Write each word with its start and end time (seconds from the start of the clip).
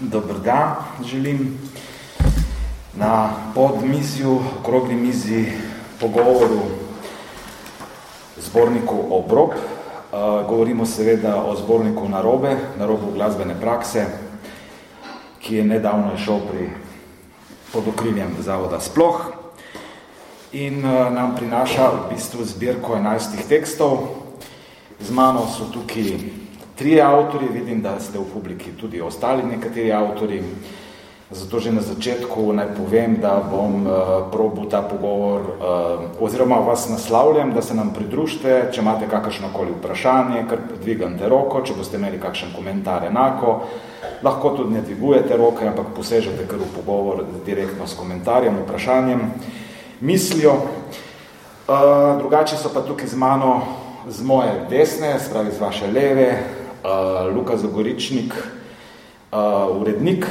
Dobar 0.00 0.38
dan, 0.38 0.74
želim 1.04 1.58
na 2.94 3.30
podmizju, 3.54 4.40
okrogli 4.60 4.94
mizi, 4.94 5.46
pogovoru 6.00 6.60
zborniku 8.36 8.96
Obrob. 9.10 9.50
Govorimo 10.48 10.86
seveda 10.86 11.42
o 11.42 11.56
zborniku 11.56 12.08
Narobe, 12.08 12.56
Narobu 12.78 13.10
glasbene 13.14 13.60
prakse, 13.60 14.06
ki 15.38 15.56
je 15.56 15.64
nedavno 15.64 16.14
šel 16.16 16.38
pri 16.50 16.70
pod 17.72 17.88
okriljem 17.88 18.36
zavoda 18.38 18.80
Sploh 18.80 19.20
in 20.52 20.80
nam 21.10 21.34
prinaša 21.36 21.90
v 21.90 22.14
bistvu 22.14 22.44
zbirko 22.44 22.94
11 22.94 23.48
tekstov. 23.48 23.98
Z 25.00 25.10
mano 25.10 25.46
so 25.50 25.66
tukaj 25.74 26.14
trije 26.78 27.02
avtori, 27.02 27.46
vidim, 27.52 27.82
da 27.82 28.00
ste 28.00 28.18
v 28.18 28.24
publiki 28.32 28.70
tudi 28.80 29.00
ostali 29.00 29.42
nekateri 29.42 29.92
avtori, 29.92 30.42
zato 31.30 31.58
že 31.60 31.72
na 31.72 31.82
začetku 31.82 32.52
naj 32.52 32.68
povem, 32.76 33.18
da 33.20 33.42
bom 33.50 33.82
uh, 33.82 33.90
probil 34.32 34.70
ta 34.70 34.82
pogovor, 34.82 35.40
uh, 35.40 36.22
oziroma 36.22 36.56
vas 36.56 36.88
naslavljam, 36.88 37.52
da 37.52 37.62
se 37.62 37.74
nam 37.74 37.90
pridružite, 37.92 38.70
če 38.72 38.80
imate 38.80 39.08
kakršnokoli 39.10 39.74
vprašanje, 39.78 40.44
kar 40.48 40.62
dvigante 40.80 41.28
roko, 41.28 41.60
če 41.66 41.74
boste 41.76 41.98
imeli 41.98 42.20
kakšen 42.22 42.54
komentar 42.56 43.04
enako, 43.10 43.58
lahko 44.22 44.54
tudi 44.56 44.78
ne 44.78 44.82
dvigujete 44.82 45.36
roke, 45.36 45.66
ampak 45.66 45.92
posežete 45.96 46.46
kar 46.48 46.62
v 46.62 46.70
pogovor 46.78 47.24
direktno 47.46 47.86
s 47.86 47.98
komentarjem, 47.98 48.62
vprašanjem, 48.62 49.26
mislijo. 50.00 50.54
Uh, 51.68 52.16
drugače 52.22 52.56
so 52.56 52.70
pa 52.72 52.80
tukaj 52.86 53.10
z 53.10 53.18
mano 53.18 53.60
z 54.08 54.24
moje 54.24 54.52
desne, 54.70 55.18
spravi 55.20 55.52
z 55.52 55.60
vaše 55.60 55.86
leve, 55.86 56.57
Luka 57.34 57.56
Zagoričnik, 57.56 58.34
uh, 59.32 59.80
urednik 59.80 60.26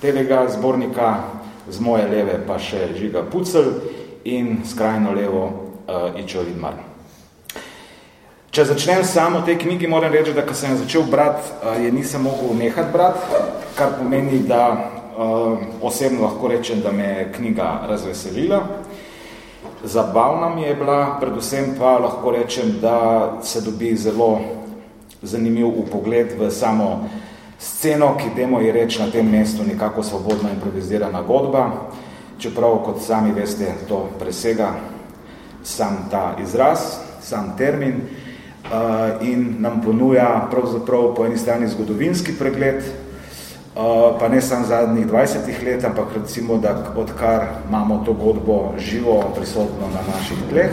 tega 0.00 0.48
zbornika, 0.48 1.38
z 1.68 1.80
moje 1.80 2.08
leve 2.08 2.40
pa 2.46 2.56
še 2.58 2.96
Žiga 2.96 3.22
Pucel 3.28 3.72
in 4.24 4.64
skrajno 4.64 5.12
levo 5.12 5.44
uh, 5.44 6.16
Ičo 6.16 6.42
Vidmar. 6.42 6.80
Če 8.50 8.64
začnem 8.64 9.04
samo 9.04 9.42
tej 9.44 9.58
knjigi, 9.60 9.86
moram 9.86 10.12
reči, 10.12 10.32
da 10.32 10.42
ko 10.42 10.56
sem 10.56 10.78
začel 10.80 11.04
brati, 11.04 11.44
uh, 11.60 11.76
je 11.76 11.92
nisem 11.92 12.24
mogel 12.24 12.56
nehati 12.56 12.92
brati, 12.92 13.42
kar 13.76 13.98
pomeni, 14.00 14.40
da 14.48 14.62
uh, 14.72 15.60
osebno 15.84 16.24
lahko 16.24 16.48
rečem, 16.48 16.80
da 16.80 16.92
me 16.92 17.04
je 17.04 17.32
knjiga 17.36 17.84
razveselila. 17.88 18.62
Zabavna 19.84 20.48
mi 20.56 20.62
je 20.62 20.74
bila, 20.74 21.18
predvsem 21.20 21.76
pa 21.78 21.98
lahko 22.02 22.32
rečem, 22.34 22.78
da 22.80 23.38
se 23.44 23.60
dobi 23.60 23.94
zelo 23.96 24.57
zanimiv 25.22 25.66
upogled 25.66 26.32
v 26.38 26.50
samo 26.50 27.08
sceno, 27.58 28.14
ki 28.16 28.30
demo 28.36 28.60
je 28.60 28.72
reč 28.72 28.98
na 28.98 29.10
tem 29.10 29.26
mestu 29.30 29.64
nekako 29.66 30.02
svobodno 30.02 30.50
improvizirana 30.54 31.22
godba, 31.22 31.90
čeprav, 32.38 32.82
kot 32.84 33.02
sami 33.02 33.32
veste, 33.32 33.74
to 33.88 34.08
presega 34.18 34.74
sam 35.62 36.06
ta 36.10 36.36
izraz, 36.42 36.78
sam 37.20 37.56
termin 37.58 38.00
uh, 38.00 39.18
in 39.26 39.56
nam 39.58 39.82
ponuja 39.82 40.48
pravzaprav 40.50 41.14
po 41.14 41.26
eni 41.26 41.38
strani 41.38 41.68
zgodovinski 41.68 42.38
pregled, 42.38 42.78
uh, 42.78 44.14
pa 44.20 44.28
ne 44.28 44.40
samo 44.40 44.66
zadnjih 44.66 45.06
20 45.06 45.64
let, 45.64 45.84
ampak 45.84 46.14
recimo, 46.14 46.56
da 46.56 46.94
odkar 46.96 47.46
imamo 47.68 48.02
to 48.06 48.12
godbo 48.12 48.74
živo 48.78 49.32
prisotno 49.34 49.90
na 49.94 50.02
naših 50.14 50.38
tleh. 50.50 50.70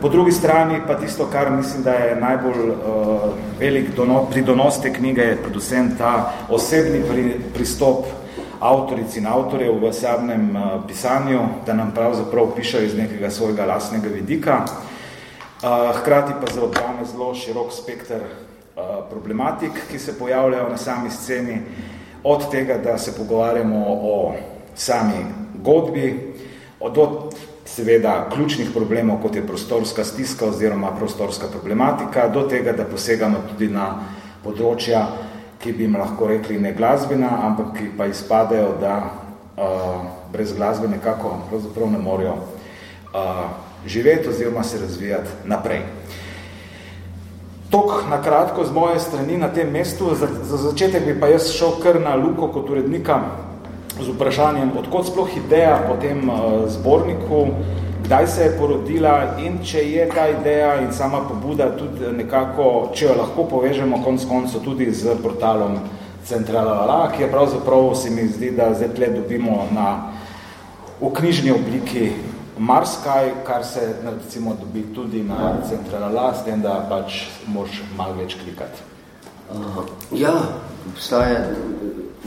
Po 0.00 0.08
drugi 0.08 0.32
strani 0.32 0.80
pa 0.86 0.94
tisto, 0.94 1.26
kar 1.32 1.50
mislim, 1.50 1.82
da 1.82 1.92
je 1.92 2.16
najbolj 2.16 2.68
uh, 2.68 2.76
velik 3.58 3.94
dono, 3.96 4.24
pridonos 4.30 4.80
te 4.80 4.92
knjige, 4.92 5.20
je 5.20 5.42
predvsem 5.42 5.90
ta 5.98 6.32
osebni 6.48 7.02
pri, 7.08 7.34
pristop 7.54 8.06
avtoric 8.60 9.16
in 9.16 9.26
avtorjev 9.26 9.76
v 9.82 9.92
samem 9.92 10.56
uh, 10.56 10.62
pisanju, 10.88 11.40
da 11.66 11.74
nam 11.74 11.92
pravzaprav 11.94 12.54
pišejo 12.56 12.84
iz 12.84 12.94
nekega 12.96 13.30
svojega 13.30 13.66
lastnega 13.66 14.08
vidika. 14.08 14.62
Uh, 14.64 15.92
hkrati 16.00 16.32
pa 16.40 16.52
zelo 16.52 16.70
dame 16.72 17.04
zelo 17.04 17.34
širok 17.34 17.72
spektr 17.72 18.24
uh, 18.24 19.04
problematik, 19.10 19.84
ki 19.90 19.98
se 19.98 20.18
pojavljajo 20.18 20.68
na 20.68 20.76
sami 20.76 21.10
sceni, 21.10 21.60
od 22.24 22.50
tega, 22.50 22.78
da 22.78 22.98
se 22.98 23.16
pogovarjamo 23.16 23.84
o 23.86 24.32
sami 24.74 25.26
godbi, 25.62 26.34
od 26.80 26.98
seveda 27.80 28.28
ključnih 28.34 28.70
problemov, 28.74 29.22
kot 29.22 29.36
je 29.36 29.46
prostorska 29.46 30.04
stiska 30.04 30.46
oziroma 30.46 30.92
prostorska 30.96 31.46
problematika, 31.48 32.28
do 32.28 32.42
tega, 32.48 32.72
da 32.72 32.84
posegamo 32.84 33.40
tudi 33.48 33.70
na 33.72 33.86
področja, 34.44 35.06
ki 35.60 35.72
bi 35.72 35.84
jim 35.84 35.96
lahko 35.96 36.28
rekli 36.28 36.58
ne 36.60 36.72
glasbena, 36.76 37.30
ampak 37.48 37.72
ki 37.78 37.90
pa 37.96 38.08
izpadejo, 38.08 38.74
da 38.80 38.94
uh, 39.00 40.04
brez 40.32 40.52
glasbe 40.56 40.88
nekako 40.88 41.38
pravzaprav 41.50 41.92
ne 41.92 42.00
morajo 42.00 42.36
uh, 42.36 43.42
živeti 43.86 44.28
oziroma 44.28 44.64
se 44.64 44.80
razvijati 44.80 45.48
naprej. 45.48 45.84
Tok 47.70 48.08
na 48.10 48.18
kratko 48.22 48.64
z 48.64 48.74
moje 48.74 49.00
strani 49.00 49.36
na 49.38 49.48
tem 49.48 49.68
mestu, 49.70 50.14
za, 50.18 50.28
za 50.42 50.56
začetek 50.56 51.04
bi 51.06 51.20
pa 51.20 51.28
jaz 51.30 51.52
šel 51.54 51.78
kar 51.82 52.00
na 52.00 52.16
Luko 52.18 52.48
kot 52.52 52.70
urednika 52.70 53.20
z 54.04 54.14
vprašanjem, 54.14 54.72
odkot 54.78 55.06
sploh 55.06 55.36
ideja 55.36 55.76
po 55.88 55.96
tem 56.00 56.28
uh, 56.28 56.68
zborniku, 56.68 57.46
kdaj 58.04 58.26
se 58.26 58.42
je 58.42 58.56
porodila 58.58 59.36
in 59.38 59.60
če 59.64 59.84
je 59.90 60.08
ta 60.14 60.28
ideja 60.28 60.80
in 60.80 60.92
sama 60.92 61.20
pobuda 61.28 61.70
tudi 61.76 62.10
nekako, 62.16 62.90
če 62.94 63.06
jo 63.06 63.14
lahko 63.18 63.44
povežemo 63.50 64.02
konc 64.04 64.24
konco 64.28 64.62
tudi 64.64 64.90
z 64.92 65.14
portalom 65.22 65.78
Centralala, 66.24 67.12
ki 67.16 67.22
je 67.22 67.30
pravzaprav 67.32 67.94
se 67.96 68.10
mi 68.10 68.26
zdi, 68.28 68.50
da 68.50 68.74
zdaj 68.74 68.90
tle 68.94 69.06
dobimo 69.14 69.64
na 69.72 70.12
v 71.00 71.08
knjižni 71.16 71.50
obliki 71.52 72.10
marskaj, 72.58 73.30
kar 73.46 73.64
se 73.64 73.94
recimo 74.04 74.56
dobi 74.60 74.82
tudi 74.94 75.22
na 75.22 75.56
Centralala, 75.68 76.34
s 76.34 76.44
tem, 76.44 76.60
da 76.60 76.82
pač 76.90 77.24
moš 77.46 77.80
malo 77.96 78.18
več 78.20 78.36
klikati. 78.42 78.84
Uh, 79.50 79.86
ja, 80.12 80.34
obstaja 80.92 81.46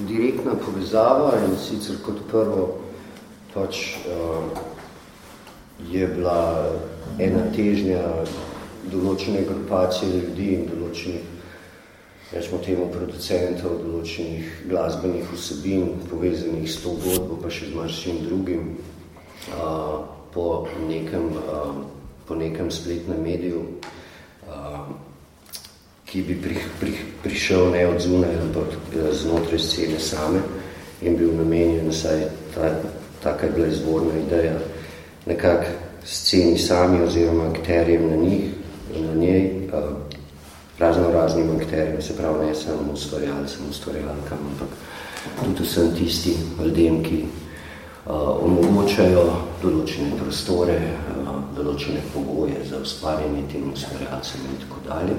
direktna 0.07 0.55
povezava 0.55 1.33
in 1.47 1.57
sicer 1.57 1.99
kot 2.05 2.23
prvo 2.31 2.79
pač 3.53 3.95
uh, 4.09 4.49
je 5.91 6.07
bila 6.07 6.71
ena 7.21 7.43
težnja 7.53 8.01
določene 8.89 9.43
grupacije 9.47 10.09
ljudi 10.09 10.49
in 10.57 10.65
določenih 10.69 11.29
rečemo 12.33 12.59
temu 12.65 12.87
producentov, 12.89 13.77
določenih 13.83 14.65
glasbenih 14.71 15.29
vsebin 15.35 15.99
povezanih 16.09 16.65
s 16.65 16.81
to 16.81 16.95
godbo, 17.03 17.37
pa 17.43 17.51
še 17.53 17.69
z 17.69 17.77
maršim 17.77 18.23
drugim 18.25 18.71
uh, 19.53 20.01
po, 20.33 20.65
nekem, 20.89 21.29
uh, 21.37 21.83
po 22.25 22.37
nekem 22.39 22.71
spletnem 22.73 23.21
mediju 23.21 23.67
ki 26.13 26.21
bi 26.21 26.35
pri, 26.37 26.53
pri, 26.77 26.93
prišel 27.25 27.71
ne 27.73 27.87
od 27.89 27.97
zunaj, 27.97 28.37
ampak 28.37 28.69
eh, 28.93 29.09
znotraj 29.09 29.57
scene 29.57 29.97
same 29.97 30.45
in 31.01 31.17
bil 31.17 31.33
namenjen, 31.33 31.89
saj 31.89 32.29
ta, 32.53 32.69
taka 33.23 33.49
je 33.49 33.51
bila 33.51 33.67
izvorna 33.67 34.13
ideja, 34.21 34.53
nekak 35.25 35.65
sceni 36.05 36.57
sami 36.57 37.01
oziroma 37.01 37.49
akterjem 37.49 38.09
na 38.09 38.15
njih, 38.15 38.45
na 38.93 39.13
njej, 39.15 39.67
uh, 39.73 39.97
razno 40.79 41.11
raznim 41.11 41.49
akterjem, 41.55 42.01
se 42.01 42.17
pravi 42.17 42.45
ne 42.45 42.55
samo 42.55 42.93
ustvarjalcem, 42.93 43.65
ustvarjalkam, 43.69 44.37
ampak 44.51 44.69
tudi 45.43 45.63
vsem 45.63 45.95
tisti 45.97 46.35
ljudem, 46.63 47.03
ki 47.03 47.23
uh, 47.25 48.13
omogočajo 48.45 49.25
določene 49.63 50.13
prostore, 50.21 50.77
uh, 51.17 51.41
določene 51.57 52.05
pogoje 52.13 52.61
za 52.69 52.83
ustvarjanje 52.85 53.47
tem 53.51 53.71
ustvarjalcem 53.73 54.45
in 54.51 54.61
tako 54.67 54.85
dalje. 54.87 55.17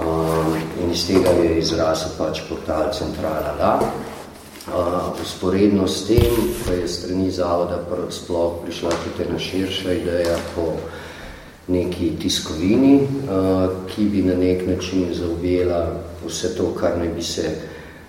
Uh, 0.00 0.56
in 0.82 0.90
iz 0.90 1.04
tega 1.06 1.30
je 1.36 1.58
izrasel 1.58 2.14
pač 2.18 2.40
portal 2.48 2.88
Centrala 2.96 3.52
La. 3.58 3.74
Uh, 4.70 5.20
usporedno 5.20 5.88
s 5.88 6.06
tem 6.06 6.36
pa 6.64 6.72
je 6.72 6.88
strani 6.88 7.30
zavoda 7.30 7.80
sploh 8.08 8.62
prišla 8.62 8.90
tudi 9.04 9.28
ena 9.28 9.38
širša 9.38 9.92
ideja 9.92 10.36
po 10.54 10.76
neki 11.68 12.16
tiskovini, 12.20 12.94
uh, 13.02 13.86
ki 13.86 14.04
bi 14.08 14.22
na 14.22 14.34
nek 14.34 14.66
način 14.66 15.12
zaobjela 15.12 15.86
vse 16.26 16.54
to, 16.56 16.72
kar 16.80 16.98
ne 16.98 17.08
bi 17.08 17.22
se 17.22 17.46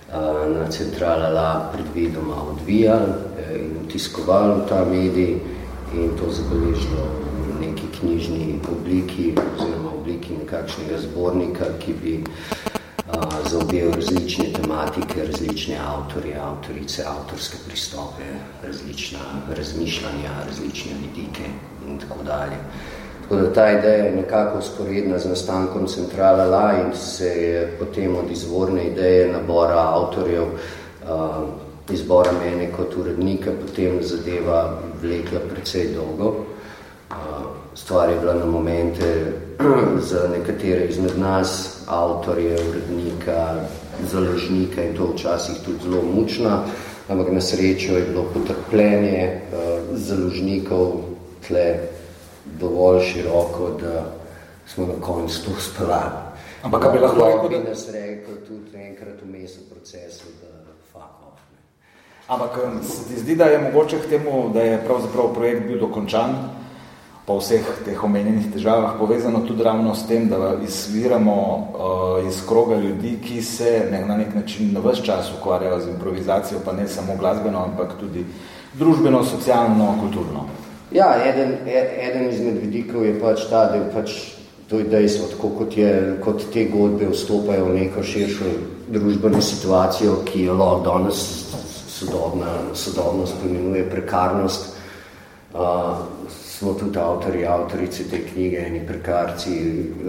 uh, 0.08 0.48
na 0.56 0.70
Centrala 0.70 1.28
La 1.28 1.70
predvidoma 1.72 2.36
odvijal 2.50 3.04
eh, 3.38 3.58
in 3.60 3.88
tiskovalo 3.92 4.64
ta 4.68 4.84
medij 4.84 5.36
in 5.94 6.10
to 6.16 6.32
zabeležilo 6.32 7.04
v 7.48 7.60
neki 7.60 7.86
knjižni 8.00 8.60
obliki 8.72 9.34
oziroma 9.36 9.91
obliki 10.12 10.34
nekakšnega 10.44 10.98
zbornika, 10.98 11.64
ki 11.80 11.94
bi 12.02 12.14
uh, 12.20 13.48
zaobjel 13.48 13.92
različne 13.92 14.52
tematike, 14.52 15.24
različne 15.24 15.78
avtorje, 15.80 16.36
avtorice, 16.36 17.04
avtorske 17.06 17.56
pristope, 17.66 18.28
različna 18.62 19.18
razmišljanja, 19.56 20.32
različne 20.46 20.92
vidike 21.00 21.48
in 21.88 21.98
tako 21.98 22.24
dalje. 22.24 22.58
Tako 23.22 23.36
da 23.36 23.52
ta 23.52 23.70
ideja 23.70 24.04
je 24.04 24.16
nekako 24.16 24.58
usporedna 24.58 25.18
z 25.18 25.28
nastankom 25.28 25.86
Centrala 25.86 26.44
La 26.44 26.72
in 26.72 26.96
se 26.96 27.26
je 27.26 27.76
potem 27.78 28.16
od 28.16 28.30
izvorne 28.30 28.86
ideje 28.86 29.32
nabora 29.32 29.80
avtorjev, 29.80 30.44
uh, 30.44 31.48
izbora 31.90 32.32
mene 32.44 32.72
kot 32.76 32.96
urednika, 32.96 33.50
potem 33.66 34.02
zadeva 34.02 34.78
vlekla 35.02 35.40
precej 35.54 35.94
dolgo. 35.94 36.28
Uh, 37.10 37.16
stvar 37.74 38.10
je 38.10 38.20
bila 38.20 38.34
na 38.34 38.46
momente 38.46 39.32
za 40.10 40.28
nekatere 40.28 40.86
izmed 40.86 41.18
nas, 41.18 41.82
avtorje, 41.86 42.56
urednika, 42.68 43.54
založnika 44.12 44.82
in 44.82 44.96
to 44.96 45.12
včasih 45.14 45.54
tudi 45.64 45.78
zelo 45.82 46.02
mučna, 46.02 46.64
ampak 47.08 47.32
na 47.32 47.40
srečo 47.40 47.96
je 47.96 48.04
bilo 48.04 48.24
potrpljenje 48.34 49.40
uh, 49.52 49.96
založnikov 49.98 50.92
tle 51.46 51.74
dovolj 52.60 53.00
široko, 53.00 53.70
da 53.80 54.04
smo 54.66 54.86
na 54.86 55.00
koncu 55.00 55.44
to 55.44 55.60
spelali. 55.60 56.32
Ampak 56.62 56.92
bi 56.92 56.98
lahko 56.98 57.26
rekel, 57.26 57.48
da... 57.50 57.70
nas 57.70 57.88
rekel 57.90 58.34
tudi 58.48 58.76
enkrat 58.78 59.22
v 59.22 59.30
mesu 59.30 59.60
procesu, 59.70 60.24
da 60.42 60.72
fuck 60.92 61.18
off. 61.26 61.40
Ampak 62.28 62.58
se 62.82 63.08
ti 63.08 63.20
zdi, 63.20 63.36
da 63.36 63.44
je 63.44 63.58
mogoče 63.58 63.98
k 63.98 64.10
temu, 64.10 64.50
da 64.54 64.62
je 64.62 64.84
pravzaprav 64.86 65.34
projekt 65.34 65.66
bil 65.66 65.80
dokončan, 65.80 66.34
po 67.26 67.38
vseh 67.38 67.62
teh 67.84 68.04
omenjenih 68.04 68.50
težavah 68.52 68.96
povezano 68.98 69.44
tudi 69.46 69.62
ravno 69.62 69.94
s 69.94 70.06
tem, 70.06 70.28
da 70.28 70.56
izviramo 70.64 71.36
uh, 71.54 72.28
iz 72.28 72.42
kroga 72.48 72.76
ljudi, 72.76 73.18
ki 73.22 73.42
se 73.42 73.86
ne, 73.90 74.04
na 74.06 74.16
nek 74.16 74.34
način 74.34 74.72
na 74.72 74.80
ves 74.80 75.02
čas 75.02 75.30
ukvarjajo 75.38 75.80
z 75.80 75.88
improvizacijo, 75.88 76.58
pa 76.64 76.72
ne 76.72 76.88
samo 76.88 77.16
glasbeno, 77.16 77.64
ampak 77.64 77.94
tudi 78.00 78.26
družbeno, 78.74 79.24
socialno, 79.24 79.94
kulturno. 80.00 80.46
Ja, 80.90 81.14
eden, 81.24 81.54
e, 81.66 81.82
eden 82.10 82.28
izmed 82.30 82.58
vidikov 82.60 83.04
je 83.06 83.20
pač 83.20 83.46
ta, 83.50 83.68
da 83.70 83.78
je 83.78 83.90
pač 83.94 84.10
to 84.72 84.78
je 84.78 84.84
dejstvo, 84.84 85.26
tako 85.28 85.48
kot, 85.48 85.76
je, 85.76 86.18
kot 86.24 86.44
te 86.52 86.64
godbe 86.64 87.10
vstopajo 87.12 87.64
v 87.64 87.74
neko 87.76 88.02
širšo 88.02 88.50
družbeno 88.88 89.40
situacijo, 89.40 90.22
ki 90.24 90.46
jo 90.46 90.54
lahko 90.56 90.84
danes 90.86 91.18
sodobna, 91.92 92.54
sodobno 92.74 93.26
spomenuje 93.26 93.84
prekarnost. 93.90 94.70
Uh, 95.52 96.00
smo 96.62 96.74
tudi 96.74 96.98
avtori, 96.98 97.46
avtorice 97.46 98.04
te 98.10 98.20
knjige, 98.22 98.60
eni 98.66 98.80
prekarci, 98.86 99.54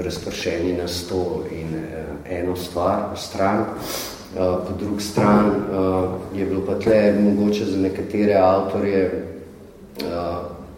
razpršeni 0.06 0.76
na 0.78 0.88
sto 0.88 1.46
in 1.52 1.74
uh, 1.74 2.30
eno 2.30 2.56
stvar, 2.56 3.18
stran. 3.18 3.60
Uh, 3.60 4.62
po 4.68 4.76
drug 4.80 5.02
stran 5.02 5.50
uh, 5.50 6.14
je 6.38 6.46
bilo 6.46 6.62
pa 6.66 6.78
tle 6.80 7.14
mogoče 7.22 7.66
za 7.66 7.78
nekatere 7.78 8.38
avtorje 8.38 9.24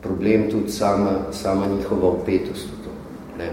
problem 0.01 0.49
tudi 0.51 0.71
sama, 0.71 1.11
sama 1.31 1.67
njihova 1.67 2.09
upetost 2.09 2.67
v 2.67 2.83
to, 2.83 2.91
ne? 3.37 3.49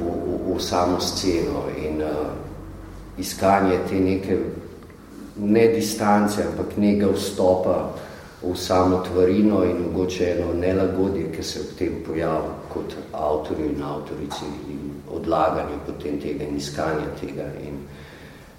V, 0.00 0.06
v, 0.06 0.54
v 0.54 0.60
samo 0.62 1.00
sceno 1.00 1.66
in 1.78 2.02
iskanje 3.18 3.78
te 3.88 4.00
neke 4.00 4.38
ne 5.36 5.66
distance, 5.68 6.42
ampak 6.46 6.76
nekega 6.76 7.12
vstopa 7.14 7.90
v 8.42 8.56
samo 8.56 8.98
tvarino 9.06 9.64
in 9.64 9.76
mogoče 9.82 10.30
eno 10.30 10.52
nelagodje, 10.54 11.30
ki 11.36 11.42
se 11.42 11.60
v 11.60 11.76
tem 11.78 12.00
pojavi 12.06 12.54
kot 12.72 12.96
avtorju 13.12 13.68
in 13.70 13.82
avtorici 13.82 14.48
in 14.70 14.90
odlaganju 15.10 15.78
potem 15.86 16.20
tega 16.20 16.44
in 16.44 16.56
iskanja 16.56 17.06
tega. 17.20 17.46
In 17.62 17.78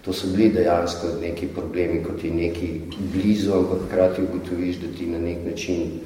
to 0.06 0.14
so 0.14 0.28
bili 0.28 0.50
dejansko 0.50 1.08
neki 1.22 1.48
problemi, 1.48 2.04
kot 2.04 2.24
je 2.24 2.32
neki 2.32 2.82
blizu, 3.14 3.54
ampak 3.54 3.90
krati 3.92 4.24
ugotoviš, 4.24 4.78
da 4.78 4.88
ti 4.98 5.06
na 5.08 5.20
nek 5.20 5.46
način 5.46 6.00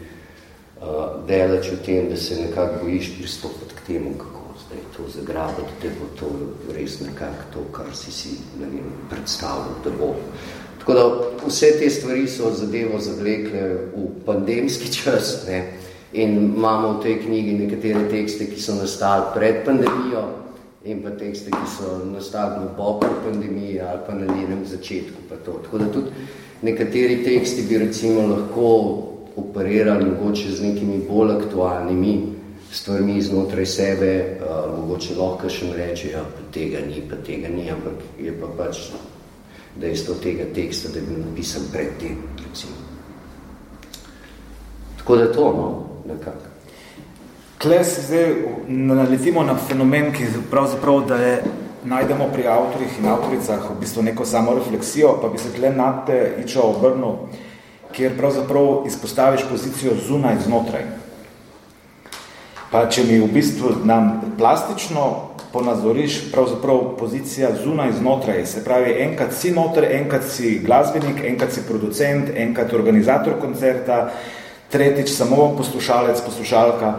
uh, 0.82 1.26
delač 1.28 1.72
v 1.72 1.80
tem, 1.86 2.10
da 2.10 2.18
se 2.18 2.42
nekako 2.42 2.84
bojiš 2.84 3.16
pristopiti 3.18 3.76
k 3.76 3.88
temu, 3.88 4.14
kako 4.18 4.44
zdaj 4.66 4.84
to 4.98 5.10
zagrabati, 5.20 5.74
da 5.82 5.90
bo 6.00 6.06
to 6.20 6.30
res 6.74 7.00
nekako 7.00 7.44
to, 7.54 7.66
kar 7.72 7.96
si 7.96 8.12
si 8.12 8.38
ne 8.60 8.66
vem, 8.66 8.94
predstavljal, 9.10 9.82
da 9.84 9.92
bo. 10.00 10.16
Tako 10.88 11.00
da 11.00 11.48
vse 11.48 11.72
te 11.80 11.90
stvari 11.90 12.28
so 12.28 12.52
zadevo 12.56 13.00
zavlekle 13.00 13.62
v 13.96 14.06
pandemski 14.26 14.94
čas 14.94 15.44
ne? 15.48 15.74
in 16.14 16.54
imamo 16.56 16.94
v 16.94 17.02
tej 17.04 17.16
knjigi 17.26 17.54
nekatere 17.54 18.06
tekste, 18.10 18.46
ki 18.48 18.62
so 18.62 18.76
nastali 18.76 19.26
pred 19.34 19.66
pandemijo 19.66 20.22
in 20.88 21.02
pa 21.04 21.12
tekste, 21.12 21.52
ki 21.52 21.68
so 21.68 21.98
nastali 22.08 22.70
po 22.78 23.00
pandemiji 23.00 23.82
ali 23.82 24.00
pa 24.08 24.16
na 24.16 24.32
njenem 24.36 24.64
začetku. 24.66 25.28
Pa 25.30 25.36
to. 25.36 25.60
Tako 25.64 25.78
da 25.78 25.92
tudi 25.92 26.08
nekateri 26.62 27.20
teksti 27.24 27.68
bi 27.68 27.78
recimo 27.78 28.24
lahko 28.28 28.72
operirali 29.36 30.06
mogoče 30.06 30.52
z 30.52 30.64
nekimi 30.64 31.04
bolj 31.10 31.36
aktualnimi 31.36 32.16
stvarmi 32.72 33.22
znotraj 33.22 33.66
sebe, 33.66 34.40
uh, 34.40 34.80
mogoče 34.80 35.20
lahko 35.20 35.50
še 35.50 35.74
reče, 35.76 36.16
ja, 36.16 36.24
pa 36.24 36.48
tega 36.52 36.80
ni, 36.88 37.04
pa 37.10 37.20
tega 37.28 37.52
ni, 37.52 37.68
ampak 37.72 38.24
je 38.24 38.32
pa 38.40 38.48
pač 38.58 38.88
dejstvo 39.80 40.16
tega 40.24 40.46
teksta, 40.56 40.90
da 40.94 41.00
je 41.00 41.06
bil 41.06 41.20
napisan 41.20 41.70
pred 41.72 41.98
tem, 42.00 42.18
recimo. 42.50 42.74
Tako 44.98 45.16
da 45.16 45.32
to, 45.34 45.54
no, 45.54 45.68
nekako. 46.14 46.54
Tle 47.58 47.84
se 47.84 48.02
zdaj 48.02 48.36
naletimo 48.68 49.44
na 49.44 49.56
fenomen, 49.56 50.12
ki 50.14 50.26
pravzaprav, 50.52 51.06
da 51.08 51.16
je 51.16 51.44
najdemo 51.84 52.28
pri 52.34 52.48
avtorjih 52.48 53.00
in 53.00 53.08
avtoricah 53.08 53.70
v 53.72 53.80
bistvu 53.80 54.04
neko 54.04 54.26
samo 54.26 54.54
refleksijo, 54.56 55.18
pa 55.22 55.30
bi 55.30 55.38
se 55.38 55.54
tle 55.56 55.72
nad 55.74 56.06
te 56.06 56.36
ičo 56.46 56.62
obrnil, 56.62 57.16
kjer 57.92 58.18
pravzaprav 58.18 58.84
izpostaviš 58.88 59.48
pozicijo 59.50 59.96
zunaj 60.08 60.38
znotraj. 60.46 60.86
Pa 62.72 62.86
če 62.90 63.04
mi 63.04 63.20
v 63.20 63.32
bistvu 63.32 63.72
nam 63.86 64.36
plastično 64.38 65.37
ponazoriš 65.54 66.32
pravzaprav 66.32 66.98
pozicija 67.00 67.50
zunaj 67.64 67.92
znotraj, 68.00 68.46
se 68.46 68.64
pravi 68.64 68.96
enkrat 69.00 69.34
si 69.34 69.52
noter, 69.52 69.88
enkrat 69.92 70.24
si 70.30 70.60
glasbenik, 70.66 71.24
enkrat 71.24 71.54
si 71.54 71.66
producent, 71.68 72.30
enkrat 72.36 72.74
organizator 72.74 73.40
koncerta, 73.42 74.12
tretjič 74.72 75.10
samo 75.10 75.54
poslušalec, 75.58 76.22
poslušalka, 76.22 76.94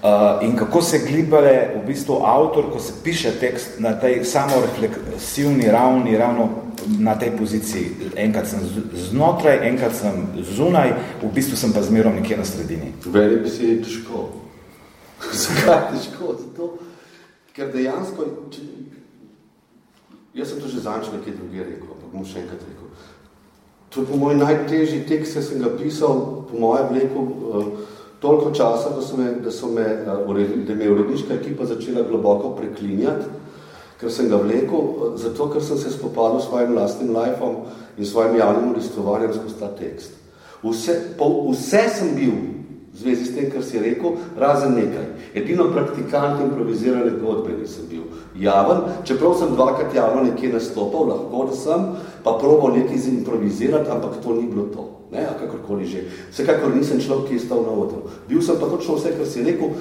Uh, 0.00 0.48
in 0.48 0.56
kako 0.56 0.82
se 0.82 0.98
glibale 0.98 1.70
v 1.76 1.86
bistvu 1.86 2.22
avtor, 2.24 2.70
ko 2.72 2.78
se 2.80 2.92
piše 3.04 3.30
tekst 3.40 3.68
na 3.78 3.92
tej 4.00 4.24
samorefleksivni 4.24 5.68
ravni, 5.68 6.16
ravno 6.16 6.48
na 6.98 7.18
tej 7.18 7.36
poziciji. 7.36 7.90
Enkrat 8.16 8.48
sem 8.48 8.60
znotraj, 8.94 9.60
enkrat 9.68 9.92
sem 9.92 10.24
zunaj, 10.56 10.94
v 11.22 11.32
bistvu 11.34 11.56
sem 11.56 11.72
pa 11.72 11.82
zmerom 11.82 12.16
nekje 12.16 12.36
na 12.36 12.44
sredini. 12.44 12.94
Veli 13.04 13.42
bi 13.44 13.50
si 13.52 13.76
težko. 13.84 14.30
Zakaj 15.44 15.92
težko? 15.92 16.32
Zato, 16.48 16.72
ker 17.56 17.72
dejansko, 17.74 18.26
če, 18.54 18.66
jaz 20.34 20.52
sem 20.52 20.60
to 20.62 20.70
že 20.70 20.84
zanč 20.84 21.10
nekaj 21.12 21.36
druge 21.38 21.64
rekel, 21.64 21.94
pa 21.94 22.12
bom 22.12 22.26
še 22.26 22.44
enkrat 22.44 22.62
rekel. 22.66 22.90
To 23.90 24.02
je 24.02 24.06
po 24.06 24.18
moj 24.20 24.36
najtežji 24.38 25.02
tekst, 25.08 25.34
ki 25.34 25.42
sem 25.42 25.62
ga 25.64 25.72
pisal, 25.74 26.46
po 26.46 26.60
mojem 26.62 26.92
vleku, 26.92 27.24
uh, 27.26 27.70
toliko 28.20 28.52
časa, 28.54 28.92
da, 28.94 29.02
so 29.02 29.16
me, 29.16 29.32
da, 29.42 29.50
so 29.50 29.66
me, 29.66 29.82
eh, 29.82 30.64
da 30.66 30.74
me 30.74 30.84
je 30.84 30.92
uredniška 30.92 31.34
ekipa 31.34 31.66
začela 31.66 32.04
globoko 32.06 32.52
preklinjati, 32.54 33.26
ker 34.00 34.12
sem 34.12 34.28
ga 34.28 34.36
vlekel, 34.36 34.78
eh, 34.78 35.18
zato 35.18 35.48
ker 35.50 35.64
sem 35.64 35.78
se 35.78 35.90
spopadal 35.90 36.40
s 36.40 36.46
svojim 36.46 36.74
lastnim 36.74 37.16
lifeom 37.16 37.56
in 37.98 38.06
svojim 38.06 38.36
javnim 38.36 38.70
udistovanjem 38.70 39.34
skozi 39.34 39.58
ta 39.60 39.72
tekst. 39.74 40.12
Vse, 40.62 41.16
po, 41.18 41.50
vse 41.50 41.88
sem 41.88 42.14
bil 42.14 42.59
zvezi 43.00 43.24
s 43.24 43.34
tem, 43.34 43.50
kar 43.50 43.64
si 43.64 43.80
rekel, 43.80 44.20
razen 44.38 44.76
nekaj. 44.76 45.08
Edino 45.34 45.70
praktikant 45.72 46.40
improvizirane 46.44 47.16
godbe 47.22 47.56
nisem 47.56 47.88
bil 47.90 48.06
javen, 48.36 48.84
čeprav 49.08 49.38
sem 49.40 49.56
dvakrat 49.56 49.94
javno 49.96 50.24
nekje 50.28 50.52
nastopal, 50.52 51.08
lahko 51.08 51.48
da 51.50 51.56
sem, 51.56 51.90
pa 52.24 52.36
probal 52.38 52.76
nekaj 52.76 53.08
improvizirati, 53.08 53.90
ampak 53.90 54.20
to 54.22 54.36
ni 54.36 54.48
bilo 54.52 54.68
to 54.74 54.88
ne, 55.10 55.26
a 55.26 55.34
kakorkoli 55.34 55.86
že. 55.86 56.04
Vsekakor 56.30 56.74
nisem 56.74 57.00
človek, 57.02 57.28
ki 57.28 57.34
je 57.34 57.46
stal 57.46 57.66
na 57.66 57.74
odru. 57.74 58.06
Bil 58.28 58.42
sem 58.42 58.60
pa 58.60 58.70
točno 58.70 58.94
vse, 58.94 59.16
kar 59.16 59.26
si 59.26 59.42
rekel, 59.42 59.74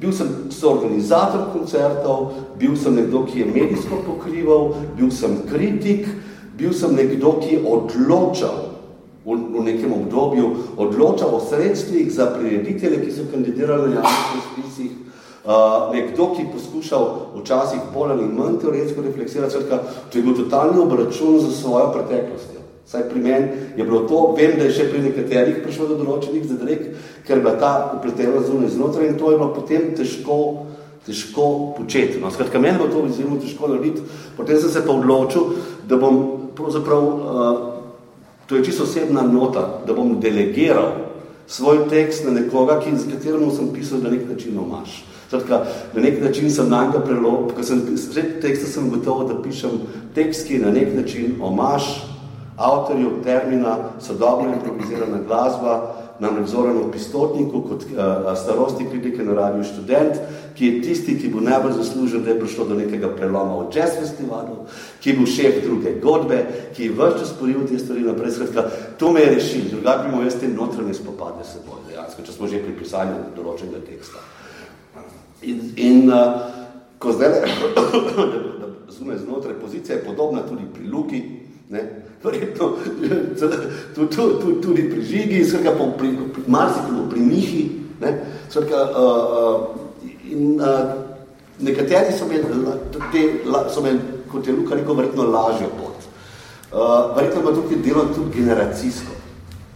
bil 0.00 0.12
sem 0.14 0.30
organizator 0.62 1.50
koncertov, 1.52 2.32
bil 2.60 2.76
sem 2.78 2.94
nekdo, 2.94 3.24
ki 3.26 3.42
je 3.42 3.50
medijsko 3.50 4.04
pokrival, 4.06 4.76
bil 4.94 5.10
sem 5.10 5.42
kritik, 5.50 6.06
bil 6.54 6.72
sem 6.72 6.94
nekdo, 6.94 7.40
ki 7.42 7.58
je 7.58 7.64
odločal 7.66 8.75
v, 9.26 9.34
v 9.34 9.64
nekem 9.66 9.92
obdobju, 9.92 10.50
odločal 10.76 11.34
o 11.34 11.42
sredstvih 11.42 12.12
za 12.12 12.30
prireditele, 12.30 13.02
ki 13.02 13.10
so 13.10 13.26
kandidirali 13.32 13.94
na 13.94 14.00
javnih 14.00 14.38
razpisih, 14.38 14.92
Uh, 15.46 15.94
nekdo, 15.94 16.32
ki 16.34 16.48
poskušal 16.50 17.04
včasih 17.38 17.78
bolj 17.94 18.16
ali 18.16 18.24
manj 18.26 18.56
teoretsko 18.58 19.02
refleksirati, 19.02 19.54
skratka, 19.54 19.78
to 20.10 20.18
je 20.18 20.24
bil 20.26 20.34
totalni 20.34 20.80
obračun 20.82 21.38
za 21.38 21.52
svojo 21.54 21.92
preteklost. 21.94 22.56
Saj 22.86 23.04
pri 23.10 23.20
meni 23.22 23.46
je 23.76 23.84
bilo 23.84 24.00
to, 24.10 24.34
vem, 24.34 24.56
da 24.58 24.66
je 24.66 24.74
še 24.74 24.88
pri 24.90 25.04
nekaterih 25.04 25.60
prišlo 25.62 25.86
do 25.86 26.00
določenih 26.00 26.48
zadrek, 26.50 26.82
ker 27.26 27.38
je 27.38 27.44
bila 27.44 27.54
ta 27.62 27.70
upletena 27.94 28.42
zunaj 28.42 28.74
znotraj 28.74 29.06
in 29.06 29.14
to 29.22 29.30
je 29.30 29.38
bilo 29.38 29.48
potem 29.54 29.88
težko, 29.94 30.66
težko 31.06 31.46
početi. 31.78 32.18
No, 32.18 32.34
skratka, 32.34 32.58
meni 32.58 32.82
bo 32.82 32.90
to 32.90 33.06
izjemno 33.06 33.38
težko 33.38 33.70
narediti. 33.70 34.02
Potem 34.34 34.58
sem 34.58 34.74
se 34.74 34.82
pa 34.82 34.98
odločil, 34.98 35.54
da 35.86 35.94
bom 36.02 36.20
pravzaprav, 36.58 37.06
uh, 37.06 37.75
to 38.46 38.56
je 38.56 38.64
čisto 38.64 38.82
osebna 38.82 39.22
nota, 39.22 39.80
da 39.86 39.92
bom 39.92 40.20
delegiral 40.20 40.92
svoj 41.46 41.88
tekst 41.88 42.24
na 42.24 42.30
nekoga, 42.30 42.80
ki, 42.80 42.96
z 42.96 43.10
katerim 43.12 43.50
sem 43.50 43.68
pisal 43.74 44.02
na 44.02 44.10
nek 44.10 44.28
način 44.28 44.58
omaš. 44.58 45.04
Skratka, 45.26 45.64
na 45.94 46.02
nek 46.02 46.22
način 46.22 46.50
sem 46.50 46.68
nanjega 46.70 47.00
prelop, 47.00 47.52
ko 47.54 47.62
sem 47.62 47.82
sred 47.98 48.40
teksta 48.42 48.66
sem 48.66 48.90
gotovo, 48.90 49.24
da 49.26 49.42
pišem 49.42 49.80
tekst, 50.14 50.46
ki 50.46 50.54
je 50.54 50.66
na 50.66 50.70
nek 50.70 50.94
način 50.94 51.34
omaš 51.42 52.06
avtorju 52.56 53.10
termina 53.24 53.76
sodobna 54.00 54.54
improvizirana 54.54 55.18
glasba, 55.26 55.95
namreč 56.20 56.48
Zoranu 56.48 56.90
Pistotniku, 56.92 57.60
kot 57.68 57.84
uh, 57.84 58.32
starosti 58.36 58.86
kritike 58.90 59.24
na 59.24 59.34
radiju 59.34 59.64
študent, 59.64 60.20
ki 60.56 60.66
je 60.66 60.82
tisti, 60.82 61.16
ki 61.20 61.28
bo 61.28 61.40
najbolj 61.44 61.72
zaslužen, 61.76 62.24
da 62.24 62.30
je 62.30 62.40
prišlo 62.40 62.64
do 62.64 62.78
nekega 62.78 63.10
preloma 63.16 63.58
v 63.60 63.68
jazz 63.74 63.98
festivalu, 64.00 64.64
ki 65.00 65.10
je 65.10 65.16
bil 65.16 65.26
šef 65.26 65.60
druge 65.64 65.94
godbe, 66.02 66.40
ki 66.76 66.88
je 66.88 66.96
vrčo 66.96 67.28
sporil 67.28 67.66
te 67.68 67.78
stvari 67.78 68.06
naprej. 68.06 68.36
Skratka, 68.38 68.64
to 68.98 69.12
me 69.12 69.20
je 69.20 69.34
rešil, 69.34 69.68
drugače 69.70 70.02
bi 70.02 70.12
imel 70.14 70.24
jaz 70.24 70.40
te 70.40 70.48
notranje 70.48 70.94
spopade 70.94 71.44
s 71.44 71.56
seboj, 71.56 71.84
dejansko, 71.90 72.22
če 72.22 72.32
smo 72.32 72.48
že 72.48 72.62
pri 72.64 72.76
pisanju 72.80 73.22
določenega 73.36 73.84
teksta. 73.84 74.24
In, 75.44 75.60
in 75.76 76.08
uh, 76.08 76.48
ko 76.98 77.12
zdaj, 77.12 77.42
da 78.60 78.72
zunaj 78.88 79.18
znotraj 79.18 79.60
pozicija 79.60 79.98
je 79.98 80.04
podobna 80.04 80.46
tudi 80.48 80.64
pri 80.74 80.88
Luki, 80.88 81.22
ne, 81.70 81.82
verjetno 82.24 82.72
tudi, 84.62 84.90
pri 84.90 85.02
žigi, 85.02 85.44
skratka, 85.44 85.90
pri, 85.98 86.12
pri 86.34 86.42
marsikolo, 86.46 87.08
pri 87.10 87.20
mihi, 87.20 87.64
ne, 88.00 88.12
skratka, 88.50 88.82
uh, 88.90 90.06
in 90.30 90.60
uh, 90.60 90.94
nekateri 91.58 92.12
so 92.12 92.26
me, 92.26 92.40
te, 93.12 93.24
so 93.74 93.82
me, 93.82 93.96
kot 94.30 94.46
je 94.46 94.54
Luka 94.54 94.74
rekel, 94.74 94.94
verjetno 94.94 95.28
lažjo 95.30 95.70
pot. 95.78 96.08
Uh, 96.72 97.16
verjetno 97.16 97.42
ima 97.42 97.54
tukaj 97.54 97.82
delo 97.84 98.06
tudi 98.14 98.40
generacijsko, 98.40 99.12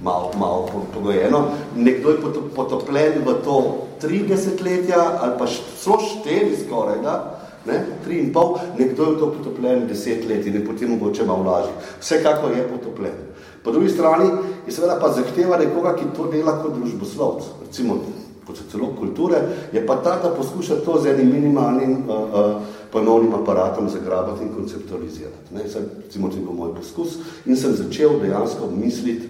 malo, 0.03 0.33
malo 0.39 0.87
pogojeno. 0.95 1.45
Nekdo 1.77 2.11
je 2.11 2.19
potopljen 2.55 3.23
v 3.27 3.35
to 3.45 3.87
tri 4.01 4.23
desetletja 4.29 5.19
ali 5.21 5.39
pa 5.39 5.47
so 5.51 5.99
štiri 6.01 6.57
skoraj, 6.65 7.03
da, 7.03 7.40
ne, 7.67 7.81
tri 8.05 8.19
in 8.19 8.33
pol, 8.33 8.57
nekdo 8.79 9.05
je 9.05 9.15
v 9.15 9.19
to 9.19 9.33
potopljen 9.39 9.87
deset 9.89 10.25
let 10.29 10.47
in 10.47 10.55
je 10.55 10.65
potem 10.65 10.91
mogoče 10.91 11.27
malo 11.27 11.45
lažji. 11.51 11.73
Vsekako 12.01 12.49
je 12.49 12.69
potopljen. 12.69 13.19
Po 13.65 13.73
drugi 13.73 13.89
strani 13.89 14.31
je 14.67 14.73
seveda 14.73 14.97
pa 15.01 15.13
zahteva 15.13 15.59
nekoga, 15.61 15.95
ki 15.97 16.13
to 16.17 16.31
dela 16.33 16.57
kot 16.63 16.79
družboslovc, 16.79 17.51
recimo 17.67 18.01
kot 18.47 18.57
so 18.57 18.65
celo 18.71 18.95
kulture, 18.99 19.43
je 19.73 19.87
pa 19.87 19.97
ta, 20.03 20.17
da 20.23 20.33
poskuša 20.35 20.81
to 20.85 20.99
z 21.01 21.13
enim 21.13 21.33
minimalnim 21.33 21.93
uh, 22.09 22.17
uh, 22.17 22.63
pojmovnim 22.93 23.35
aparatom 23.35 23.89
zagrabati 23.89 24.43
in 24.43 24.55
konceptualizirati. 24.55 25.55
Ne, 25.55 25.69
sem, 25.69 25.85
recimo, 26.05 26.29
to 26.29 26.37
je 26.37 26.43
bil 26.43 26.57
moj 26.57 26.75
poskus 26.75 27.21
in 27.47 27.57
sem 27.57 27.77
začel 27.77 28.19
dejansko 28.21 28.71
misliti 28.75 29.29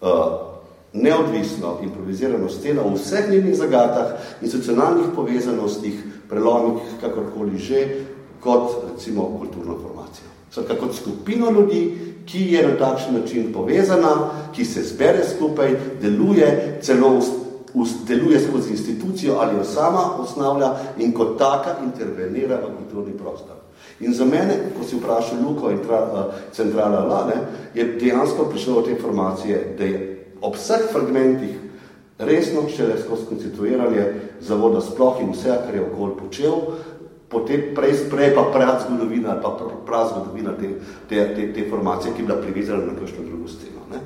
uh, 0.00 0.49
neodvisno 0.92 1.78
improvizirano 1.82 2.48
sceno 2.48 2.82
v 2.88 2.94
vseh 2.94 3.30
njenih 3.30 3.56
zagatah, 3.56 4.12
institucionalnih 4.42 5.06
povezanostih, 5.14 5.94
prelomih, 6.28 6.82
kakorkoli 7.00 7.58
že, 7.58 8.04
kot 8.40 8.84
recimo 8.92 9.38
kulturno 9.38 9.76
formacijo. 9.82 10.26
Skratka, 10.50 10.74
kot 10.74 10.94
skupino 10.94 11.50
ljudi, 11.50 11.98
ki 12.26 12.52
je 12.52 12.66
na 12.66 12.76
takšen 12.78 13.20
način 13.20 13.52
povezana, 13.52 14.30
ki 14.54 14.64
se 14.64 14.82
zbere 14.82 15.24
skupaj, 15.36 15.76
deluje, 16.02 16.78
celo 16.82 17.20
deluje 18.06 18.40
skozi 18.40 18.70
institucijo 18.70 19.36
ali 19.40 19.56
jo 19.56 19.64
sama 19.64 20.16
osnavlja 20.18 20.74
in 20.98 21.12
kot 21.12 21.38
taka 21.38 21.76
intervenira 21.84 22.56
v 22.56 22.76
kulturni 22.76 23.18
prostor. 23.18 23.56
In 24.00 24.14
za 24.14 24.24
mene, 24.24 24.72
ko 24.78 24.84
si 24.84 24.96
vprašal 24.96 25.38
Luko 25.44 25.70
in 25.70 25.78
tra, 25.78 26.02
uh, 26.02 26.34
centrala 26.52 27.04
Lane, 27.04 27.34
je 27.74 27.84
dejansko 27.84 28.44
prišlo 28.44 28.74
do 28.74 28.82
te 28.82 28.90
informacije, 28.90 29.74
da 29.78 29.84
je 29.84 30.19
ob 30.40 30.56
vseh 30.56 30.88
fragmentih 30.92 31.56
resno 32.18 32.68
šele 32.76 32.98
skozi 33.00 33.26
konstituiranje 33.28 34.04
zavoda 34.40 34.80
sploh 34.80 35.20
in 35.20 35.32
vse, 35.32 35.56
kar 35.66 35.74
je 35.74 35.84
okoli 35.84 36.12
počel, 36.18 36.52
potem 37.28 37.70
prej, 37.74 37.96
prej 38.10 38.34
pa 38.34 38.44
prav 38.52 38.82
zgodovina, 38.86 39.40
pa 39.42 39.56
prav 39.86 40.08
zgodovina 40.08 40.52
te, 40.60 40.74
te, 41.08 41.34
te, 41.34 41.52
te 41.52 41.70
formacije, 41.70 42.14
ki 42.14 42.22
je 42.22 42.26
bila 42.26 42.40
privezana 42.40 42.84
na 42.86 42.98
kakšno 42.98 43.24
drugo 43.24 43.48
sceno. 43.48 43.86
Ne? 43.92 44.00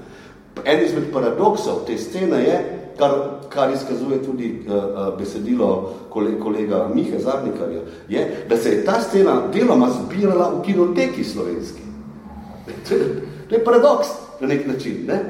En 0.64 0.84
izmed 0.84 1.10
paradoksov 1.12 1.84
te 1.86 1.98
scene 1.98 2.42
je, 2.44 2.58
kar, 2.98 3.14
kar 3.50 3.72
izkazuje 3.74 4.22
tudi 4.22 4.50
uh, 4.66 5.18
besedilo 5.18 5.94
kolega, 6.10 6.42
kolega 6.42 6.88
Mihe 6.94 7.18
Zadnikarja, 7.18 7.80
je, 8.08 8.26
da 8.48 8.56
se 8.56 8.70
je 8.70 8.84
ta 8.84 9.00
scena 9.00 9.40
deloma 9.52 9.90
zbirala 9.90 10.52
v 10.58 10.62
kinoteki 10.62 11.24
slovenski. 11.24 11.82
To 12.88 12.94
je, 12.94 13.08
to 13.48 13.54
je 13.54 13.64
paradoks 13.64 14.23
na 14.44 14.54
nek 14.54 14.66
način. 14.66 15.04
Ne? 15.08 15.20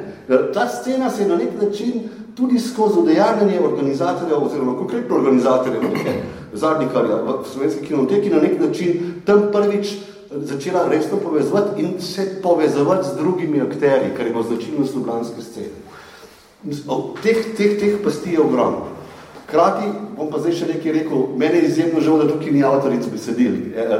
Ta 0.54 0.66
scena 0.68 1.10
se 1.10 1.22
je 1.22 1.28
na 1.28 1.36
nek 1.36 1.54
način 1.62 2.08
tudi 2.36 2.58
skozi 2.58 2.98
udejavljanje 2.98 3.60
organizatorja 3.60 4.36
oziroma 4.36 4.78
konkretno 4.78 5.16
organizatorja 5.16 5.80
zadnjikarja 6.52 7.16
v 7.16 7.44
slovenski 7.52 7.86
kinoteki 7.86 8.30
na 8.30 8.42
nek 8.42 8.60
način 8.60 9.22
tam 9.24 9.48
prvič 9.52 9.94
začela 10.30 10.88
resno 10.88 11.18
povezovati 11.18 11.82
in 11.82 12.00
se 12.00 12.42
povezovati 12.42 13.08
z 13.08 13.16
drugimi 13.16 13.60
akteri, 13.60 14.14
kar 14.16 14.26
ima 14.26 14.42
značilnost 14.42 14.94
ljubljanske 14.94 15.42
scene. 15.42 15.66
Teh, 17.22 17.36
teh, 17.56 17.78
teh 17.80 17.98
pasti 18.04 18.32
je 18.32 18.40
ogromno. 18.40 18.94
Krati, 19.46 19.86
bom 20.16 20.30
pa 20.32 20.40
zdaj 20.40 20.54
še 20.56 20.66
nekaj 20.66 20.92
rekel, 20.92 21.26
mene 21.36 21.60
je 21.60 21.68
izjemno 21.68 22.00
žal, 22.00 22.22
da 22.22 22.28
tukaj 22.32 22.52
ni 22.52 22.62
avtoric 22.64 23.04
besedili. 23.12 23.74
E, 23.76 23.82
e, 23.82 23.98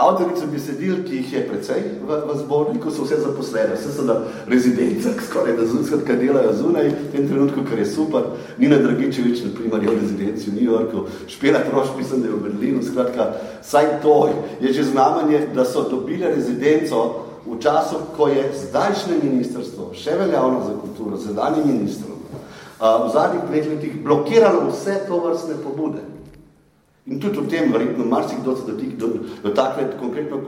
Avtorice 0.00 0.46
besedil, 0.48 1.02
ki 1.04 1.20
jih 1.20 1.32
je 1.32 1.42
precej 1.48 1.80
v, 2.00 2.18
v 2.26 2.36
zborniku, 2.40 2.90
so 2.90 3.04
vse 3.04 3.20
zaposlene, 3.20 3.76
vse 3.76 3.92
so 3.92 4.04
na 4.08 4.16
rezidencah, 4.48 5.18
skoraj 5.28 5.56
da 5.58 5.66
zunaj, 5.68 6.04
kaj 6.06 6.20
delajo 6.20 6.52
zunaj, 6.56 6.88
v 6.88 7.08
tem 7.12 7.28
trenutku, 7.28 7.64
kar 7.68 7.78
je 7.78 7.86
super. 7.86 8.30
Nina 8.58 8.80
Dragičevič, 8.80 9.44
na 9.44 9.50
primer, 9.56 9.84
je 9.84 9.92
v 9.92 9.98
rezidenci 10.00 10.50
v 10.50 10.54
New 10.56 10.68
Yorku, 10.72 11.06
Špela 11.28 11.60
Troš, 11.66 11.92
mislim, 11.98 12.22
da 12.22 12.28
je 12.28 12.34
v 12.34 12.44
Berlinu, 12.48 12.82
skratka, 12.82 13.32
saj 13.62 14.00
to 14.02 14.30
je 14.60 14.72
že 14.72 14.84
znamenje, 14.92 15.46
da 15.54 15.64
so 15.64 15.84
dobile 15.88 16.32
rezidenco 16.34 17.26
v 17.46 17.58
času, 17.60 17.96
ko 18.16 18.28
je 18.28 18.46
zdajšnje 18.52 19.20
ministrstvo, 19.22 19.92
še 19.94 20.16
veljavno 20.16 20.64
za 20.64 20.74
kulturo, 20.80 21.16
zadanji 21.16 21.64
ministrom, 21.66 22.16
v 22.80 23.08
zadnjih 23.12 23.44
letih 23.52 24.00
blokiralo 24.04 24.70
vse 24.70 25.04
to 25.08 25.20
vrstne 25.20 25.60
pobude. 25.64 26.00
In 27.10 27.18
tudi 27.18 27.40
v 27.42 27.48
tem 27.50 27.72
verjetno 27.72 28.04
marsikdo 28.06 28.54
se 28.56 28.70
dotik 28.70 28.94
do, 28.94 29.06
do 29.42 29.50
konkretno 29.98 30.38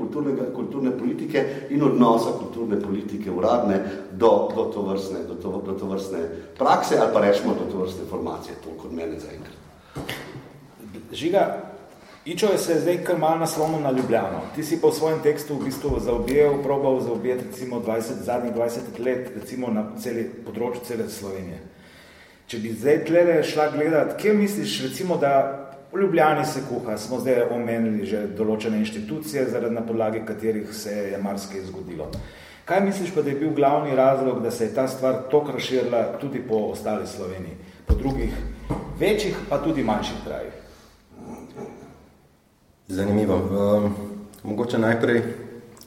kulturne 0.54 0.90
politike 0.90 1.66
in 1.70 1.82
odnosa 1.82 2.38
kulturne 2.38 2.78
politike 2.78 3.30
uradne 3.30 3.80
do, 4.12 4.48
do, 4.54 4.70
to 4.70 4.82
vrstne, 4.82 5.26
do, 5.26 5.34
to, 5.34 5.62
do 5.66 5.72
to 5.74 5.86
vrstne 5.86 6.18
prakse 6.58 6.98
ali 6.98 7.12
pa 7.12 7.20
rečemo 7.20 7.54
do 7.58 7.66
to 7.72 7.78
vrstne 7.78 8.06
formacije, 8.10 8.54
toliko 8.64 8.86
od 8.86 8.94
mene 8.94 9.18
zaenkrat. 9.18 9.58
Žiga, 11.12 11.72
Ičo 12.24 12.46
je 12.46 12.58
se 12.58 12.80
zdaj 12.80 13.00
kar 13.04 13.18
malo 13.18 13.38
naslonil 13.38 13.80
na 13.80 13.90
Ljubljano. 13.90 14.40
Ti 14.54 14.62
si 14.64 14.80
pa 14.80 14.88
v 14.88 14.94
svojem 14.94 15.22
tekstu 15.22 15.54
v 15.58 15.64
bistvu 15.64 15.98
zaobjel, 16.00 16.62
probal 16.62 17.00
zaobjeti 17.00 17.44
recimo 17.50 17.82
20, 17.82 18.22
zadnjih 18.22 18.54
20 18.54 19.02
let 19.04 19.30
recimo 19.34 19.66
na 19.74 19.88
celi 19.98 20.22
področju 20.46 20.84
cele 20.86 21.08
Slovenije. 21.10 21.58
Če 22.46 22.58
bi 22.62 22.70
zdaj 22.78 23.04
tlele 23.08 23.42
šla 23.42 23.66
gledati, 23.74 24.22
kje 24.22 24.34
misliš 24.38 24.82
recimo, 24.86 25.16
da 25.18 25.61
V 25.92 26.00
Ljubljani 26.00 26.44
se 26.46 26.60
kuha, 26.68 26.96
smo 26.98 27.18
zdaj 27.20 27.50
omenili 27.52 28.06
že 28.08 28.22
določene 28.36 28.78
inštitucije, 28.80 29.44
zaradi 29.52 29.74
na 29.74 29.82
podlagi 29.84 30.22
katerih 30.24 30.70
se 30.72 30.92
je 31.12 31.18
marsikaj 31.20 31.66
zgodilo. 31.68 32.06
Kaj 32.64 32.80
misliš 32.80 33.10
pa, 33.12 33.20
da 33.22 33.28
je 33.28 33.36
bil 33.36 33.50
glavni 33.52 33.96
razlog, 33.96 34.40
da 34.42 34.50
se 34.50 34.64
je 34.64 34.74
ta 34.74 34.86
stvar 34.88 35.26
tok 35.30 35.50
razširila 35.52 36.16
tudi 36.20 36.40
po 36.48 36.62
ostali 36.72 37.06
Sloveniji, 37.06 37.56
po 37.86 37.94
drugih 37.94 38.32
večjih, 39.00 39.36
pa 39.50 39.58
tudi 39.60 39.84
manjših 39.84 40.22
krajih? 40.24 40.54
Zanimivo. 42.88 43.36
Uh, 43.36 43.90
mogoče 44.44 44.78
najprej 44.78 45.22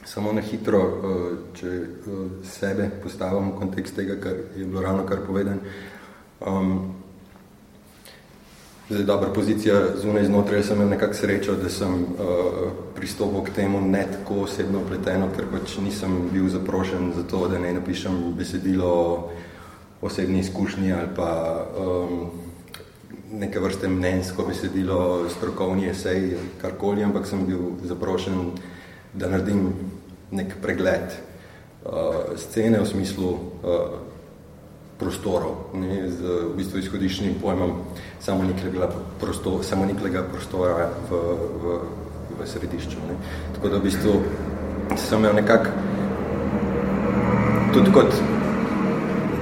samo 0.05 0.33
na 0.33 0.41
hitro, 0.41 0.83
uh, 0.85 1.25
če 1.57 1.71
uh, 1.81 2.27
sebe 2.45 2.91
postavim 3.03 3.49
v 3.51 3.57
kontekst 3.57 3.97
tega, 3.97 4.19
kar 4.21 4.37
je 4.53 4.65
bilo 4.65 4.85
ravno 4.85 5.07
kar 5.09 5.25
povedan. 5.25 5.59
Um, 6.45 6.94
Zdaj, 8.89 9.03
dobra 9.03 9.29
pozicija 9.33 9.75
zunaj 9.97 10.25
znotraj, 10.25 10.63
sem 10.63 10.77
imel 10.77 10.89
nekak 10.89 11.15
srečo, 11.15 11.55
da 11.57 11.69
sem 11.73 11.93
uh, 12.03 12.67
pristopil 12.95 13.41
k 13.41 13.55
temu 13.55 13.81
ne 13.81 14.03
tako 14.11 14.43
osebno 14.43 14.83
pleteno, 14.85 15.31
ker 15.33 15.47
pač 15.49 15.79
nisem 15.81 16.29
bil 16.29 16.45
zaprošen 16.53 17.09
za 17.15 17.23
to, 17.25 17.47
da 17.49 17.57
ne 17.59 17.73
napišem 17.73 18.19
besedilo 18.37 19.31
osebni 20.01 20.39
izkušnji 20.39 20.93
ali 20.93 21.09
pa 21.15 21.65
um, 21.81 22.29
neke 23.33 23.59
vrste 23.59 23.89
mnenjsko 23.89 24.45
besedilo, 24.45 25.29
strokovni 25.33 25.89
esej, 25.89 26.37
karkoli, 26.61 27.03
ampak 27.03 27.25
sem 27.25 27.41
bil 27.45 27.71
zaprošen, 27.89 28.51
da 29.13 29.33
naredim 29.33 29.71
nek 30.31 30.59
pregled 30.61 31.09
uh, 31.09 32.37
scene 32.37 32.79
v 32.79 32.85
smislu 32.85 33.33
uh, 33.33 34.14
prostorov, 34.99 35.75
ne, 35.75 36.07
z 36.07 36.21
v 36.23 36.55
bistvu 36.55 36.79
izhodišnjim 36.79 37.35
pojmom 37.41 37.83
samoniklega 38.23 38.87
prostora, 39.19 39.63
samoniklega 39.63 40.23
prostora 40.31 40.89
v, 41.09 41.19
v, 41.63 41.79
v 42.39 42.47
središču. 42.47 43.03
Ne. 43.03 43.19
Tako 43.57 43.73
da 43.73 43.81
v 43.81 43.87
bistvu 43.89 44.13
sem 44.95 45.19
imel 45.19 45.35
nekak 45.35 45.67
tudi 47.75 47.91
kot 47.91 48.13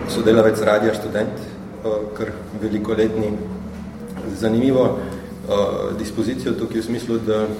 sodelavec 0.10 0.58
radija 0.62 0.94
študent, 0.98 1.38
kar 2.18 2.32
velikoletni. 2.62 3.34
Zanimivo 4.40 4.84
uh, 4.84 4.98
dispozicijo 6.00 6.54
tukaj 6.58 6.80
v 6.82 6.86
smislu, 6.86 7.18
da 7.28 7.44
uh, 7.44 7.52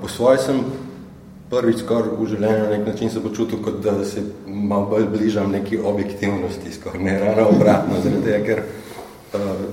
po 0.00 0.08
svoje 0.08 0.38
sem 0.38 0.64
prvič 1.60 1.78
skor 1.82 2.04
v 2.18 2.26
življenju 2.28 2.62
na 2.62 2.70
nek 2.70 2.86
način 2.86 3.10
se 3.10 3.22
počutil, 3.22 3.62
kot 3.64 3.74
da 3.84 4.04
se 4.04 4.22
malo 4.46 4.86
bolj 4.90 5.06
bližam 5.12 5.52
neki 5.52 5.78
objektivnosti, 5.78 6.72
skor 6.72 7.00
ne 7.00 7.18
rano 7.20 7.48
obratno, 7.54 7.94
zaradi 8.02 8.24
tega, 8.24 8.44
ker 8.46 8.58
uh, 8.62 8.68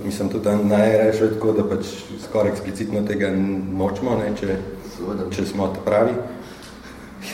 mislim 0.05 0.29
tudi 0.29 0.49
najrešo 0.63 1.27
tako, 1.35 1.51
da 1.57 1.63
pač 1.69 1.83
skor 2.25 2.45
eksplicitno 2.51 2.99
tega 3.07 3.27
nočemo, 3.33 4.11
ne, 4.19 4.27
če, 4.39 4.47
če 5.35 5.41
smo 5.53 5.63
to 5.75 5.79
pravi. 5.85 6.13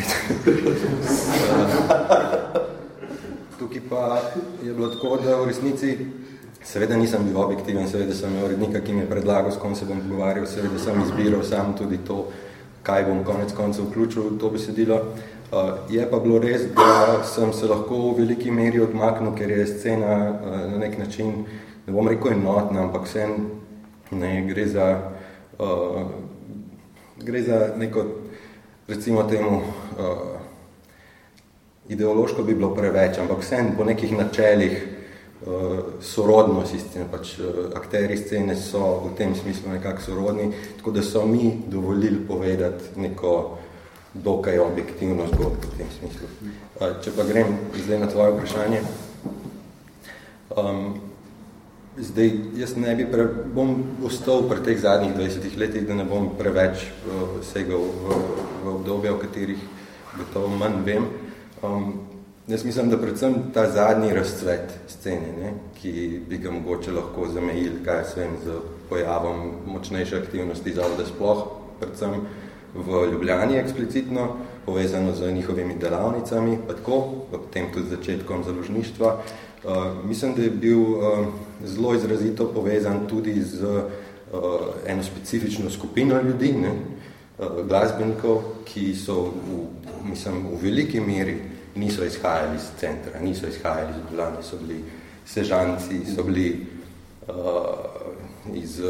Tukaj 3.59 3.81
pa 3.89 4.03
je 4.63 4.73
bilo 4.73 4.87
tako, 4.93 5.09
da 5.23 5.29
v 5.41 5.43
resnici 5.49 5.89
seveda 6.67 6.95
nisem 6.99 7.21
bil 7.25 7.37
objektiven, 7.41 7.87
seveda 7.89 8.13
sem 8.15 8.29
imel 8.33 8.45
urednika, 8.49 8.79
ki 8.83 8.91
mi 8.93 9.01
je 9.05 9.09
predlagal, 9.09 9.51
s 9.51 9.57
kom 9.61 9.75
se 9.75 9.85
bom 9.87 9.99
pogovarjal, 10.03 10.45
seveda 10.49 10.77
sem 10.81 10.95
izbiral 11.05 11.43
sam 11.47 11.67
tudi 11.77 11.97
to, 12.07 12.17
kaj 12.87 13.03
bom 13.09 13.23
konec 13.27 13.51
koncev 13.53 13.89
vključil 13.89 14.23
v 14.23 14.37
to 14.39 14.49
besedilo. 14.49 15.01
Uh, 15.51 15.69
je 15.89 16.03
pa 16.11 16.19
bilo 16.19 16.39
res, 16.43 16.65
da 16.75 17.23
sem 17.23 17.53
se 17.53 17.67
lahko 17.67 17.97
v 18.09 18.17
veliki 18.21 18.51
meri 18.51 18.81
odmaknil, 18.83 19.31
ker 19.35 19.51
je 19.51 19.67
scena 19.67 20.15
uh, 20.31 20.55
na 20.71 20.79
nek 20.81 20.97
način, 20.99 21.45
ne 21.85 21.93
bom 21.93 22.07
rekel 22.07 22.33
enotna, 22.35 22.83
ampak 22.83 23.07
vse 23.07 23.27
ne, 24.11 24.31
gre 24.49 24.65
za, 24.67 24.87
uh, 25.59 26.01
gre 27.23 27.43
za 27.43 27.61
neko, 27.79 28.03
recimo 28.87 29.23
temu, 29.23 29.61
uh, 29.99 30.35
ideološko 31.87 32.43
bi 32.43 32.55
bilo 32.55 32.73
preveč, 32.75 33.19
ampak 33.19 33.39
vse 33.39 33.63
po 33.77 33.87
nekih 33.87 34.17
načelih 34.17 34.96
uh, 35.45 35.79
sorodnosti 36.01 36.79
scene, 36.79 37.05
pač 37.11 37.37
uh, 37.39 37.69
akteri 37.77 38.17
scene 38.17 38.55
so 38.55 39.03
v 39.05 39.13
tem 39.17 39.35
smislu 39.35 39.71
nekako 39.75 40.01
sorodni, 40.01 40.51
tako 40.77 40.91
da 40.91 41.03
so 41.03 41.25
mi 41.25 41.63
dovolili 41.67 42.19
povedati 42.27 42.99
neko 42.99 43.57
dokaj 44.13 44.59
objektivno 44.59 45.27
zgodbo 45.27 45.67
v 45.73 45.77
tem 45.77 45.91
smislu. 45.99 46.27
Uh, 46.79 46.97
če 47.03 47.13
pa 47.15 47.27
grem 47.27 47.57
zdaj 47.75 47.99
na 47.99 48.09
tvoje 48.09 48.33
vprašanje, 48.33 48.81
um, 50.57 50.97
zdaj 51.97 52.31
jaz 52.57 52.75
ne 52.77 52.95
bi 52.95 53.05
pre, 53.11 53.27
bom 53.53 53.75
ostal 54.05 54.45
pri 54.49 54.63
teh 54.65 54.79
zadnjih 54.81 55.15
20 55.17 55.57
letih, 55.57 55.87
da 55.87 55.97
ne 55.97 56.05
bom 56.05 56.31
preveč 56.37 56.87
uh, 56.87 57.39
segal 57.45 57.81
v, 57.81 58.21
v 58.63 58.75
obdobje, 58.77 59.13
o 59.13 59.21
katerih 59.21 59.61
gotovo 60.17 60.49
manj 60.49 60.81
vem. 60.85 61.09
Um, 61.61 62.06
Jaz 62.47 62.65
mislim, 62.65 62.89
da 62.89 62.97
predvsem 62.97 63.33
ta 63.53 63.71
zadnji 63.71 64.13
razcvet 64.13 64.71
scene, 64.87 65.31
ne, 65.39 65.49
ki 65.81 66.21
bi 66.29 66.37
ga 66.37 66.51
mogoče 66.51 66.91
lahko 66.91 67.25
zamejili, 67.27 67.81
kaj 67.85 68.03
svem, 68.13 68.37
z 68.43 68.53
pojavom 68.89 69.51
močnejše 69.65 70.15
aktivnosti 70.17 70.73
zavoda 70.73 71.05
sploh, 71.05 71.41
predvsem 71.79 72.13
v 72.75 73.01
Ljubljani 73.11 73.57
eksplicitno, 73.57 74.27
povezano 74.65 75.15
z 75.15 75.31
njihovimi 75.31 75.75
delavnicami, 75.75 76.57
pa 76.67 76.73
tako, 76.73 77.01
potem 77.31 77.67
tudi 77.73 77.89
začetkom 77.89 78.43
založništva. 78.43 79.11
Uh, 79.17 80.05
mislim, 80.05 80.35
da 80.35 80.43
je 80.43 80.49
bil 80.49 80.79
uh, 80.79 81.27
zelo 81.65 81.93
izrazito 81.95 82.47
povezan 82.53 83.07
tudi 83.09 83.41
z 83.41 83.63
uh, 83.63 83.83
eno 84.85 85.03
specifično 85.03 85.69
skupino 85.69 86.21
ljudi, 86.21 86.53
ne, 86.53 86.71
uh, 86.71 87.67
glasbenikov, 87.67 88.41
ki 88.65 88.95
so 88.95 89.21
v, 89.35 89.61
mislim, 90.09 90.45
v 90.47 90.63
veliki 90.63 91.03
meri 91.03 91.56
niso 91.77 92.05
izhajali 92.05 92.55
iz 92.55 92.65
centra, 92.79 93.19
niso 93.21 93.47
izhajali 93.47 93.91
iz 93.91 93.97
Ljubljane, 93.97 94.43
so 94.43 94.57
bili 94.57 94.83
sežanci, 95.25 96.15
so 96.15 96.23
bili 96.23 96.65
uh, 97.27 97.35
iz 98.53 98.79
uh, 98.79 98.87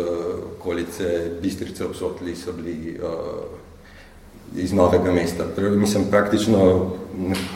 okolice 0.57 1.31
Bistrice 1.41 1.85
obsotli, 1.85 2.35
so 2.35 2.53
bili 2.53 2.99
uh, 3.03 4.59
iz 4.63 4.73
Novega 4.73 5.11
mesta. 5.11 5.43
Prav, 5.55 5.71
mislim, 5.71 6.05
praktično 6.11 6.91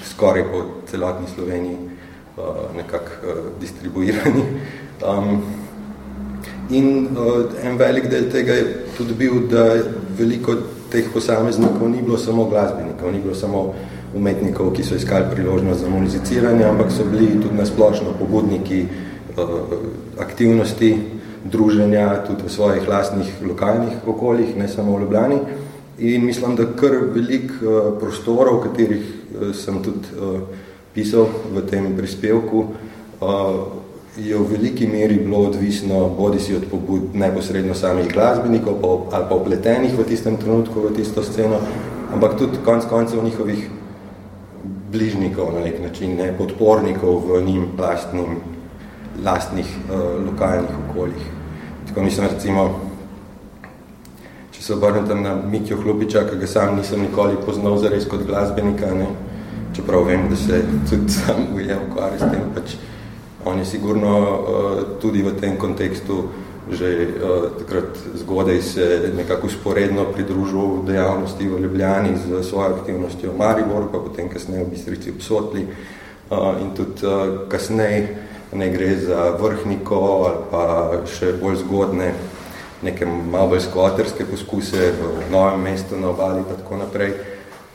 skoraj 0.09 0.43
po 0.51 0.65
celotni 0.91 1.27
Sloveniji 1.35 1.75
uh, 1.75 2.75
nekako 2.75 3.11
uh, 3.23 3.61
distribuirani. 3.61 4.43
Um, 5.07 5.43
in 6.69 7.07
uh, 7.17 7.45
en 7.63 7.77
velik 7.77 8.09
del 8.09 8.31
tega 8.31 8.53
je 8.53 8.85
tudi 8.97 9.13
bil, 9.13 9.47
da 9.49 9.75
veliko 10.17 10.55
teh 10.91 11.07
posameznikov 11.13 11.89
ni 11.89 12.01
bilo 12.01 12.17
samo 12.17 12.45
glasbenikov, 12.45 13.11
ni 13.11 13.19
bilo 13.19 13.35
samo 13.35 13.61
uh, 13.61 13.75
umetnikov, 14.15 14.73
ki 14.73 14.83
so 14.83 14.95
iskali 14.95 15.25
priložnost 15.31 15.81
za 15.81 15.89
muziciranje, 15.89 16.65
ampak 16.65 16.91
so 16.91 17.05
bili 17.05 17.41
tudi 17.41 17.55
nasplošno 17.57 18.13
pobudniki 18.19 18.85
uh, 18.85 19.49
aktivnosti, 20.19 20.97
druženja 21.45 22.23
tudi 22.27 22.45
v 22.45 22.49
svojih 22.49 22.87
lastnih 22.87 23.29
lokalnih 23.47 24.07
okoljih, 24.07 24.57
ne 24.57 24.67
samo 24.67 24.97
v 24.97 25.01
Ljubljani. 25.01 25.39
In 25.97 26.25
mislim, 26.25 26.55
da 26.55 26.65
kar 26.75 26.97
velik 27.13 27.51
uh, 27.61 27.99
prostorov, 27.99 28.59
v 28.59 28.69
katerih 28.69 29.05
uh, 29.05 29.55
sem 29.55 29.83
tudi 29.83 30.07
pisal 30.93 31.29
v 31.55 31.63
tem 31.69 31.93
prispevku, 31.95 32.65
je 34.17 34.35
v 34.35 34.43
veliki 34.43 34.87
meri 34.87 35.15
bilo 35.23 35.47
odvisno 35.47 36.09
bodi 36.17 36.39
si 36.39 36.55
od 36.55 36.65
pobud 36.71 37.15
neposredno 37.15 37.73
samih 37.73 38.11
glasbenikov 38.13 38.81
pa, 38.81 39.15
ali 39.17 39.25
pa 39.29 39.35
opletenih 39.35 39.95
v 39.95 40.03
tistem 40.03 40.37
trenutku 40.37 40.83
v 40.83 40.91
tisto 40.95 41.23
sceno, 41.23 41.61
ampak 42.11 42.35
tudi 42.35 42.59
konc 42.65 42.85
koncev 42.91 43.23
njihovih 43.23 43.69
bližnikov 44.91 45.53
na 45.53 45.63
nek 45.63 45.79
način, 45.81 46.15
ne, 46.17 46.33
podpornikov 46.37 47.23
v 47.27 47.41
njim 47.45 47.67
lastnim, 47.79 48.39
lastnih 49.23 49.67
uh, 49.67 50.25
lokalnih 50.25 50.75
okoljih. 50.89 51.25
Tako 51.87 52.03
mislim, 52.03 52.27
recimo, 52.31 52.65
če 54.51 54.63
se 54.63 54.73
obrnem 54.73 55.07
tam 55.07 55.23
na 55.23 55.35
Mikjo 55.35 55.77
Hlupiča, 55.81 56.25
ki 56.29 56.39
ga 56.39 56.47
sam 56.47 56.75
nisem 56.77 57.01
nikoli 57.01 57.39
poznal 57.45 57.77
zares 57.77 58.07
kot 58.07 58.25
glasbenika, 58.27 58.93
ne, 58.95 59.09
čeprav 59.75 60.07
vem, 60.07 60.29
da 60.29 60.35
se 60.35 60.63
tudi 60.89 61.11
sam 61.17 61.51
ujel 61.55 61.87
ukvarja 61.89 62.19
s 62.19 62.31
tem, 62.31 62.47
pač 62.55 62.77
on 63.45 63.59
je 63.59 63.65
sigurno 63.65 64.15
uh, 64.21 64.81
tudi 65.01 65.23
v 65.25 65.33
tem 65.39 65.57
kontekstu 65.57 66.23
že 66.71 67.07
uh, 67.07 67.51
takrat 67.59 67.97
zgodaj 68.15 68.61
se 68.61 69.11
nekako 69.17 69.49
sporedno 69.49 70.05
pridružil 70.13 70.83
dejavnosti 70.87 71.47
v 71.47 71.59
Ljubljani 71.59 72.17
z 72.17 72.43
svojo 72.43 72.75
aktivnostjo 72.75 73.31
v 73.31 73.37
Mariboru, 73.37 73.89
pa 73.91 73.99
potem 73.99 74.29
kasneje 74.29 74.63
v 74.63 74.69
Bistrici 74.69 75.11
obsotli 75.11 75.67
uh, 75.67 76.61
in 76.61 76.71
tudi 76.75 77.05
uh, 77.05 77.47
kasneje 77.49 78.17
ne 78.53 78.69
gre 78.69 78.95
za 78.99 79.35
vrhniko 79.39 79.99
ali 80.27 80.37
pa 80.51 80.63
še 81.07 81.33
bolj 81.39 81.63
zgodne 81.63 82.13
neke 82.81 83.05
malo 83.05 83.47
bolj 83.53 83.67
skvoterske 83.67 84.25
poskuse 84.25 84.91
v 84.91 85.31
novem 85.31 85.61
mestu 85.61 85.99
na 85.99 86.09
obali 86.09 86.43
pa 86.47 86.55
tako 86.55 86.77
naprej. 86.77 87.13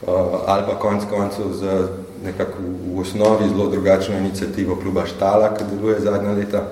Uh, 0.06 0.44
ali 0.46 0.62
pa 0.66 0.74
konc 0.78 1.04
koncev 1.10 1.52
za 1.52 1.88
nekako 2.24 2.58
v 2.60 3.00
osnovi 3.00 3.48
zelo 3.48 3.68
drugačno 3.70 4.18
inicijativo 4.18 4.76
kluba 4.76 5.06
Štala, 5.06 5.54
ki 5.54 5.64
deluje 5.70 6.00
zadnja 6.00 6.32
leta 6.32 6.64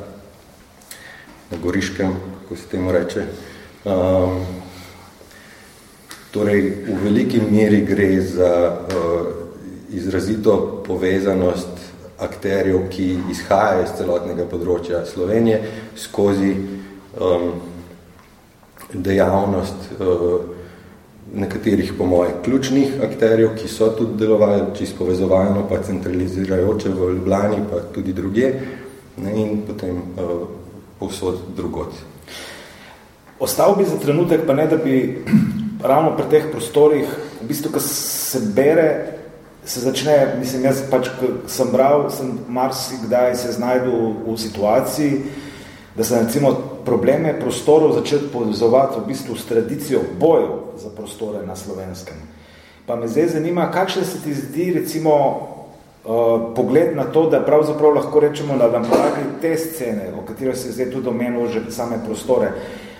na 1.50 1.58
Goriškem, 1.62 2.12
kako 2.42 2.56
se 2.56 2.68
temu 2.70 2.92
reče. 2.92 3.26
Um, 3.84 4.44
torej, 6.30 6.70
v 6.88 6.98
veliki 7.04 7.40
meri 7.50 7.84
gre 7.84 8.20
za 8.20 8.72
uh, 8.72 9.26
izrazito 9.90 10.82
povezanost 10.86 11.84
akterjev, 12.18 12.88
ki 12.90 13.06
izhajajo 13.30 13.84
iz 13.84 13.92
celotnega 13.98 14.46
področja 14.50 15.04
Slovenije, 15.06 15.60
skozi 15.98 16.54
um, 16.54 17.52
dejavnost 18.94 19.94
uh, 19.98 20.40
nekaterih 21.34 21.92
po 21.98 22.06
moje 22.06 22.34
ključnih 22.44 23.00
akterjev, 23.02 23.54
ki 23.58 23.68
so 23.68 23.90
tudi 23.98 24.18
delovali 24.24 24.62
čisto 24.78 25.02
povezovalno, 25.02 25.66
pa 25.68 25.82
centralizirajoče 25.82 26.92
v 26.94 27.14
Ljubljani, 27.16 27.62
pa 27.70 27.80
tudi 27.94 28.12
druge, 28.12 28.52
ne, 29.16 29.34
in 29.40 29.62
potem 29.66 29.98
uh, 29.98 30.63
povsod 30.98 31.38
drugot. 31.56 31.92
Ostal 33.40 33.76
bi 33.76 33.84
za 33.84 33.98
trenutek, 33.98 34.46
pa 34.46 34.54
ne, 34.54 34.66
da 34.66 34.76
bi 34.76 35.24
ravno 35.90 36.16
pri 36.16 36.28
teh 36.30 36.50
prostorih, 36.52 37.08
v 37.42 37.48
bistvu, 37.48 37.72
ko 37.72 37.80
se 37.80 38.40
bere, 38.54 38.88
se 39.64 39.80
začne, 39.80 40.36
mislim, 40.38 40.64
jaz 40.64 40.84
pač, 40.90 41.08
sem 41.48 41.72
bral, 41.72 42.10
sem 42.12 42.38
marsi 42.48 43.00
kdaj 43.06 43.34
se 43.36 43.52
znajdu 43.52 44.14
v 44.26 44.36
situaciji, 44.38 45.22
da 45.96 46.04
se 46.04 46.20
recimo 46.20 46.52
probleme 46.84 47.32
prostorov 47.40 47.94
začeti 47.94 48.28
povezovati 48.32 49.00
v 49.00 49.06
bistvu 49.06 49.36
s 49.36 49.46
tradicijo 49.46 50.00
bojev 50.20 50.76
za 50.76 50.90
prostore 50.90 51.46
na 51.46 51.56
slovenskem. 51.56 52.16
Pa 52.86 52.96
me 52.96 53.08
zdaj 53.08 53.28
zanima, 53.28 53.70
kakšne 53.70 54.04
se 54.04 54.20
ti 54.20 54.34
zdi 54.34 54.72
recimo 54.74 55.14
pogled 56.56 56.96
na 56.96 57.04
to, 57.04 57.28
da 57.30 57.40
pravzaprav 57.40 57.94
lahko 57.94 58.20
rečemo, 58.20 58.56
da 58.58 58.68
nam 58.70 58.82
podlagi 58.82 59.24
te 59.40 59.56
scene, 59.56 60.10
o 60.18 60.26
katero 60.26 60.54
se 60.54 60.72
zdaj 60.72 60.90
tudi 60.90 61.08
omenil 61.08 61.48
že 61.48 61.70
same 61.70 61.96
prostore, 62.06 62.52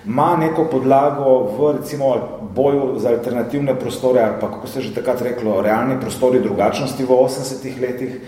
ima 0.05 0.37
neko 0.37 0.65
podlago 0.71 1.37
v 1.57 1.77
recimo 1.77 2.15
boju 2.55 2.99
za 2.99 3.09
alternativne 3.09 3.75
prostore 3.79 4.21
ali 4.21 4.41
pa, 4.41 4.51
kako 4.51 4.67
se 4.67 4.81
že 4.81 4.95
takrat 4.95 5.21
reklo, 5.21 5.61
realni 5.61 5.99
prostori 6.01 6.41
drugačnosti 6.41 7.03
v 7.03 7.09
80-ih 7.09 7.81
letih 7.81 8.19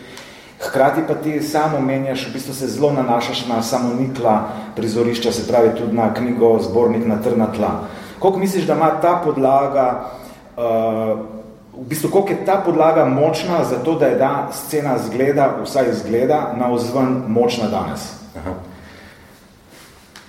Hkrati 0.59 1.01
pa 1.07 1.13
ti 1.13 1.41
samo 1.41 1.79
menjaš, 1.81 2.27
v 2.29 2.33
bistvu 2.33 2.53
se 2.53 2.67
zelo 2.67 2.91
nanašaš 2.91 3.45
na 3.47 3.61
samonikla 3.61 4.49
prizorišča, 4.75 5.31
se 5.31 5.47
pravi 5.47 5.69
tudi 5.77 5.95
na 5.95 6.13
knjigo 6.13 6.59
Zbornik 6.59 7.05
na 7.05 7.21
trna 7.21 7.51
tla. 7.53 7.71
Koliko 8.19 8.39
misliš, 8.39 8.65
da 8.65 8.73
ima 8.73 8.89
ta 9.01 9.21
podlaga, 9.23 10.09
uh, 10.57 11.36
v 11.81 11.85
bistvu 11.89 12.09
koliko 12.09 12.29
je 12.29 12.45
ta 12.45 12.61
podlaga 12.65 13.05
močna 13.05 13.63
za 13.63 13.83
to, 13.83 13.95
da 13.99 14.05
je 14.05 14.15
da 14.15 14.49
scena 14.53 14.97
zgleda, 14.97 15.57
vsaj 15.63 15.93
zgleda, 15.93 16.53
na 16.57 16.71
ozven 16.71 17.21
močna 17.27 17.69
danes? 17.69 18.01
Aha. 18.37 18.53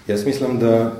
Jaz 0.06 0.26
mislim, 0.26 0.58
da 0.58 0.92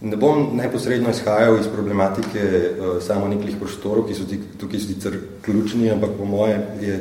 ne 0.00 0.16
bom 0.16 0.48
neposredno 0.56 1.10
izhajal 1.10 1.58
iz 1.60 1.66
problematike 1.66 2.40
uh, 2.44 3.02
samoniklih 3.02 3.56
prostorov, 3.60 4.06
ki 4.08 4.14
so 4.14 4.24
tukaj 4.60 4.80
sicer 4.80 5.18
ključni, 5.44 5.90
ampak 5.90 6.10
po 6.18 6.24
moje 6.24 6.58
je 6.80 6.98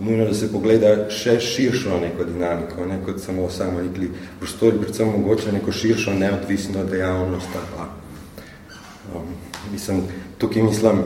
nujno, 0.00 0.24
da 0.24 0.34
se 0.34 0.52
pogleda 0.52 1.10
še 1.12 1.36
širšo 1.40 1.98
neko 2.00 2.24
dinamiko, 2.24 2.86
ne 2.86 2.96
kot 3.04 3.20
samo 3.20 3.50
samonikli 3.50 4.10
prostori, 4.38 4.78
predvsem 4.80 5.12
mogoče 5.12 5.52
neko 5.52 5.72
širšo 5.72 6.14
neodvisno 6.14 6.84
dejavnost. 6.84 7.60
Pa. 7.76 7.88
Um, 9.14 9.34
mislim, 9.72 10.02
tukaj 10.40 10.62
mislim 10.62 11.04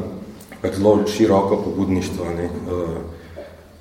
zelo 0.73 1.07
široko 1.07 1.57
pobudništvo 1.65 2.27
ne, 2.37 2.49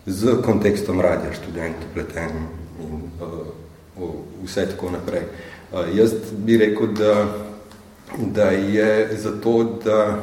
z 0.05 0.35
kontekstom 0.45 1.01
radija 1.01 1.31
študent 1.33 1.85
pletenim 1.93 2.47
in 2.81 3.01
uh, 3.21 4.09
vse 4.43 4.65
tako 4.69 4.91
naprej. 4.91 5.21
Uh, 5.71 5.79
jaz 5.95 6.11
bi 6.43 6.57
rekel, 6.57 6.87
da 6.87 7.27
da 8.17 8.43
je 8.43 9.17
zato, 9.17 9.79
da 9.85 10.19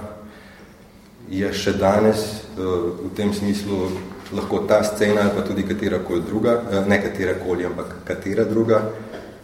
je 1.31 1.53
še 1.53 1.73
danes 1.79 2.23
v 2.57 3.11
tem 3.17 3.33
smislu 3.35 3.91
lahko 4.35 4.63
ta 4.69 4.83
scena 4.87 5.29
pa 5.35 5.43
tudi 5.47 5.65
katera 5.67 5.99
koli 6.07 6.23
druga, 6.27 6.61
ne 6.87 7.01
katera 7.03 7.35
koli, 7.45 7.67
ampak 7.67 7.95
katera 8.07 8.45
druga, 8.45 8.83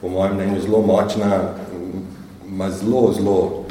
po 0.00 0.08
mojem 0.08 0.34
mnenju 0.34 0.60
zelo 0.62 0.82
močna, 0.82 1.40
ima 2.46 2.70
zelo, 2.70 3.12
zelo, 3.12 3.65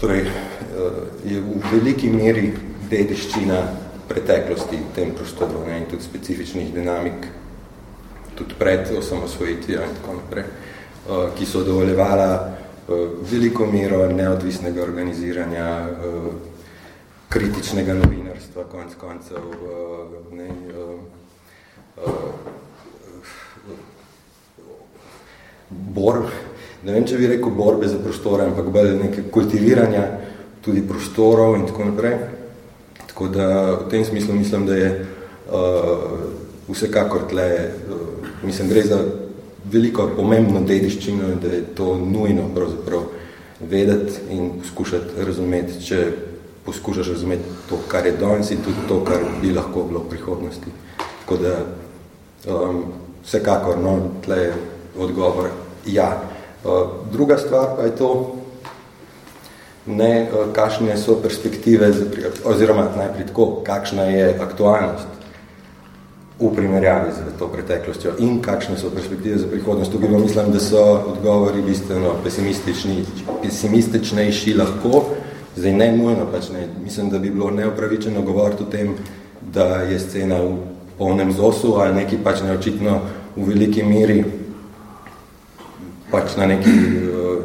torej 0.00 0.24
uh, 0.26 0.32
je 1.24 1.40
v 1.40 1.60
veliki 1.72 2.10
meri 2.10 2.48
dediščina 2.90 3.60
preteklosti 4.08 4.76
v 4.76 4.94
tem 4.94 5.12
prostoru 5.14 5.66
ne, 5.66 5.78
in 5.78 5.86
tudi 5.90 6.02
specifičnih 6.02 6.72
dinamik, 6.74 7.28
tudi 8.34 8.56
pred 8.58 8.88
osamosvojitvijo 8.98 9.84
in 9.84 9.94
tako 10.00 10.16
naprej, 10.22 10.48
uh, 10.48 11.28
ki 11.36 11.46
so 11.46 11.62
dovoljevala 11.64 12.30
Eh, 12.90 13.08
veliko 13.32 13.66
mero 13.66 14.06
neodvisnega 14.12 14.82
organiziranja, 14.82 15.66
eh, 15.88 16.30
kritičnega 17.28 17.94
novinarstva, 17.94 18.64
konc 18.64 18.94
koncev, 18.98 19.36
eh, 19.36 20.34
ne, 20.34 20.48
bor, 25.70 26.26
ne 26.84 26.92
vem, 26.92 27.04
če 27.04 27.18
bi 27.18 27.28
rekel 27.28 27.52
borbe 27.56 27.88
za 27.88 27.98
prostore, 28.00 28.46
ampak 28.48 28.70
bolj 28.72 28.94
neke 28.98 29.26
kultiviranja 29.32 30.04
tudi 30.64 30.82
prostorov 30.86 31.56
in 31.58 31.66
tako 31.68 31.88
naprej. 31.90 32.16
Tako 33.06 33.28
da 33.28 33.46
v 33.72 33.88
tem 33.90 34.04
smislu 34.04 34.34
mislim, 34.34 34.66
da 34.66 34.76
je 34.76 34.90
uh, 35.52 36.68
vsekakor 36.68 37.28
tle, 37.30 37.48
uh, 37.90 38.28
mislim, 38.42 38.68
gre 38.68 38.84
za 38.88 39.00
veliko 39.70 40.08
pomembno 40.16 40.62
dediščino 40.66 41.32
in 41.34 41.40
da 41.42 41.52
je 41.52 41.62
to 41.76 41.94
nujno 41.98 42.48
pravzaprav 42.54 43.02
vedeti 43.60 44.32
in 44.32 44.50
poskušati 44.60 45.24
razumeti, 45.26 45.82
če 45.84 46.04
poskušaš 46.64 47.08
razumeti 47.08 47.56
to, 47.68 47.78
kar 47.88 48.06
je 48.06 48.16
danes 48.16 48.50
in 48.50 48.64
tudi 48.64 48.88
to, 48.88 49.02
kar 49.04 49.24
bi 49.42 49.52
lahko 49.52 49.84
bilo 49.84 50.00
v 50.00 50.10
prihodnosti. 50.14 50.72
Tako 51.20 51.36
da 51.42 51.54
um, 52.48 52.84
vsekakor, 53.24 53.78
no, 53.78 53.98
tle 54.24 54.38
je 54.38 54.52
odgovor 54.98 55.50
ja. 55.86 56.29
Uh, 56.64 56.72
druga 57.12 57.38
stvar 57.38 57.76
pa 57.76 57.82
je 57.82 57.96
to, 57.96 58.36
ne, 59.86 60.28
uh, 60.28 60.52
kakšne 60.52 60.96
so 60.96 61.16
perspektive, 61.22 61.92
za, 61.92 62.04
oziroma 62.44 62.88
najprej 62.96 63.26
tako, 63.26 63.62
kakšna 63.64 64.02
je 64.02 64.26
aktualnost 64.40 65.20
v 66.40 66.48
primerjavi 66.56 67.12
z 67.12 67.36
to 67.38 67.48
preteklostjo 67.48 68.12
in 68.18 68.40
kakšne 68.40 68.76
so 68.76 68.90
perspektive 68.90 69.38
za 69.38 69.46
prihodnost. 69.46 69.92
Tukaj 69.92 70.08
mislim, 70.08 70.52
da 70.52 70.60
so 70.60 70.82
odgovori 71.12 71.62
bistveno 71.62 72.14
pesimistični, 72.24 73.04
pesimističnejši 73.42 74.54
lahko, 74.54 75.04
zdaj 75.56 75.72
ne 75.72 75.92
nujno, 75.96 76.26
pač 76.32 76.48
ne. 76.52 76.68
Mislim, 76.84 77.10
da 77.10 77.18
bi 77.18 77.30
bilo 77.30 77.50
neopravičeno 77.50 78.22
govoriti 78.22 78.62
o 78.62 78.66
tem, 78.66 78.94
da 79.52 79.84
je 79.84 80.00
scena 80.00 80.40
v 80.40 80.56
polnem 80.98 81.32
zosu 81.32 81.74
ali 81.80 81.94
neki 81.94 82.20
pač 82.24 82.42
neočitno 82.44 83.00
v 83.36 83.44
veliki 83.48 83.82
meri 83.82 84.24
pač 86.10 86.36
na 86.36 86.46
neki 86.46 86.70
uh, 86.70 87.44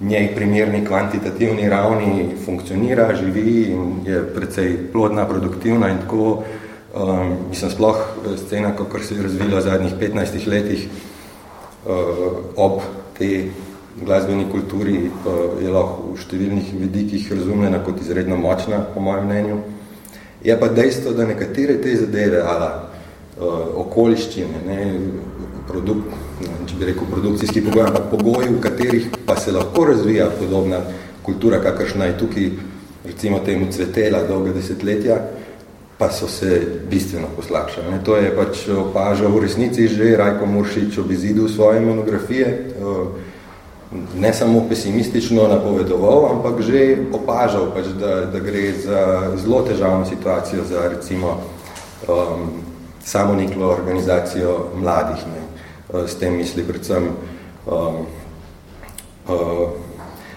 njej 0.00 0.28
primerni 0.34 0.84
kvantitativni 0.86 1.68
ravni 1.68 2.36
funkcionira, 2.44 3.14
živi 3.16 3.72
in 3.72 4.00
je 4.06 4.22
precej 4.34 4.76
plodna, 4.92 5.24
produktivna 5.28 5.88
in 5.88 6.04
tako 6.04 6.42
Um, 6.96 7.36
mislim, 7.48 7.70
sploh 7.70 7.96
eh, 7.96 8.36
scena, 8.36 8.76
kakor 8.76 9.02
se 9.04 9.14
je 9.14 9.22
razvila 9.22 9.58
v 9.58 9.62
zadnjih 9.62 9.94
15 10.00 10.48
letih 10.48 10.88
uh, 11.86 11.92
ob 12.56 12.80
tej 13.18 13.50
glasbeni 14.00 14.46
kulturi, 14.50 15.10
uh, 15.10 15.60
je 15.60 15.68
lahko 15.68 16.14
v 16.14 16.22
številnih 16.24 16.70
vidikih 16.80 17.26
razumljena 17.32 17.82
kot 17.84 18.00
izredno 18.00 18.38
močna, 18.40 18.80
po 18.94 19.04
mojem 19.04 19.28
mnenju. 19.28 19.58
Je 20.40 20.56
pa 20.56 20.70
dejstvo, 20.72 21.12
da 21.12 21.28
nekatere 21.28 21.76
te 21.84 21.98
zadeve, 22.00 22.40
ala 22.40 22.70
uh, 22.80 23.76
okoliščine, 23.84 24.64
ne, 24.64 24.80
produkt, 25.68 26.16
ne, 26.40 26.52
če 26.68 26.78
bi 26.78 26.88
rekel 26.90 27.08
produkcijski 27.10 27.64
pogoj, 27.68 27.86
ampak 27.88 28.10
pogoji, 28.10 28.52
v 28.52 28.60
katerih 28.60 29.08
pa 29.26 29.36
se 29.40 29.52
lahko 29.52 29.84
razvija 29.90 30.30
podobna 30.38 30.80
kultura, 31.22 31.60
kakršna 31.62 32.10
je 32.10 32.18
tukaj, 32.18 32.50
recimo 33.06 33.38
temu 33.38 33.70
cvetela 33.72 34.22
dolga 34.28 34.52
desetletja, 34.52 35.20
pa 35.98 36.10
so 36.12 36.28
se 36.28 36.60
bistveno 36.90 37.26
poslabšali. 37.36 38.02
To 38.04 38.16
je 38.16 38.34
pač 38.36 38.68
opažal 38.68 39.32
v 39.32 39.46
resnici 39.46 39.88
že 39.88 40.16
Rajko 40.16 40.46
Muršič 40.46 40.98
ob 40.98 41.10
izidu 41.10 41.48
svoje 41.48 41.80
monografije, 41.80 42.46
eh, 42.46 43.34
ne 44.18 44.32
samo 44.34 44.66
pesimistično 44.68 45.48
napovedoval, 45.48 46.36
ampak 46.36 46.60
že 46.60 47.06
opažal, 47.12 47.70
pač, 47.72 47.86
da, 48.00 48.26
da 48.26 48.38
gre 48.38 48.72
za 48.72 49.32
zelo 49.36 49.62
težavno 49.62 50.04
situacijo 50.04 50.64
za 50.68 50.88
recimo 50.88 51.40
um, 52.08 52.50
samoniklo 53.04 53.70
organizacijo 53.70 54.74
mladih. 54.74 55.22
Ne. 55.30 55.45
Eh, 55.86 56.08
s 56.08 56.18
tem 56.18 56.34
misli 56.34 56.66
predvsem 56.66 57.14
um, 57.70 58.06
uh, 59.30 59.70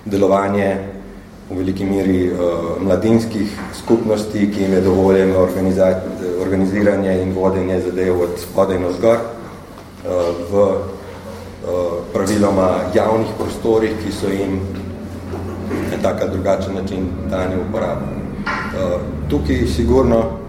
delovanje 0.06 0.78
v 1.50 1.58
veliki 1.58 1.86
meri 1.90 2.30
uh, 2.30 2.78
mladinskih 2.78 3.50
skupnosti, 3.74 4.38
ki 4.38 4.62
jim 4.62 4.74
je 4.74 4.82
dovoljeno 4.82 5.48
organiziranje 6.42 7.22
in 7.22 7.34
vodenje 7.34 7.82
zadev 7.82 8.22
od 8.22 8.38
spodaj 8.38 8.78
na 8.80 8.92
zgor 8.94 9.18
uh, 9.18 10.38
v 10.52 10.54
uh, 10.54 10.78
praviloma 12.14 12.94
javnih 12.94 13.34
prostorih, 13.40 13.98
ki 14.06 14.14
so 14.14 14.30
jim 14.30 14.62
na 15.90 15.98
tak 15.98 16.30
drugačen 16.30 16.78
način 16.78 17.10
dani 17.30 17.58
uporabni. 17.58 18.22
Uh, 18.46 19.02
tukaj 19.30 19.66
sigurno 19.66 20.20
uh, 20.20 20.49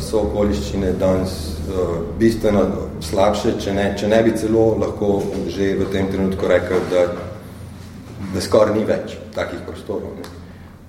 so 0.00 0.22
okoliščine 0.26 0.92
danes 1.00 1.34
uh, 1.68 1.98
bistveno 2.18 2.66
slabše, 3.00 3.56
če 3.60 3.74
ne, 3.76 3.92
če 3.98 4.08
ne 4.08 4.22
bi 4.22 4.32
celo 4.36 4.72
lahko 4.78 5.22
že 5.48 5.74
v 5.78 5.90
tem 5.92 6.10
trenutku 6.12 6.48
rekel, 6.48 6.80
da 6.90 7.06
da 8.32 8.40
skoraj 8.40 8.76
ni 8.76 8.84
več 8.88 9.16
takih 9.34 9.60
prostorov. 9.66 10.14
Ne. 10.16 10.30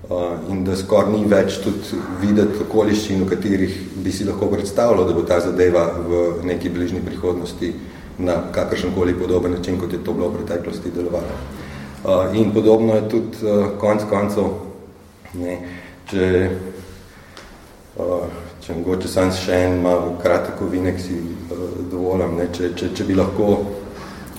Uh, 0.04 0.36
in 0.52 0.64
da 0.66 0.76
skoraj 0.76 1.12
ni 1.14 1.24
več 1.28 1.58
tudi 1.64 1.98
videti 2.20 2.60
okoliščin, 2.66 3.24
v 3.24 3.28
katerih 3.32 3.76
bi 4.04 4.12
si 4.12 4.26
lahko 4.28 4.50
predstavljal, 4.52 5.06
da 5.08 5.16
bo 5.16 5.24
ta 5.28 5.40
zadeva 5.40 5.86
v 5.96 6.44
neki 6.44 6.72
bližnji 6.72 7.00
prihodnosti 7.04 7.72
na 8.18 8.36
kakršenkoli 8.54 9.16
podoben 9.18 9.56
način, 9.56 9.78
kot 9.80 9.92
je 9.92 10.02
to 10.04 10.12
bilo 10.12 10.28
v 10.28 10.42
preteklosti 10.42 10.92
delovalo. 10.94 11.40
In 12.36 12.52
podobno 12.52 12.98
je 12.98 13.08
tudi 13.08 13.54
konc 13.80 14.04
koncev, 14.10 14.50
ne, 15.40 15.56
če, 16.10 16.28
če 18.64 18.72
mogoče 18.78 19.08
sam 19.12 19.28
še 19.36 19.56
en 19.66 19.82
malo 19.84 20.14
kratek 20.22 20.60
ovinek 20.64 21.00
si 21.00 21.18
uh, 21.18 21.64
dovolim, 21.92 22.38
ne, 22.38 22.46
če, 22.48 22.70
če, 22.72 22.94
če 22.96 23.04
bi 23.04 23.16
lahko 23.18 23.58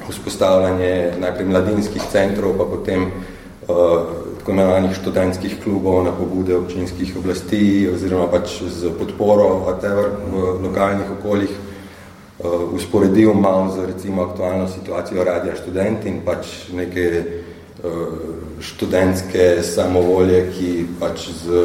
vzpostavljanje 0.07 1.19
najprej 1.21 1.49
mladinskih 1.51 2.07
centrov, 2.09 2.55
pa 2.57 2.65
potem 2.69 3.05
uh, 3.05 4.25
tako 4.39 4.55
imenovanih 4.55 4.97
študentskih 4.97 5.59
klubov 5.61 6.01
na 6.07 6.13
pobude 6.13 6.57
občinskih 6.57 7.13
oblasti 7.21 7.85
oziroma 7.91 8.25
pač 8.33 8.57
z 8.65 8.95
podporo 8.97 9.47
whatever, 9.67 10.09
v 10.33 10.57
lokalnih 10.65 11.13
okoljih 11.19 11.53
uh, 11.53 12.65
usporedil 12.73 13.33
malo 13.37 13.69
z 13.77 13.85
recimo 13.93 14.25
aktualno 14.25 14.65
situacijo 14.73 15.25
radija 15.25 15.53
študent 15.61 16.09
in 16.09 16.23
pač 16.25 16.71
neke 16.73 17.07
uh, 17.21 18.44
študentske 18.65 19.63
samovolje, 19.63 20.41
ki 20.55 20.69
pač 20.99 21.29
z 21.43 21.63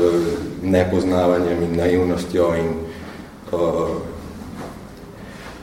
nepoznavanjem 0.63 1.63
in 1.65 1.77
naivnostjo 1.81 2.53
in 2.61 2.71
uh, 3.53 3.97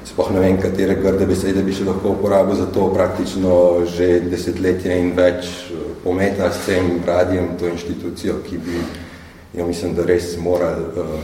spoh 0.07 0.31
ne 0.33 0.41
vem, 0.41 0.57
katere 0.57 0.97
grde 0.97 1.27
besede 1.29 1.61
bi 1.63 1.75
še 1.75 1.85
lahko 1.85 2.15
uporabil 2.15 2.57
za 2.57 2.65
to 2.73 2.87
praktično 2.93 3.85
že 3.85 4.19
desetletje 4.25 4.97
in 4.97 5.11
več 5.17 5.51
pometa 6.03 6.49
s 6.51 6.65
tem 6.65 6.97
radijem, 7.05 7.53
to 7.59 7.67
inštitucijo, 7.69 8.39
ki 8.47 8.57
bi, 8.57 8.81
jo 9.57 9.67
mislim, 9.67 9.93
da 9.97 10.05
res 10.07 10.33
morali 10.41 10.87
uh, 10.97 11.19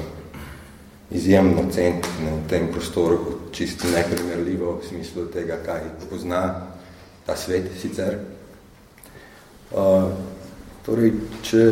izjemno 1.13 1.65
ceniti 1.71 2.09
v 2.21 2.37
tem 2.49 2.67
prostoru 2.73 3.49
čisto 3.51 3.87
neprimerljivo 3.87 4.79
v 4.81 4.87
smislu 4.87 5.25
tega, 5.33 5.59
kaj 5.65 5.81
pozna 6.09 6.43
ta 7.25 7.35
svet 7.37 7.69
sicer. 7.81 8.17
Uh, 9.73 10.11
torej, 10.85 11.15
če, 11.41 11.63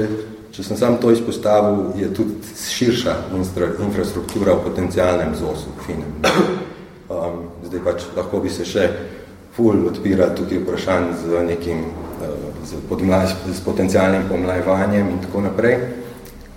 če 0.49 0.63
sem 0.65 0.77
sam 0.79 0.95
to 0.97 1.11
izpostavil, 1.13 1.91
je 1.99 2.07
tudi 2.17 2.53
širša 2.57 3.13
infra, 3.37 3.67
infrastruktura 3.85 4.55
v 4.57 4.65
potencialnem 4.65 5.35
ZOS-u, 5.37 5.75
finem. 5.85 6.15
Um, 7.11 7.43
zdaj 7.67 7.83
pač 7.85 8.07
lahko 8.15 8.39
bi 8.41 8.49
se 8.49 8.65
še 8.65 8.87
ful 9.53 9.83
odpira 9.89 10.31
tukaj 10.33 10.63
vprašanj 10.63 11.09
z 11.21 11.43
nekim 11.45 11.83
uh, 12.23 12.51
z, 12.65 12.81
podmlaj, 12.89 13.35
z 13.51 13.61
potencialnim 13.65 14.25
pomlajevanjem 14.31 15.09
in 15.11 15.21
tako 15.21 15.45
naprej, 15.45 15.77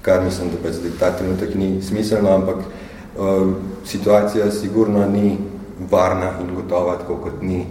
kar 0.04 0.24
mislim, 0.24 0.52
da 0.54 0.62
pač 0.64 0.78
zdaj 0.78 0.96
ta 1.00 1.11
trenutek 1.18 1.57
ni 1.61 1.83
smiselno, 1.85 2.33
ampak 2.38 2.64
uh, 2.64 3.52
situacija 3.85 4.48
sigurno 4.54 5.04
ni 5.11 5.37
varna 5.90 6.38
in 6.40 6.54
gotova, 6.54 6.96
tako 7.02 7.18
kot 7.26 7.42
ni 7.42 7.66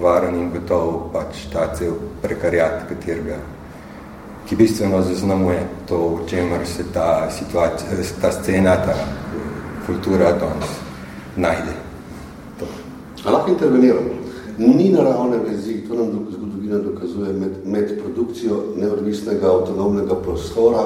varen 0.00 0.34
in 0.34 0.50
gotov 0.50 1.10
pač 1.12 1.46
ta 1.52 1.68
cel 1.74 1.94
prekarjat, 2.22 2.88
katerega 2.88 3.38
ki 4.48 4.56
bistveno 4.56 5.02
zaznamuje 5.02 5.66
to, 5.88 5.96
v 6.08 6.28
čemer 6.28 6.66
se 6.66 6.84
ta 6.92 7.30
situacija, 7.30 7.90
ta 8.20 8.32
scena, 8.32 8.76
ta 8.76 8.94
kultura 9.86 10.32
danes 10.32 10.74
najde. 11.36 11.72
A 13.24 13.30
lahko 13.30 13.50
interveniramo. 13.50 14.10
Ni 14.58 14.90
naravne 14.92 15.38
vezi, 15.48 15.80
to 15.88 15.94
nam 15.94 16.26
zgodovina 16.30 16.78
dokazuje, 16.78 17.32
med, 17.32 17.52
med 17.64 17.96
produkcijo 18.02 18.60
neodvisnega 18.76 19.48
avtonomnega 19.50 20.14
prostora 20.14 20.84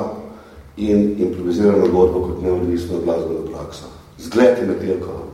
in 0.77 1.17
improvizirano 1.19 1.89
godbo 1.93 2.21
kot 2.21 2.43
neodvisno 2.43 3.03
glasbeno 3.05 3.43
prakso. 3.51 3.91
Zgled 4.19 4.63
je 4.63 4.69
Metelkova. 4.71 5.27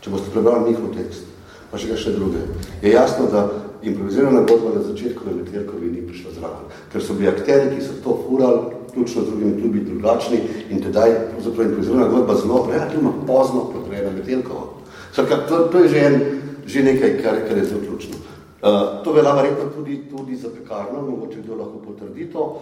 Če 0.00 0.10
boste 0.10 0.30
prebrali 0.34 0.70
njihov 0.70 0.92
tekst, 0.98 1.24
pa 1.70 1.78
še 1.78 1.90
kaj 1.90 2.00
še 2.04 2.16
druge, 2.16 2.42
je 2.82 2.92
jasno, 2.92 3.28
da 3.32 3.48
improvizirana 3.82 4.40
godba 4.48 4.74
na 4.74 4.82
začetku 4.82 5.26
na 5.26 5.36
Metelkovi 5.36 5.90
ni 5.92 6.02
prišla 6.02 6.34
zraven. 6.38 6.64
Ker 6.92 7.02
so 7.02 7.14
bili 7.14 7.30
akteri, 7.30 7.76
ki 7.76 7.84
so 7.84 7.98
to 8.04 8.16
furali, 8.24 8.74
ključno 8.94 9.22
z 9.22 9.30
drugimi 9.30 9.60
klubi 9.60 9.84
drugačni 9.84 10.40
in 10.70 10.82
tedaj 10.82 11.12
improvizirana 11.38 12.08
godba 12.08 12.34
zelo 12.34 12.66
relativno 12.72 13.12
pozno 13.26 13.68
potreba 13.72 14.10
Metelkova. 14.10 14.66
Srka, 15.14 15.36
to, 15.48 15.58
to 15.72 15.84
je 15.84 15.88
že 15.88 15.98
en 15.98 16.20
že 16.68 16.82
nekaj, 16.84 17.22
kar, 17.22 17.36
kar 17.48 17.56
je 17.58 17.64
zelo 17.64 17.80
ključno. 17.80 18.16
Uh, 18.62 19.04
to 19.04 19.12
velja 19.12 19.32
verjetno 19.32 19.64
tudi, 19.70 19.96
tudi 20.10 20.36
za 20.36 20.48
pekarno, 20.50 21.02
mogoče 21.10 21.36
kdo 21.44 21.54
lahko 21.54 21.78
potrdi 21.78 22.24
to, 22.26 22.60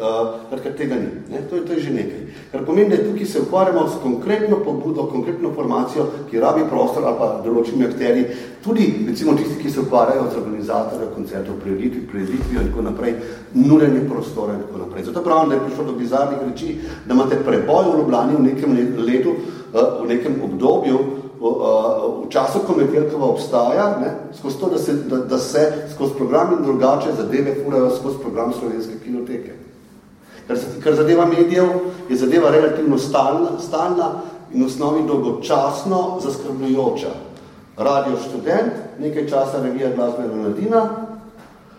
uh, 0.00 0.60
ker 0.62 0.72
tega 0.76 0.96
ni. 0.96 1.10
Ne? 1.30 1.42
To, 1.50 1.56
je, 1.56 1.66
to 1.66 1.72
je 1.72 1.80
že 1.80 1.90
nekaj. 1.92 2.22
Kar 2.52 2.62
pomeni, 2.64 2.88
da 2.88 3.02
tukaj 3.04 3.26
se 3.26 3.40
ukvarjamo 3.40 3.82
s 3.88 3.98
konkretno 4.02 4.56
pobudo, 4.64 5.04
konkretno 5.12 5.50
formacijo, 5.52 6.06
ki 6.30 6.40
rabi 6.40 6.64
prostor 6.70 7.04
ali 7.04 7.18
pa 7.18 7.28
določimi 7.44 7.84
akteri, 7.84 8.24
tudi 8.64 8.86
recimo 9.08 9.34
tisti, 9.36 9.58
ki 9.60 9.70
se 9.70 9.82
ukvarjajo 9.84 10.30
z 10.30 10.40
organizatorja 10.40 11.10
koncertov, 11.12 11.58
prireditvi, 11.60 12.06
prireditvijo 12.08 12.62
in 12.62 12.70
tako 12.70 12.86
naprej, 12.88 13.14
nurenje 13.52 14.00
prostora 14.08 14.54
in 14.56 14.64
tako 14.64 14.80
naprej. 14.86 15.04
Zato 15.10 15.24
pravim, 15.28 15.52
da 15.52 15.58
je 15.58 15.66
prišlo 15.66 15.84
do 15.90 15.98
bizarnih 15.98 16.40
reči, 16.46 16.78
da 17.04 17.12
imate 17.12 17.42
preboj 17.44 17.90
v 17.90 17.98
Ljubljani 18.00 18.40
v 18.40 18.46
nekem 18.48 18.80
letu, 18.96 19.36
uh, 19.36 20.00
v 20.00 20.08
nekem 20.08 20.40
obdobju, 20.48 21.04
v 21.44 22.28
času, 22.32 22.64
ko 22.66 22.76
Metelkova 22.76 23.26
obstaja, 23.26 23.98
ne, 24.00 24.10
skozi 24.38 24.58
to, 24.60 24.68
da 24.68 24.78
se, 24.78 24.92
da, 24.92 25.16
da 25.16 25.38
se 25.38 25.88
skozi 25.94 26.14
program 26.16 26.52
in 26.58 26.64
drugače 26.64 27.12
zadeve 27.16 27.56
furajo 27.64 27.90
skozi 27.90 28.18
program 28.18 28.52
slovenske 28.52 28.98
kinoteke. 29.04 29.52
Kar, 30.46 30.56
kar 30.84 30.94
zadeva 30.94 31.26
medijev, 31.26 31.68
je 32.08 32.16
zadeva 32.16 32.50
relativno 32.50 32.98
stalna, 32.98 33.58
stalna 33.60 34.10
in 34.52 34.62
v 34.62 34.66
osnovi 34.66 35.02
dolgočasno 35.08 36.20
zaskrbljujoča. 36.24 37.12
Radio 37.76 38.16
študent, 38.28 38.72
nekaj 38.98 39.28
časa 39.28 39.62
revija 39.62 39.90
glasbena 39.96 40.34
mladina, 40.34 40.82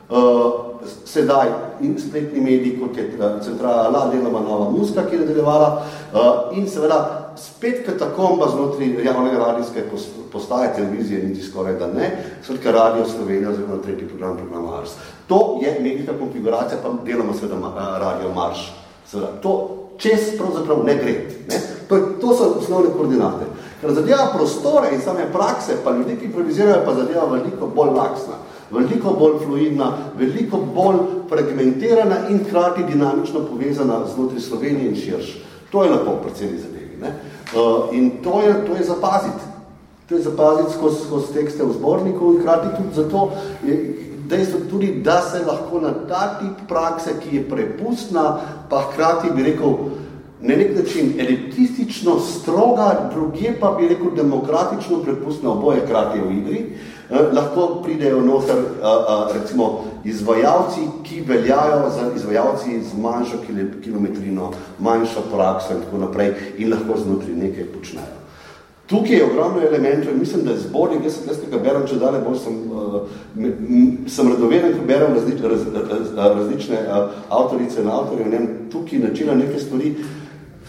uh, 0.10 0.65
sedaj 1.06 1.48
in 1.82 2.00
spletni 2.00 2.42
mediji, 2.42 2.80
kot 2.80 2.98
je 2.98 3.12
centrala 3.44 3.90
La, 3.90 4.10
deloma 4.14 4.40
nova 4.40 4.70
muska, 4.72 5.06
ki 5.10 5.16
je 5.16 5.22
nadaljevala, 5.22 5.70
uh, 6.14 6.58
in 6.58 6.70
seveda 6.70 7.00
spet 7.38 7.86
katakomba 7.86 8.48
znotraj 8.52 9.06
javne 9.06 9.38
radijske 9.38 9.84
postaje 10.32 10.74
televizije, 10.76 11.24
niti 11.24 11.44
skoraj 11.44 11.74
da 11.80 11.88
ne, 11.88 12.12
skratka 12.44 12.72
Radio 12.72 13.06
Slovenija 13.06 13.50
oziroma 13.50 13.82
tretji 13.84 14.08
program, 14.08 14.38
program 14.38 14.64
Mars. 14.64 14.92
To 15.28 15.60
je 15.62 15.80
medijska 15.82 16.14
konfiguracija, 16.20 16.78
pa 16.84 16.94
delamo 17.06 17.34
seveda 17.34 17.98
Radio 18.00 18.34
Marš. 18.36 18.74
Seveda, 19.08 19.28
to 19.42 19.86
čez 19.98 20.38
pravzaprav 20.38 20.84
ne 20.86 20.96
gre. 20.96 21.14
Ne? 21.50 21.60
To, 21.90 22.00
to 22.22 22.36
so 22.36 22.56
osnovne 22.60 22.90
koordinate. 22.98 23.46
Ker 23.82 23.94
zadeva 23.94 24.32
prostore 24.36 24.94
in 24.94 25.02
same 25.02 25.28
prakse, 25.32 25.78
pa 25.84 25.92
ljudi, 25.92 26.18
ki 26.20 26.26
improvizirajo, 26.26 26.84
pa 26.86 26.94
zadeva 26.94 27.26
veliko 27.32 27.68
bolj 27.76 27.94
laksna, 27.96 28.40
veliko 28.72 29.14
bolj 29.20 29.40
fluidna, 29.46 29.92
veliko 30.18 30.58
bolj 30.76 30.98
fragmentirana 31.30 32.28
in 32.30 32.40
hkrati 32.44 32.84
dinamično 32.92 33.40
povezana 33.50 34.00
znotraj 34.16 34.40
Slovenije 34.42 34.90
in 34.90 34.96
širš. 34.96 35.38
To 35.72 35.84
je 35.84 35.92
lepo 35.92 36.18
predvsem 36.24 36.58
zadeva. 36.58 37.02
Ne? 37.02 37.14
Uh, 37.56 37.96
in 37.96 38.12
to 38.24 38.42
je, 38.42 38.54
to 38.66 38.76
je 38.76 38.84
zapaziti. 38.84 39.44
To 40.10 40.16
je 40.16 40.22
zapaziti 40.22 40.74
skozi, 40.78 41.06
skozi 41.08 41.34
tekste 41.34 41.64
v 41.64 41.74
zborniku 41.74 42.34
in 42.34 42.42
krati 42.44 42.68
tudi 42.78 42.96
zato 42.96 43.32
je 43.66 44.06
dejstvo 44.28 44.60
tudi, 44.70 45.02
da 45.04 45.22
se 45.22 45.46
lahko 45.46 45.80
na 45.80 45.94
ta 46.08 46.40
tip 46.40 46.68
prakse, 46.68 47.14
ki 47.22 47.36
je 47.36 47.50
prepustna, 47.50 48.40
pa 48.70 48.82
hkrati 48.82 49.32
bi 49.36 49.44
rekel, 49.44 49.74
na 50.42 50.56
nek 50.56 50.76
način 50.78 51.14
elitistično 51.20 52.20
stroga, 52.20 53.10
druge 53.14 53.54
pa 53.60 53.72
bi 53.80 53.88
rekel 53.88 54.12
demokratično 54.16 54.98
prepustna 54.98 55.52
oboje 55.52 55.86
krati 55.88 56.20
v 56.20 56.38
igri, 56.38 56.66
eh, 57.10 57.34
lahko 57.34 57.82
pridejo 57.84 58.22
noter 58.22 58.58
eh, 58.58 58.86
eh, 58.86 59.40
recimo 59.40 59.84
izvajalci, 60.06 60.82
ki 61.04 61.22
veljajo 61.22 61.90
za 61.90 62.12
izvajalci 62.16 62.82
z 62.84 62.98
manjšo 63.02 63.38
kilometrino, 63.84 64.52
manjšo 64.80 65.22
prakso 65.34 65.74
in 65.74 65.82
tako 65.86 65.98
naprej 65.98 66.34
in 66.58 66.72
lahko 66.72 67.00
znotri 67.04 67.36
nekaj 67.36 67.66
počnejo. 67.66 68.22
Tukaj 68.88 69.16
je 69.16 69.26
ogromno 69.26 69.62
elementov 69.62 70.14
in 70.14 70.20
mislim, 70.20 70.44
da 70.46 70.52
je 70.52 70.58
zbornik, 70.58 71.04
jaz, 71.04 71.16
jaz 71.28 71.38
ga 71.52 71.58
berem, 71.58 71.88
če 71.90 71.96
dalje 71.98 72.20
bolj 72.22 72.36
sem, 72.38 72.60
uh, 72.70 73.08
sem 74.08 74.30
radoveden, 74.30 74.76
ko 74.78 74.86
berem 74.86 75.16
različ, 75.18 75.42
raz, 75.42 75.64
raz, 75.74 76.12
različne 76.14 76.84
uh, 76.84 77.16
avtorice 77.30 77.82
in 77.82 77.90
avtorje, 77.90 78.28
ne, 78.30 78.44
tukaj 78.70 79.02
načina 79.08 79.34
neke 79.34 79.60
stvari, 79.60 79.96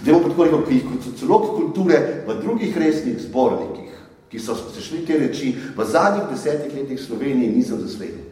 Demo 0.07 0.21
pa 0.21 0.29
tako 0.29 0.45
rekel, 0.45 0.63
ki 0.69 0.81
kot 0.87 1.07
celok 1.19 1.47
kulture 1.57 1.99
v 2.29 2.35
drugih 2.43 2.77
resnih 2.79 3.17
zbornikih, 3.19 3.86
ki 4.31 4.39
so 4.39 4.55
se 4.55 4.83
šli 4.83 5.05
te 5.07 5.19
reči, 5.19 5.55
v 5.77 5.85
zadnjih 5.85 6.29
desetih 6.31 6.75
letih 6.75 7.01
Sloveniji 7.01 7.55
nisem 7.57 7.81
zasledil. 7.81 8.25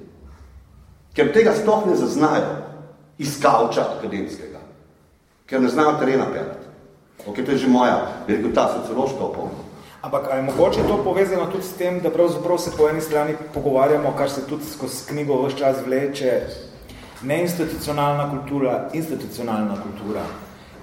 Ker 1.14 1.32
tega 1.32 1.54
sploh 1.54 1.86
ne 1.86 1.96
zaznajo 1.96 2.64
iz 3.18 3.38
kavča 3.42 3.86
akademskega. 3.98 4.58
Ker 5.46 5.62
ne 5.62 5.68
znajo 5.68 5.98
terena 6.00 6.26
pelati. 6.32 6.66
Ok, 7.26 7.44
to 7.44 7.54
je 7.54 7.58
že 7.58 7.68
moja, 7.68 8.24
bi 8.26 8.36
rekel, 8.36 8.52
ta 8.54 8.66
sociološka 8.74 9.22
opomna. 9.22 9.62
Ampak 10.02 10.26
ali 10.30 10.42
mogoče 10.42 10.82
to 10.88 10.98
povezano 11.04 11.46
tudi 11.46 11.64
s 11.64 11.72
tem, 11.78 12.00
da 12.00 12.10
pravzaprav 12.10 12.58
se 12.58 12.70
po 12.76 12.88
eni 12.88 13.00
strani 13.00 13.36
pogovarjamo, 13.54 14.12
kar 14.18 14.30
se 14.30 14.46
tudi 14.46 14.64
skozi 14.64 15.06
knjigo 15.08 15.46
vse 15.46 15.58
čas 15.58 15.76
vleče, 15.86 16.40
neinstitucionalna 17.22 18.30
kultura, 18.30 18.90
institucionalna 18.92 19.76
kultura. 19.82 20.24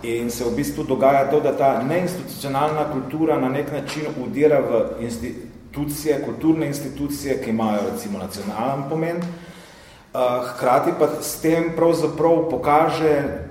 In 0.04 0.30
se 0.30 0.44
v 0.44 0.56
bistvu 0.56 0.84
dogaja 0.84 1.28
to, 1.30 1.40
da 1.40 1.52
ta 1.58 1.84
neinstitucionalna 1.84 2.88
kultura 2.92 3.38
na 3.40 3.50
nek 3.50 3.72
način 3.72 4.10
udira 4.24 4.60
v 4.60 5.04
institucije, 5.04 6.24
kulturne 6.26 6.68
institucije, 6.68 7.42
ki 7.44 7.50
imajo 7.50 7.80
recimo 7.92 8.18
nacionalen 8.18 8.90
pomen, 8.90 9.18
eh, 9.18 10.18
hkrati 10.48 10.92
pa 11.00 11.08
s 11.22 11.42
tem 11.42 11.72
pravzaprav 11.76 12.50
pokaže 12.50 13.46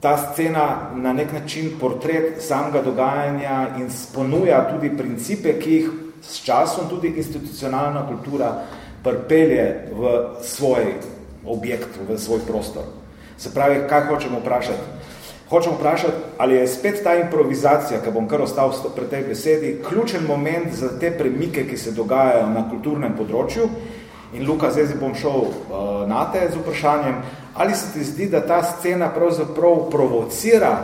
ta 0.00 0.16
scena 0.16 0.90
na 0.94 1.12
nek 1.12 1.32
način 1.32 1.70
portret 1.80 2.42
samega 2.42 2.82
dogajanja 2.82 3.68
in 3.78 3.90
sponuja 3.90 4.66
tudi 4.70 4.96
principe, 4.96 5.58
ki 5.60 5.70
jih 5.70 5.90
s 6.22 6.44
časom 6.44 6.88
tudi 6.90 7.08
institucionalna 7.16 8.06
kultura 8.06 8.64
prpelje 9.02 9.88
v 9.92 10.12
svoj 10.42 10.84
objekt, 11.44 11.88
v 12.08 12.18
svoj 12.18 12.40
prostor. 12.48 12.82
Se 13.36 13.54
pravi, 13.54 13.84
kaj 13.88 14.06
hočemo 14.08 14.40
vprašati? 14.40 15.13
Hočem 15.50 15.74
vprašati, 15.76 16.36
ali 16.38 16.54
je 16.56 16.68
spet 16.68 17.02
ta 17.04 17.14
improvizacija, 17.14 18.00
ki 18.00 18.10
bom 18.10 18.28
kar 18.28 18.42
ostal 18.42 18.72
pri 18.96 19.06
tej 19.10 19.24
besedi, 19.28 19.76
ključen 19.88 20.24
moment 20.26 20.72
za 20.72 20.88
te 20.98 21.10
premike, 21.18 21.66
ki 21.68 21.76
se 21.76 21.92
dogajajo 21.92 22.46
na 22.48 22.64
kulturnem 22.70 23.16
področju. 23.16 23.68
In 24.34 24.46
Luka, 24.48 24.72
zdaj 24.72 24.96
bom 24.98 25.12
šel 25.14 25.44
uh, 25.44 26.06
na 26.08 26.24
te 26.32 26.48
z 26.50 26.58
vprašanjem, 26.58 27.20
Ali 27.54 27.74
se 27.74 27.92
ti 27.92 28.04
zdi, 28.04 28.26
da 28.26 28.46
ta 28.46 28.62
scena 28.62 29.08
pravzaprav 29.08 29.90
provocira 29.90 30.78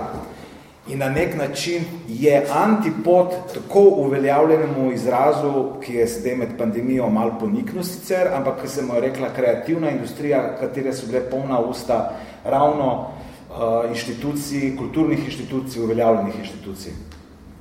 in 0.89 0.99
na 0.99 1.09
nek 1.09 1.37
način 1.37 1.83
je 2.09 2.47
antipod 2.55 3.27
tako 3.55 3.81
uveljavljenemu 3.81 4.93
izrazu, 4.93 5.65
ki 5.83 5.95
je 5.95 6.07
sedaj 6.09 6.37
med 6.37 6.49
pandemijo 6.59 7.09
malo 7.09 7.35
poniknil 7.41 7.83
sicer, 7.83 8.29
ampak 8.35 8.63
ki 8.63 8.69
se 8.69 8.83
mu 8.83 8.95
je 8.95 9.01
rekla 9.01 9.29
kreativna 9.37 9.91
industrija, 9.91 10.57
katere 10.61 10.93
so 10.93 11.07
bile 11.07 11.21
polna 11.31 11.61
usta 11.61 12.11
ravno 12.45 13.11
uh, 13.51 13.91
inštitucij, 13.91 14.77
kulturnih 14.79 15.25
inštitucij, 15.25 15.83
uveljavljenih 15.83 16.39
inštitucij. 16.39 16.93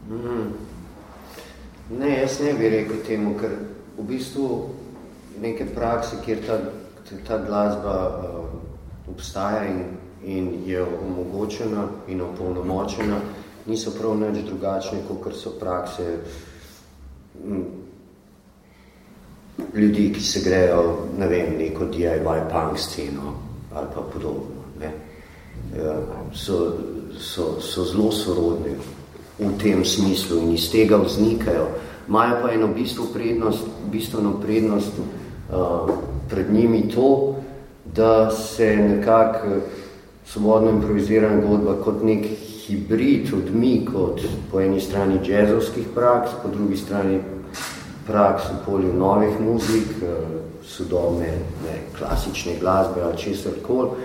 Mm. 0.09 0.51
Ne, 1.99 2.19
jaz 2.19 2.39
ne 2.39 2.53
bi 2.53 2.69
rekel 2.69 3.01
temu, 3.07 3.33
ker 3.39 3.55
v 3.97 4.05
bistvu 4.07 4.49
neke 5.41 5.65
prakse, 5.75 6.21
kjer 6.25 6.45
ta, 6.45 6.59
ta 7.27 7.41
glasba 7.45 7.95
uh, 8.09 8.45
obstaja 9.09 9.65
in 9.65 9.83
in 10.23 10.63
je 10.65 10.83
omogočena 10.83 11.87
in 12.07 12.21
opolnomočena, 12.21 13.19
niso 13.65 13.91
prav 13.91 14.17
nič 14.19 14.43
drugačne, 14.45 14.99
kot 15.07 15.35
so 15.35 15.55
prakse 15.59 16.19
ljudi, 19.73 20.11
ki 20.13 20.21
se 20.21 20.41
grejo, 20.43 21.07
ne 21.17 21.27
vem, 21.27 21.57
neko 21.57 21.85
DIY 21.85 22.49
punk 22.51 22.79
sceno 22.79 23.33
ali 23.73 23.87
pa 23.95 24.01
podobno. 24.01 24.58
Ja, 25.77 25.95
so, 26.33 26.73
so, 27.19 27.61
so 27.61 27.85
zelo 27.85 28.11
sorodni 28.11 28.73
v 29.39 29.51
tem 29.61 29.85
smislu 29.85 30.41
in 30.41 30.53
iz 30.53 30.71
tega 30.71 30.97
vznikajo. 30.97 31.67
Imajo 32.07 32.39
pa 32.41 32.51
eno 32.51 32.67
bistvo 32.67 33.05
prednost, 33.13 33.67
bistveno 33.91 34.33
prednost 34.41 34.97
uh, 34.97 35.89
pred 36.29 36.53
njimi 36.53 36.89
to, 36.89 37.35
da 37.85 38.31
se 38.31 38.75
nekako 38.75 39.61
svobodno 40.25 40.69
improvizirana 40.69 41.41
godba 41.45 41.77
kot 41.83 42.03
nek 42.03 42.25
hibrid, 42.65 43.33
odmik 43.33 43.89
od 43.95 44.21
po 44.51 44.61
eni 44.61 44.81
strani 44.81 45.19
džezovskih 45.23 45.87
praks, 45.95 46.31
po 46.43 46.49
drugi 46.49 46.77
strani 46.77 47.19
praks 48.07 48.43
v 48.43 48.65
polju 48.65 48.93
novih 48.93 49.39
muzik, 49.39 49.89
eh, 50.01 50.07
sodobne, 50.63 51.27
ne, 51.65 51.75
klasične 51.97 52.59
glasbe 52.59 53.01
ali 53.01 53.17
česar 53.17 53.53
kol, 53.67 53.95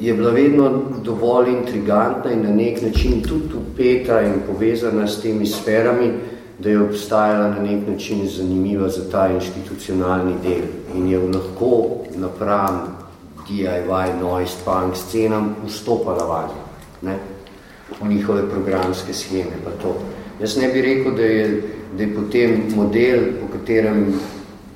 je 0.00 0.14
bila 0.14 0.30
vedno 0.30 0.82
dovolj 1.02 1.48
intrigantna 1.48 2.32
in 2.32 2.42
na 2.42 2.50
nek 2.50 2.82
način 2.82 3.22
tudi 3.22 3.54
upeta 3.54 4.20
in 4.20 4.32
povezana 4.46 5.06
s 5.06 5.20
temi 5.22 5.46
sferami, 5.46 6.12
da 6.58 6.70
je 6.70 6.82
obstajala 6.82 7.48
na 7.48 7.62
nek 7.62 7.88
način 7.88 8.28
zanimiva 8.28 8.88
za 8.88 9.10
ta 9.10 9.28
institucionalni 9.28 10.34
del 10.42 10.64
in 10.94 11.08
je 11.08 11.18
lahko 11.18 11.88
napram 12.16 12.98
DIY, 13.48 14.20
noise, 14.20 14.56
punk 14.64 14.96
scenam 14.96 15.54
vstopala 15.66 16.24
vanj, 16.24 16.50
ne, 17.02 17.16
v 18.00 18.08
njihove 18.08 18.42
programske 18.50 19.14
scheme, 19.14 19.56
pa 19.64 19.70
to. 19.82 19.94
Jaz 20.40 20.56
ne 20.56 20.68
bi 20.68 20.82
rekel, 20.82 21.14
da 21.16 21.22
je, 21.22 21.62
da 21.96 22.02
je 22.02 22.14
potem 22.14 22.62
model, 22.76 23.20
po 23.40 23.58
katerem 23.58 24.20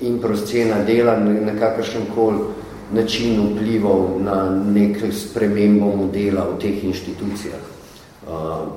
impro 0.01 0.37
scena 0.37 0.83
dela 0.83 1.15
na 1.19 1.53
kakršen 1.59 2.09
kol 2.15 2.33
način 2.93 3.41
vplival 3.41 4.07
na 4.19 4.49
nek 4.49 4.97
spremembo 5.11 5.95
modela 5.95 6.47
v 6.49 6.59
teh 6.61 6.83
inštitucijah. 6.83 7.61
Uh, 8.27 8.67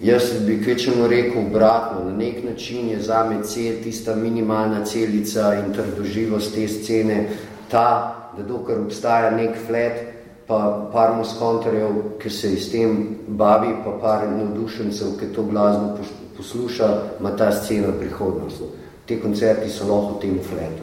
jaz 0.00 0.22
bi 0.46 0.62
kvečeno 0.62 1.06
rekel 1.08 1.46
obratno, 1.46 2.04
na 2.04 2.16
nek 2.16 2.44
način 2.44 2.88
je 2.88 3.00
zame 3.00 3.42
cel, 3.42 3.82
tista 3.82 4.14
minimalna 4.14 4.84
celica 4.84 5.54
in 5.54 5.72
trdoživost 5.72 6.54
te 6.54 6.68
scene, 6.68 7.28
ta, 7.70 8.12
da 8.36 8.42
dokler 8.42 8.80
obstaja 8.80 9.30
nek 9.30 9.56
flet, 9.66 10.16
pa 10.46 10.88
par 10.92 11.16
muskonterjev, 11.16 12.18
ki 12.22 12.30
se 12.30 12.56
s 12.56 12.70
tem 12.70 13.16
bavi, 13.28 13.72
pa 13.84 13.96
par 14.00 14.28
navdušencev, 14.30 15.16
ki 15.18 15.32
to 15.34 15.42
glasbo 15.42 15.96
posluša, 16.36 16.88
ima 17.20 17.30
ta 17.36 17.50
scena 17.52 17.92
prihodnost. 17.98 18.62
Te 19.06 19.20
koncerti 19.20 19.70
so 19.70 19.88
lahko 19.88 20.18
v 20.18 20.20
tem 20.20 20.38
fletu. 20.42 20.82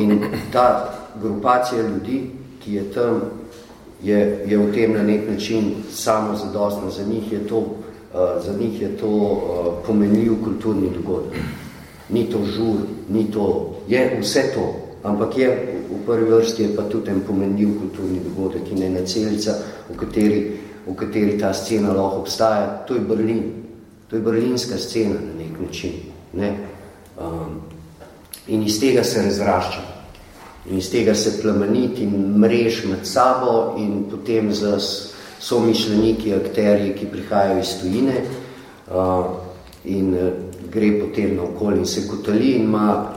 In 0.00 0.24
ta 0.52 1.03
grupacija 1.22 1.82
ljudi, 1.82 2.30
ki 2.64 2.74
je 2.74 2.84
tam, 2.92 3.20
je, 4.02 4.44
je 4.46 4.58
v 4.58 4.72
tem 4.72 4.92
na 4.92 5.02
nek 5.02 5.28
način 5.30 5.74
samo 5.92 6.36
zadostna. 6.36 6.90
Za 6.90 7.04
njih 7.04 7.32
je 7.32 7.46
to, 7.46 7.58
uh, 7.58 8.44
za 8.46 8.52
njih 8.58 8.82
je 8.82 8.96
to 8.96 9.08
uh, 9.08 9.40
pomenljiv 9.86 10.32
kulturni 10.44 10.90
dogodek. 10.94 11.38
Ni 12.08 12.24
to 12.30 12.44
žur, 12.44 12.76
ni 13.08 13.30
to, 13.32 13.74
je 13.88 14.18
vse 14.20 14.42
to, 14.54 14.74
ampak 15.02 15.38
je 15.38 15.74
v 15.90 16.06
prvi 16.06 16.30
vrsti 16.30 16.62
je 16.62 16.76
pa 16.76 16.82
tudi 16.82 17.10
en 17.10 17.20
pomenljiv 17.20 17.78
kulturni 17.78 18.20
dogodek 18.24 18.72
in 18.72 18.82
ena 18.82 19.06
celica, 19.06 19.54
v 19.90 19.96
kateri, 19.96 20.40
v 20.86 20.94
kateri 20.94 21.38
ta 21.38 21.52
scena 21.52 21.92
lahko 21.92 22.24
obstaja. 22.24 22.84
To 22.88 22.94
je 22.94 23.00
Berlin. 23.00 23.42
To 24.10 24.16
je 24.16 24.22
berlinska 24.22 24.78
scena 24.78 25.14
na 25.14 25.32
nek 25.38 25.60
način. 25.60 25.92
Ne? 26.32 26.56
Um, 27.20 27.60
in 28.46 28.62
iz 28.62 28.80
tega 28.80 29.04
se 29.04 29.22
razrašča. 29.22 29.93
In 30.70 30.78
iz 30.78 30.88
tega 30.90 31.14
se 31.14 31.38
plemenit 31.42 31.98
in 32.00 32.38
mrež 32.40 32.84
med 32.88 33.06
sabo 33.06 33.74
in 33.78 34.06
potem 34.10 34.52
z 34.52 34.78
so 35.40 35.60
mišljeniki, 35.60 36.32
akterji, 36.34 36.94
ki 36.96 37.06
prihajajo 37.12 37.60
iz 37.60 37.74
tujine 37.80 38.14
in 39.84 40.14
uh, 40.14 40.30
gre 40.72 40.92
potem 41.00 41.36
na 41.36 41.42
okolje 41.42 41.78
in 41.78 41.86
se 41.86 42.08
kotali 42.08 42.54
in 42.56 42.62
ima 42.62 43.14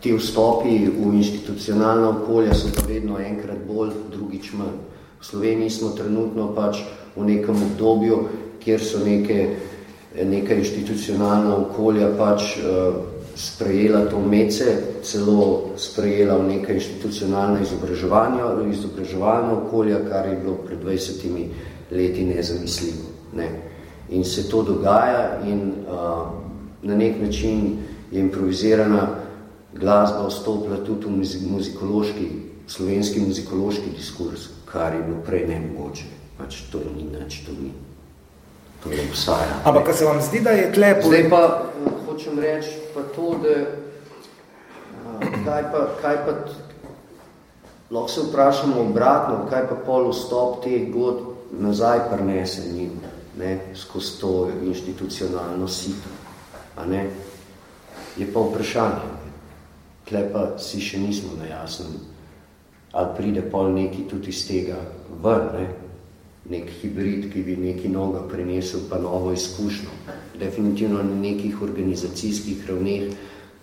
Ti 0.00 0.12
vstopi 0.12 0.86
v 0.86 1.14
institucionalno 1.18 2.10
okolje 2.10 2.54
so 2.54 2.68
pa 2.70 2.84
vedno 2.86 3.16
enkrat 3.18 3.58
bolj, 3.66 3.90
drugič 4.12 4.52
manj. 4.52 4.76
V 5.20 5.24
Sloveniji 5.24 5.70
smo 5.70 5.88
trenutno 5.96 6.52
pač 6.54 6.84
v 7.16 7.24
nekem 7.24 7.56
obdobju, 7.56 8.18
kjer 8.60 8.80
so 8.84 9.00
neke, 9.00 9.56
neka 10.14 10.54
institucionalna 10.54 11.56
okolja 11.56 12.12
pač 12.18 12.60
uh, 12.60 13.15
sprejela 13.36 14.08
to 14.08 14.20
mece, 14.20 14.64
celo 15.02 15.70
sprejela 15.76 16.40
v 16.40 16.56
neka 16.56 16.72
institucionalna 16.72 17.60
izobraževanja, 17.60 18.64
izobraževalna 18.72 19.52
okolja, 19.52 20.00
kar 20.08 20.26
je 20.26 20.40
bilo 20.40 20.56
pred 20.64 20.80
20 20.80 21.48
leti 21.90 22.24
nezamisljivo. 22.24 23.04
Ne. 23.36 23.48
In 24.08 24.24
se 24.24 24.48
to 24.48 24.62
dogaja 24.62 25.40
in 25.44 25.72
uh, 25.84 26.32
na 26.82 26.96
nek 26.96 27.20
način 27.22 27.76
je 28.10 28.20
improvizirana 28.20 29.08
glasba 29.74 30.28
vstopila 30.28 30.76
tudi 30.84 31.06
v 31.06 31.50
muzikološki, 31.50 32.28
slovenski 32.66 33.20
muzikološki 33.20 33.90
diskurs, 33.96 34.48
kar 34.64 34.94
je 34.94 35.02
bilo 35.02 35.20
prej 35.26 35.46
nemogoče. 35.46 36.04
Pač 36.38 36.62
to 36.72 36.80
ni 36.96 37.04
nič, 37.04 37.44
to 37.44 37.52
ni. 37.52 37.72
To 38.84 38.90
je 38.90 39.04
obsaja. 39.10 39.60
Ampak, 39.64 39.84
kaj 39.84 39.94
se 39.94 40.04
vam 40.04 40.20
zdi, 40.22 40.40
da 40.40 40.50
je 40.50 40.72
tle... 40.72 40.94
Zdaj 41.04 41.30
pa 41.30 41.42
hočem 42.06 42.38
reči 42.38 42.85
pa 42.96 43.02
to, 43.12 43.34
da 43.42 43.54
uh, 43.60 45.44
kaj 45.44 45.62
pa, 45.72 45.82
kaj 46.00 46.16
pa 46.24 46.32
lahko 47.90 48.08
se 48.08 48.20
vprašamo 48.28 48.80
obratno, 48.80 49.44
kaj 49.50 49.68
pa 49.68 49.76
pol 49.86 50.10
vstop 50.10 50.64
teh 50.64 50.88
god 50.92 51.20
nazaj 51.52 52.08
prinese 52.10 52.72
njim, 52.72 52.96
ne, 53.38 53.58
skozi 53.74 54.20
to 54.20 54.48
institucionalno 54.64 55.68
sito. 55.68 56.08
A 56.76 56.86
ne? 56.86 57.10
Je 58.16 58.32
pa 58.32 58.40
vprašanje. 58.40 59.14
Tle 60.08 60.28
pa 60.32 60.58
si 60.58 60.80
še 60.80 60.98
nismo 61.02 61.34
na 61.38 61.46
jasnem, 61.50 61.98
ali 62.92 63.16
pride 63.16 63.42
pol 63.50 63.72
neki 63.74 64.06
tudi 64.08 64.30
iz 64.30 64.46
tega 64.48 64.78
ven, 65.22 65.48
ne? 65.52 65.85
Nek 66.50 66.70
hibrid, 66.80 67.32
ki 67.32 67.42
bi 67.42 67.56
neki 67.56 67.88
noga 67.88 68.22
prinesel 68.28 68.86
pa 68.90 68.98
novo 68.98 69.32
izkušnjo. 69.32 69.90
Definitivno 70.38 71.02
na 71.02 71.14
nekih 71.20 71.62
organizacijskih 71.62 72.68
ravneh 72.68 73.02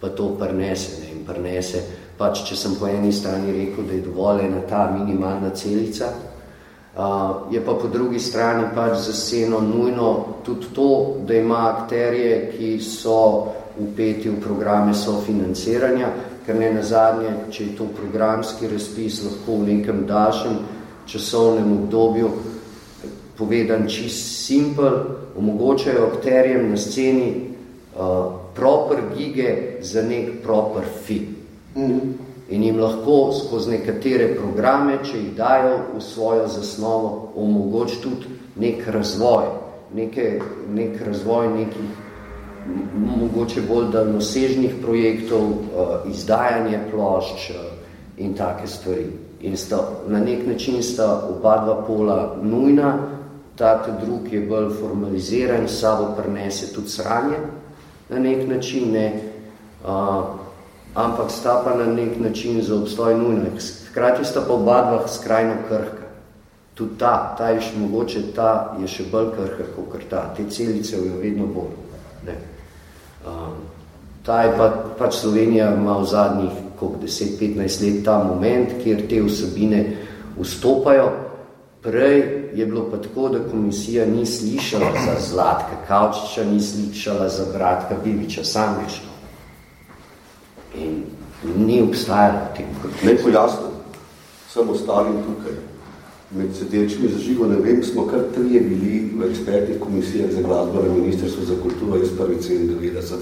pa 0.01 0.09
to 0.09 0.35
prnese 0.39 0.99
ne? 1.01 1.11
in 1.11 1.23
prnese. 1.25 1.83
Pač, 2.17 2.43
če 2.49 2.55
sem 2.59 2.75
po 2.79 2.87
eni 2.87 3.11
strani 3.11 3.53
rekel, 3.55 3.87
da 3.87 3.93
je 3.93 4.05
dovoljena 4.05 4.61
ta 4.69 4.83
minimalna 4.91 5.49
celica, 5.55 6.11
uh, 6.11 7.47
je 7.53 7.61
pa 7.65 7.73
po 7.73 7.87
drugi 7.87 8.19
strani 8.19 8.67
pač 8.75 8.97
za 9.07 9.13
sceno 9.13 9.61
nujno 9.61 10.09
tudi 10.45 10.73
to, 10.75 10.89
da 11.27 11.33
ima 11.33 11.63
akterje, 11.71 12.51
ki 12.57 12.77
so 12.83 13.53
upeti 13.79 14.29
v 14.29 14.41
programe 14.43 14.93
sofinanciranja, 14.93 16.11
ker 16.45 16.59
ne 16.59 16.73
nazadnje, 16.75 17.31
če 17.49 17.63
je 17.63 17.75
to 17.77 17.87
programski 17.95 18.67
razpis, 18.67 19.23
lahko 19.23 19.61
v 19.61 19.77
nekem 19.77 20.03
daljšem 20.05 20.59
časovnem 21.07 21.71
obdobju 21.77 22.29
povedan 23.37 23.87
čist 23.87 24.45
simpel, 24.45 24.99
omogočajo 25.37 26.09
akterjem 26.13 26.69
na 26.69 26.77
sceni 26.77 27.31
uh, 27.95 28.33
proper 28.55 29.01
gige 29.17 29.79
za 29.81 30.01
nek 30.01 30.43
proper 30.43 30.83
fit. 31.05 31.29
Mm. 31.75 32.13
In 32.49 32.63
jim 32.63 32.79
lahko 32.79 33.31
skozi 33.33 33.71
nekatere 33.71 34.35
programe, 34.35 34.99
če 35.03 35.17
jih 35.17 35.33
dajo 35.35 35.77
v 35.95 36.01
svojo 36.03 36.47
zasnovo, 36.47 37.31
omogoč 37.35 37.97
tudi 38.03 38.29
nek 38.61 38.87
razvoj, 38.87 39.47
neke, 39.95 40.41
nek 40.69 41.01
razvoj 41.01 41.49
nekih 41.55 42.01
mogoče 42.95 43.61
bolj 43.67 43.89
daljnosežnih 43.91 44.75
projektov, 44.81 45.41
uh, 45.41 45.93
izdajanje 46.11 46.79
plošč 46.91 47.49
uh, 47.55 47.65
in 48.17 48.37
take 48.37 48.67
stvari. 48.67 49.09
in 49.43 49.57
sta, 49.57 49.77
na 50.07 50.19
nek 50.19 50.47
način 50.47 50.83
sta 50.83 51.27
oba 51.29 51.57
dva 51.65 51.83
pola 51.87 52.35
nujna, 52.41 53.09
ta 53.55 53.85
drug 54.01 54.33
je 54.33 54.41
bolj 54.41 54.69
formaliziran, 54.79 55.67
sabo 55.67 56.13
prenese 56.17 56.73
tudi 56.73 56.89
sranje 56.89 57.37
na 58.09 58.19
nek 58.19 58.47
način, 58.49 58.91
ne, 58.91 59.21
uh, 59.85 60.23
ampak 60.93 61.31
sta 61.31 61.61
pa 61.65 61.77
na 61.77 61.85
nek 61.85 62.19
način 62.19 62.61
za 62.61 62.75
obstoj 62.75 63.15
nujna. 63.15 63.45
Hkrati 63.91 64.25
sta 64.25 64.41
pa 64.47 64.53
oba 64.53 64.81
dva 64.81 65.07
skrajno 65.07 65.53
krhka. 65.67 66.03
Tudi 66.73 66.97
ta, 66.97 67.35
ta 67.37 67.49
je 67.49 67.61
še 67.61 67.77
mogoče, 67.77 68.21
ta 68.35 68.77
je 68.81 68.87
še 68.87 69.05
bolj 69.11 69.31
krhka 69.35 69.69
kot 69.77 70.09
ta. 70.09 70.33
Te 70.37 70.49
celice 70.49 70.97
jo 70.97 71.21
vedno 71.21 71.45
bolj. 71.45 71.73
Ne. 72.25 72.37
Um, 73.25 73.61
ta 74.25 74.41
je 74.43 74.53
pa, 74.57 74.69
pač 74.97 75.21
Slovenija 75.21 75.73
ima 75.73 75.97
v 75.97 76.05
zadnjih 76.05 76.51
10-15 76.83 77.81
let 77.85 78.03
ta 78.03 78.17
moment, 78.23 78.73
kjer 78.83 79.05
te 79.07 79.21
vsebine 79.23 79.83
vstopajo. 80.35 81.11
Prej 81.83 82.42
je 82.55 82.65
bilo 82.65 82.87
pa 82.91 82.97
tako, 82.97 83.29
da 83.29 83.39
komisija 83.51 84.05
ni 84.05 84.25
slišala 84.25 84.91
za 85.05 85.15
Zlatka 85.29 85.75
Kavčiča, 85.87 86.45
ni 86.45 86.61
slišala 86.61 87.29
za 87.29 87.45
Bratka 87.53 87.95
Biviča, 88.03 88.43
sam 88.43 88.77
veš. 88.83 89.01
In 90.75 91.03
ni 91.57 91.81
obstajalo 91.81 92.39
tem. 92.55 92.65
Ne 93.03 93.17
pojasno, 93.17 93.69
sem 94.49 94.69
ostalim 94.69 95.21
tukaj. 95.25 95.53
Med 96.33 96.55
sedečimi 96.57 97.11
zažigo, 97.13 97.45
ne 97.45 97.59
vem, 97.61 97.83
smo 97.83 98.07
kar 98.07 98.23
trije 98.35 98.61
bili 98.61 99.11
v 99.19 99.27
ekspertih 99.29 99.79
komisije 99.79 100.31
za 100.31 100.41
glasbo 100.41 100.81
na 100.81 100.93
Ministrstvo 100.93 101.45
za 101.45 101.55
kulturo 101.61 101.99
iz 102.01 102.09
1.97 102.09 103.13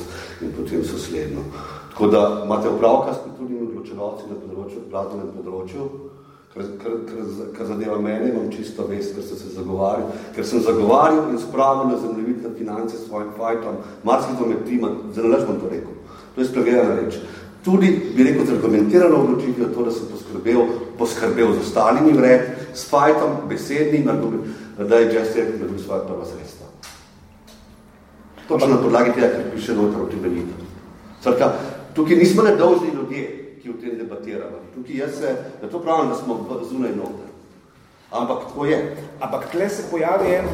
in 0.41 0.53
potem 0.57 0.83
so 0.83 0.97
sledno. 0.97 1.43
Tako 1.89 2.07
da 2.07 2.41
imate 2.45 2.69
upravka 2.69 3.13
s 3.13 3.17
kulturnimi 3.23 3.67
odločevalci 3.67 4.23
na 4.29 4.35
področju, 4.35 4.85
glasbenem 4.89 5.33
področju, 5.35 5.89
kar, 6.53 6.63
kar, 6.83 6.91
kar, 7.07 7.51
kar 7.57 7.65
zadeva 7.65 7.99
mene, 8.01 8.29
imam 8.29 8.51
čisto 8.51 8.87
vest, 8.87 9.15
ker 9.15 9.23
sem 9.23 9.37
se 9.37 9.53
zagovarjal, 9.55 10.09
ker 10.35 10.45
sem 10.45 10.63
zagovarjal 10.65 11.29
in 11.31 11.39
spravil 11.39 11.91
na 11.91 11.99
zemljevit 12.01 12.43
na 12.43 12.51
finance 12.57 12.97
s 12.97 13.07
svojim 13.07 13.31
fajtom, 13.37 13.77
marsikdo 14.03 14.49
med 14.49 14.65
tima, 14.67 14.91
zelo 15.15 15.31
lež 15.31 15.45
bom 15.47 15.59
to 15.61 15.69
rekel. 15.71 15.95
To 16.35 16.41
je 16.41 16.47
spregledana 16.47 16.95
reč. 16.99 17.19
Tudi, 17.63 17.91
bi 18.15 18.23
rekel, 18.23 18.45
z 18.45 18.55
argumentirano 18.57 19.17
odločitvijo 19.21 19.69
to, 19.75 19.83
da 19.85 19.91
sem 19.91 20.07
poskrbel, 20.11 20.63
poskrbel 20.97 21.53
z 21.53 21.61
ostalimi 21.61 22.15
vred, 22.17 22.47
s 22.73 22.87
fajtom, 22.89 23.43
besednim, 23.49 24.09
da 24.77 24.97
je 24.97 25.13
Jazz 25.13 25.35
Theatre 25.35 25.59
dobil 25.59 25.79
svoje 25.79 26.07
prva 26.07 26.25
sredstva. 26.25 26.67
Točno 28.47 28.67
na 28.67 28.81
podlagi 28.81 29.13
tega, 29.13 29.27
ker 29.27 29.51
piše 29.53 29.75
noter 29.75 30.01
utemeljitev. 30.01 30.65
Srka, 31.23 31.53
tukaj 31.95 32.17
nismo 32.17 32.43
nedolžni 32.43 32.89
ljudje, 32.95 33.40
ki 33.61 33.69
v 33.69 33.81
tem 33.81 33.97
debatiramo. 33.97 34.63
Tukaj 34.75 34.97
jaz 34.97 35.19
se, 35.19 35.35
da 35.61 35.69
to 35.69 35.79
pravim, 35.79 36.09
da 36.09 36.15
smo 36.15 36.39
zunaj 36.69 36.95
noter. 36.95 37.29
Ampak 38.11 38.47
tako 38.47 38.65
je. 38.65 38.97
Ampak 39.19 39.51
tle 39.51 39.69
se 39.69 39.83
pojavi 39.91 40.33
en, 40.35 40.49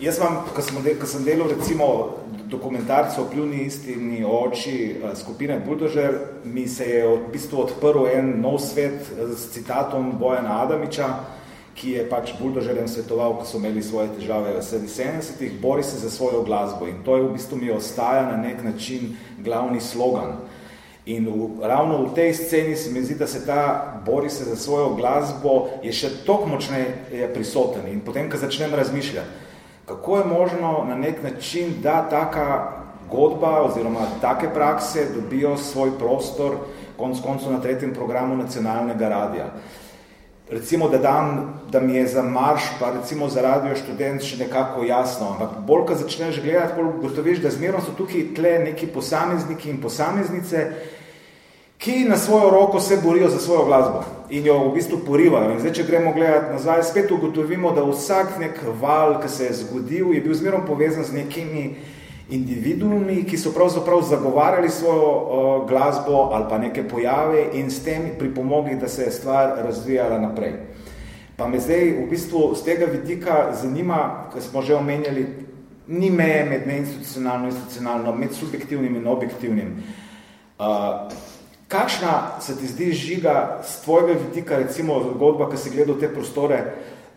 jaz 0.00 0.18
vam, 0.20 0.44
ko 0.54 0.62
sem, 0.62 0.78
ko 1.00 1.06
sem 1.06 1.24
delal 1.24 1.48
recimo 1.50 1.88
dokumentarce 2.50 3.20
o 3.20 3.24
pljuni 3.30 3.64
istini 3.64 4.24
oči 4.24 4.90
eh, 4.90 5.16
skupine 5.16 5.60
Buldožer, 5.66 6.18
mi 6.44 6.68
se 6.68 6.84
je 6.84 7.06
v 7.08 7.18
bistvu 7.32 7.64
odprl 7.64 8.06
en 8.14 8.40
nov 8.40 8.58
svet 8.58 9.10
s 9.36 9.50
citatom 9.52 10.12
Bojana 10.18 10.62
Adamiča, 10.62 11.08
ki 11.74 11.90
je 11.90 12.04
pač 12.10 12.36
Buldožerjem 12.38 12.88
svetoval, 12.88 13.34
ko 13.40 13.44
so 13.44 13.58
imeli 13.58 13.82
svoje 13.82 14.12
težave 14.14 14.52
v 14.54 14.62
70-ih, 14.62 15.58
bori 15.62 15.82
se 15.82 15.98
za 15.98 16.10
svojo 16.10 16.44
glasbo 16.46 16.86
in 16.86 17.02
to 17.04 17.16
je 17.16 17.22
v 17.22 17.32
bistvu 17.34 17.58
mi 17.58 17.70
ostaja 17.70 18.22
na 18.30 18.36
nek 18.36 18.62
način 18.62 19.16
glavni 19.38 19.80
slogan. 19.80 20.38
In 21.06 21.28
v, 21.28 21.60
ravno 21.60 22.08
v 22.08 22.14
tej 22.16 22.32
sceni 22.34 22.76
se 22.76 22.90
mi 22.90 23.02
zdi, 23.04 23.14
da 23.14 23.26
se 23.26 23.44
ta 23.46 23.92
bori 24.06 24.30
se 24.30 24.44
za 24.44 24.56
svojo 24.56 24.94
glasbo 24.96 25.68
je 25.84 25.92
še 25.92 26.24
toliko 26.24 26.48
močneje 26.56 27.28
prisoten 27.34 27.84
in 27.92 28.00
potem, 28.00 28.30
ko 28.32 28.40
začnem 28.40 28.72
razmišljati, 28.72 29.28
kako 29.84 30.16
je 30.18 30.24
možno 30.24 30.70
na 30.88 30.96
nek 30.96 31.20
način, 31.22 31.76
da 31.84 32.08
taka 32.08 32.72
godba 33.10 33.60
oziroma 33.68 34.06
take 34.20 34.48
prakse 34.48 35.04
dobijo 35.14 35.56
svoj 35.56 35.92
prostor 35.98 36.56
konc 36.96 37.20
koncu 37.20 37.52
na 37.52 37.60
tretjem 37.60 37.92
programu 37.94 38.36
nacionalnega 38.36 39.08
radija. 39.08 39.52
Recimo, 40.50 40.88
da, 40.88 40.98
dam, 40.98 41.54
da 41.70 41.80
mi 41.80 41.94
je 41.94 42.06
za 42.06 42.22
marš, 42.22 42.62
pa 42.80 42.90
recimo 42.90 43.28
za 43.28 43.42
radio 43.42 43.76
študent 43.76 44.22
še 44.22 44.36
nekako 44.42 44.84
jasno, 44.84 45.30
ampak 45.32 45.54
bolj, 45.64 45.86
ko 45.88 45.94
začneš 45.96 46.42
gledati, 46.44 46.76
bolj 46.76 46.90
gotoviš, 47.00 47.40
da 47.40 47.50
zmerno 47.50 47.80
so 47.80 47.94
tukaj 47.96 48.26
tle 48.36 48.58
neki 48.66 48.90
posamezniki 48.92 49.70
in 49.72 49.80
posameznice, 49.80 50.66
ki 51.80 52.04
na 52.08 52.18
svojo 52.20 52.50
roko 52.50 52.80
se 52.80 53.00
borijo 53.00 53.30
za 53.32 53.40
svojo 53.40 53.64
glasbo 53.64 54.04
in 54.28 54.44
jo 54.46 54.58
v 54.68 54.74
bistvu 54.76 55.00
porivajo. 55.06 55.54
In 55.54 55.64
zdaj, 55.64 55.72
če 55.80 55.88
gremo 55.88 56.12
gledati 56.12 56.52
nazaj, 56.52 56.84
spet 56.92 57.10
ugotovimo, 57.12 57.72
da 57.72 57.84
vsak 57.88 58.36
nek 58.40 58.60
val, 58.80 59.16
ki 59.24 59.32
se 59.32 59.48
je 59.48 59.58
zgodil, 59.64 60.12
je 60.12 60.20
bil 60.20 60.36
zmerom 60.36 60.68
povezan 60.68 61.08
z 61.08 61.24
nekimi 61.24 61.64
individuumi, 62.30 63.24
ki 63.24 63.38
so 63.38 63.52
pravzaprav 63.52 64.02
zagovarjali 64.02 64.70
svojo 64.70 65.10
uh, 65.10 65.68
glasbo 65.68 66.30
ali 66.32 66.44
pa 66.48 66.58
neke 66.58 66.88
pojave 66.88 67.48
in 67.52 67.70
s 67.70 67.84
tem 67.84 68.02
pripomogli, 68.18 68.76
da 68.76 68.88
se 68.88 69.02
je 69.02 69.10
stvar 69.10 69.52
razvijala 69.64 70.18
naprej. 70.18 70.52
Pa 71.36 71.48
me 71.48 71.60
zdaj 71.60 71.90
v 72.04 72.06
bistvu 72.10 72.54
z 72.54 72.64
tega 72.64 72.86
vidika 72.86 73.52
zanima, 73.52 74.30
ker 74.32 74.42
smo 74.42 74.62
že 74.62 74.74
omenjali, 74.74 75.26
ni 75.86 76.10
meje 76.10 76.44
med 76.44 76.66
neinstitucionalno 76.66 77.44
in 77.44 77.52
institucionalno, 77.52 78.14
med 78.16 78.32
subjektivnim 78.32 78.96
in 78.96 79.06
objektivnim. 79.06 79.82
Uh, 80.58 81.12
Kakšna 81.68 82.40
se 82.40 82.56
ti 82.56 82.66
zdi 82.66 82.92
žiga 82.92 83.60
z 83.64 83.82
tvojega 83.84 84.14
vidika, 84.28 84.58
recimo 84.58 85.00
zgodba, 85.02 85.50
ki 85.50 85.56
si 85.56 85.70
gledal 85.70 85.98
te 85.98 86.08
prostore, 86.08 86.60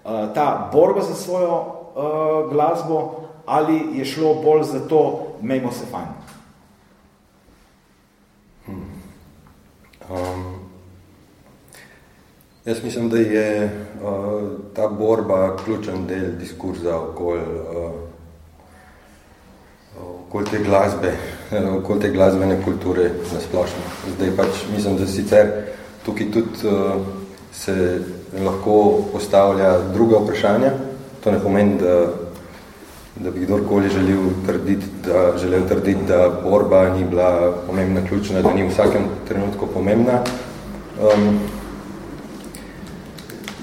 uh, 0.03 0.33
ta 0.33 0.69
borba 0.73 1.01
za 1.01 1.15
svojo 1.15 1.53
uh, 1.53 2.51
glasbo 2.51 3.26
ali 3.47 3.81
je 3.93 4.05
šlo 4.05 4.33
bolj 4.43 4.63
za 4.63 4.79
to, 4.87 5.27
mejmo 5.41 5.71
se 5.71 5.85
fajn? 5.91 6.07
Hmm. 8.65 8.97
Um, 10.09 10.55
jaz 12.65 12.83
mislim, 12.83 13.09
da 13.09 13.17
je 13.17 13.65
uh, 14.03 14.49
ta 14.75 14.87
borba 14.87 15.55
ključen 15.63 16.05
del 16.07 16.35
diskurza 16.39 16.99
okoli 16.99 17.39
uh, 17.39 17.91
okol 20.27 20.43
te 20.43 20.59
glasbe, 20.59 21.13
okoli 21.79 21.99
te 21.99 22.11
glasbene 22.11 22.59
kulture 22.65 23.11
na 23.33 23.39
splošno. 23.39 23.87
Zdaj 24.17 24.35
pač 24.37 24.63
mislim, 24.75 24.97
da 24.97 25.07
sicer 25.07 25.51
tukaj 26.05 26.31
tudi 26.31 26.67
uh, 26.67 27.01
se 27.53 27.99
lahko 28.43 29.03
postavlja 29.11 29.77
druga 29.93 30.19
vprašanja. 30.19 30.71
To 31.23 31.31
ne 31.31 31.39
pomeni, 31.39 31.79
da 31.79 32.26
da 33.23 33.31
bi 33.31 33.45
kdorkoli 33.45 33.89
želel 33.89 34.29
trditi, 34.45 34.85
da, 35.05 35.37
želel 35.37 35.67
trditi, 35.67 35.99
da 36.07 36.41
borba 36.43 36.89
ni 36.89 37.05
bila 37.05 37.53
pomembna, 37.67 38.01
ključna, 38.07 38.41
da 38.41 38.53
ni 38.53 38.63
v 38.63 38.69
vsakem 38.69 39.01
trenutku 39.27 39.67
pomembna. 39.73 40.21
Um, 41.01 41.39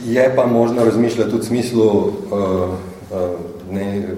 je 0.05 0.36
pa 0.36 0.46
možno 0.46 0.84
razmišljati 0.84 1.30
tudi 1.30 1.42
v 1.42 1.46
smislu 1.46 1.86
uh, 1.86 2.11
uh, 2.30 3.18
ne, 3.70 4.09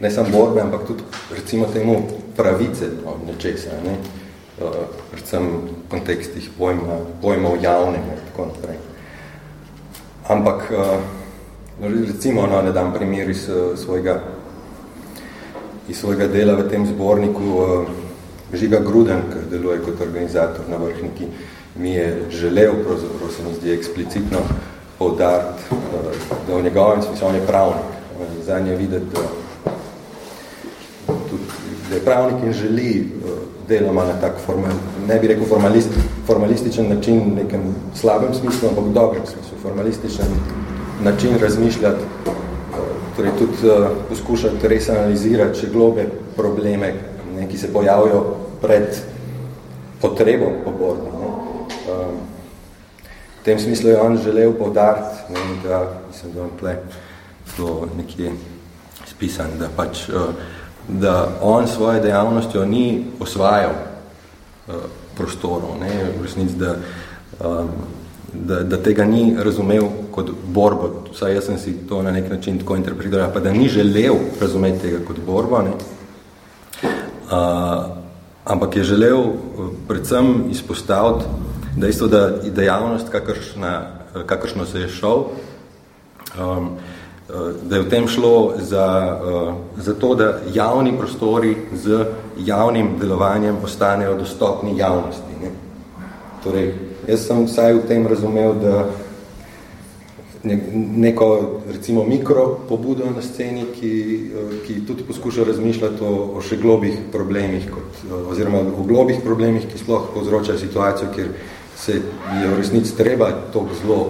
ne 0.00 0.10
samo 0.10 0.28
borbe, 0.32 0.60
ampak 0.60 0.86
tudi 0.86 1.02
recimo 1.36 1.66
temu 1.72 2.02
pravice 2.36 2.84
no, 3.04 3.16
nečesa, 3.26 3.70
ne? 3.84 3.96
Uh, 4.60 4.74
predvsem 5.10 5.46
v 5.46 5.90
kontekstih 5.90 6.50
pojma, 6.58 6.98
pojmov 7.22 7.62
javnega 7.62 8.12
in 8.12 8.24
tako 8.30 8.46
naprej. 8.46 8.76
Ampak 10.28 10.70
uh, 10.70 11.21
recimo, 11.88 12.46
no, 12.46 12.62
ne 12.62 12.72
dam 12.72 12.92
primer 12.92 13.30
iz 13.30 13.48
uh, 13.48 13.78
svojega, 13.78 14.20
iz 15.88 15.98
svojega 15.98 16.28
dela 16.28 16.54
v 16.54 16.68
tem 16.70 16.86
zborniku, 16.86 17.42
uh, 17.42 17.88
Žiga 18.52 18.82
Gruden, 18.84 19.22
ki 19.32 19.48
deluje 19.50 19.80
kot 19.80 20.00
organizator 20.00 20.68
na 20.70 20.76
vrhniki, 20.76 21.26
mi 21.76 21.94
je 21.94 22.26
želel, 22.30 22.74
pravzaprav 22.84 23.30
se 23.32 23.42
mi 23.42 23.54
zdi 23.54 23.72
eksplicitno 23.72 24.38
poudariti, 24.98 25.74
uh, 25.74 26.12
da 26.46 26.56
v 26.56 26.62
njegovem 26.62 27.02
smislu 27.02 27.28
on 27.28 27.34
je 27.34 27.46
pravnik. 27.46 27.90
Za 28.46 28.60
nje 28.60 28.76
videti, 28.76 29.16
tudi, 31.06 31.42
da 31.88 31.94
je 31.94 32.04
pravnik 32.04 32.44
in 32.44 32.52
želi 32.52 33.10
deloma 33.68 34.04
na 34.04 34.12
tak 34.20 34.38
formal, 34.46 34.76
ne 35.08 35.18
bi 35.18 35.26
rekel 35.26 35.46
formalist, 35.48 35.88
formalističen 36.26 36.88
način 36.88 37.20
v 37.20 37.34
nekem 37.42 37.74
slabem 37.94 38.34
smislu, 38.34 38.68
ampak 38.68 38.84
v 38.84 38.92
dobrem 38.92 39.26
smislu, 39.26 39.58
formalističen 39.62 40.61
način 41.04 41.38
razmišljati, 41.40 42.04
torej 43.16 43.32
tudi 43.38 43.68
uh, 43.68 43.86
poskušati 44.08 44.68
res 44.68 44.88
analizirati 44.88 45.60
še 45.60 45.70
globe 45.72 46.06
probleme, 46.36 46.94
ne, 47.36 47.48
ki 47.48 47.58
se 47.58 47.72
pojavijo 47.72 48.22
pred 48.62 48.96
potrebo 50.00 50.52
po 50.64 50.72
borbi. 50.78 51.10
Ne. 51.10 51.28
Um, 51.92 52.16
v 53.40 53.44
tem 53.44 53.58
smislu 53.58 53.90
je 53.90 54.00
on 54.00 54.18
želel 54.22 54.54
povdariti, 54.58 55.32
ne, 55.34 55.44
da 55.64 55.82
mislim, 56.08 56.32
da 56.32 56.42
on 56.42 56.50
tle 56.60 56.76
to 57.56 57.88
nekje 57.96 58.32
spisan, 59.10 59.58
da 59.60 59.68
pač 59.76 60.08
uh, 60.08 60.32
da 60.88 61.38
on 61.42 61.68
svoje 61.68 62.00
dejavnostjo 62.00 62.64
ni 62.66 63.04
osvajal 63.20 63.74
uh, 63.74 64.86
prostorov, 65.16 65.76
ne, 65.80 65.90
v 66.18 66.22
resnici, 66.24 66.56
da 66.58 66.76
um, 67.38 67.68
da, 68.32 68.62
da 68.62 68.82
tega 68.82 69.04
ni 69.04 69.36
razumel 69.38 69.88
kot 70.12 70.30
borbo, 70.54 70.90
vsaj 71.12 71.34
jaz 71.34 71.48
sem 71.48 71.58
si 71.58 71.72
to 71.88 72.02
na 72.02 72.12
nek 72.12 72.30
način 72.30 72.58
tako 72.58 72.76
interpretiral, 72.76 73.32
pa 73.32 73.40
da 73.40 73.52
ni 73.52 73.68
želel 73.68 74.14
razumeti 74.40 74.78
tega 74.86 75.00
kot 75.06 75.18
borbo, 75.26 75.62
ne? 75.62 75.72
Uh, 77.32 77.84
ampak 78.44 78.76
je 78.76 78.84
želel 78.84 79.18
uh, 79.18 79.34
predvsem 79.88 80.44
izpostaviti 80.50 81.24
dejstvo, 81.76 82.08
da 82.08 82.30
dejavnost, 82.44 83.08
kakršna, 83.08 83.82
kakršno 84.26 84.66
se 84.66 84.80
je 84.80 84.88
šel, 84.88 85.24
um, 85.24 85.28
uh, 86.38 87.50
da 87.62 87.76
je 87.76 87.82
v 87.82 87.90
tem 87.90 88.08
šlo 88.08 88.52
za, 88.58 89.18
za 89.76 89.94
to, 89.94 90.14
da 90.14 90.38
javni 90.54 90.92
prostori 90.98 91.56
z 91.72 92.04
javnim 92.38 92.98
delovanjem 93.00 93.56
ostanejo 93.64 94.18
dostopni 94.18 94.76
javnosti. 94.78 95.40
Ne? 95.42 95.50
Torej, 96.44 96.74
Jaz 97.02 97.24
sem 97.26 97.40
vsaj 97.50 97.82
v 97.82 97.86
tem 97.90 98.04
razumel, 98.06 98.54
da 98.62 98.86
neko, 100.44 101.60
recimo, 101.72 102.04
mikro 102.04 102.58
pobudo 102.68 103.04
na 103.10 103.22
sceni, 103.22 103.64
ki, 103.80 104.30
ki 104.66 104.80
tudi 104.86 105.02
poskuša 105.06 105.44
razmišljati 105.44 106.02
o, 106.04 106.12
o 106.36 106.42
še 106.42 106.58
globih 106.58 106.98
problemih, 107.12 107.68
kot, 107.70 108.02
oziroma 108.30 108.62
o 108.62 108.82
globih 108.86 109.22
problemih, 109.24 109.68
ki 109.70 109.78
sploh 109.78 110.10
povzročajo 110.14 110.58
situacijo, 110.58 111.12
kjer 111.14 111.28
se 111.76 112.00
je 112.42 112.48
v 112.48 112.56
resnici 112.58 112.96
treba 112.96 113.30
toliko 113.52 113.78
zelo 113.82 114.00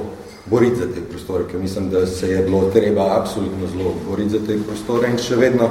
boriti 0.46 0.76
za 0.76 0.88
te 0.94 1.00
prostore, 1.10 1.44
ker 1.50 1.60
mislim, 1.60 1.90
da 1.90 2.06
se 2.06 2.30
je 2.30 2.42
bilo 2.42 2.70
treba 2.70 3.06
absolutno 3.20 3.68
zelo 3.72 3.94
boriti 4.08 4.38
za 4.38 4.46
te 4.46 4.58
prostore 4.66 5.10
in 5.12 5.18
še 5.18 5.36
vedno 5.36 5.70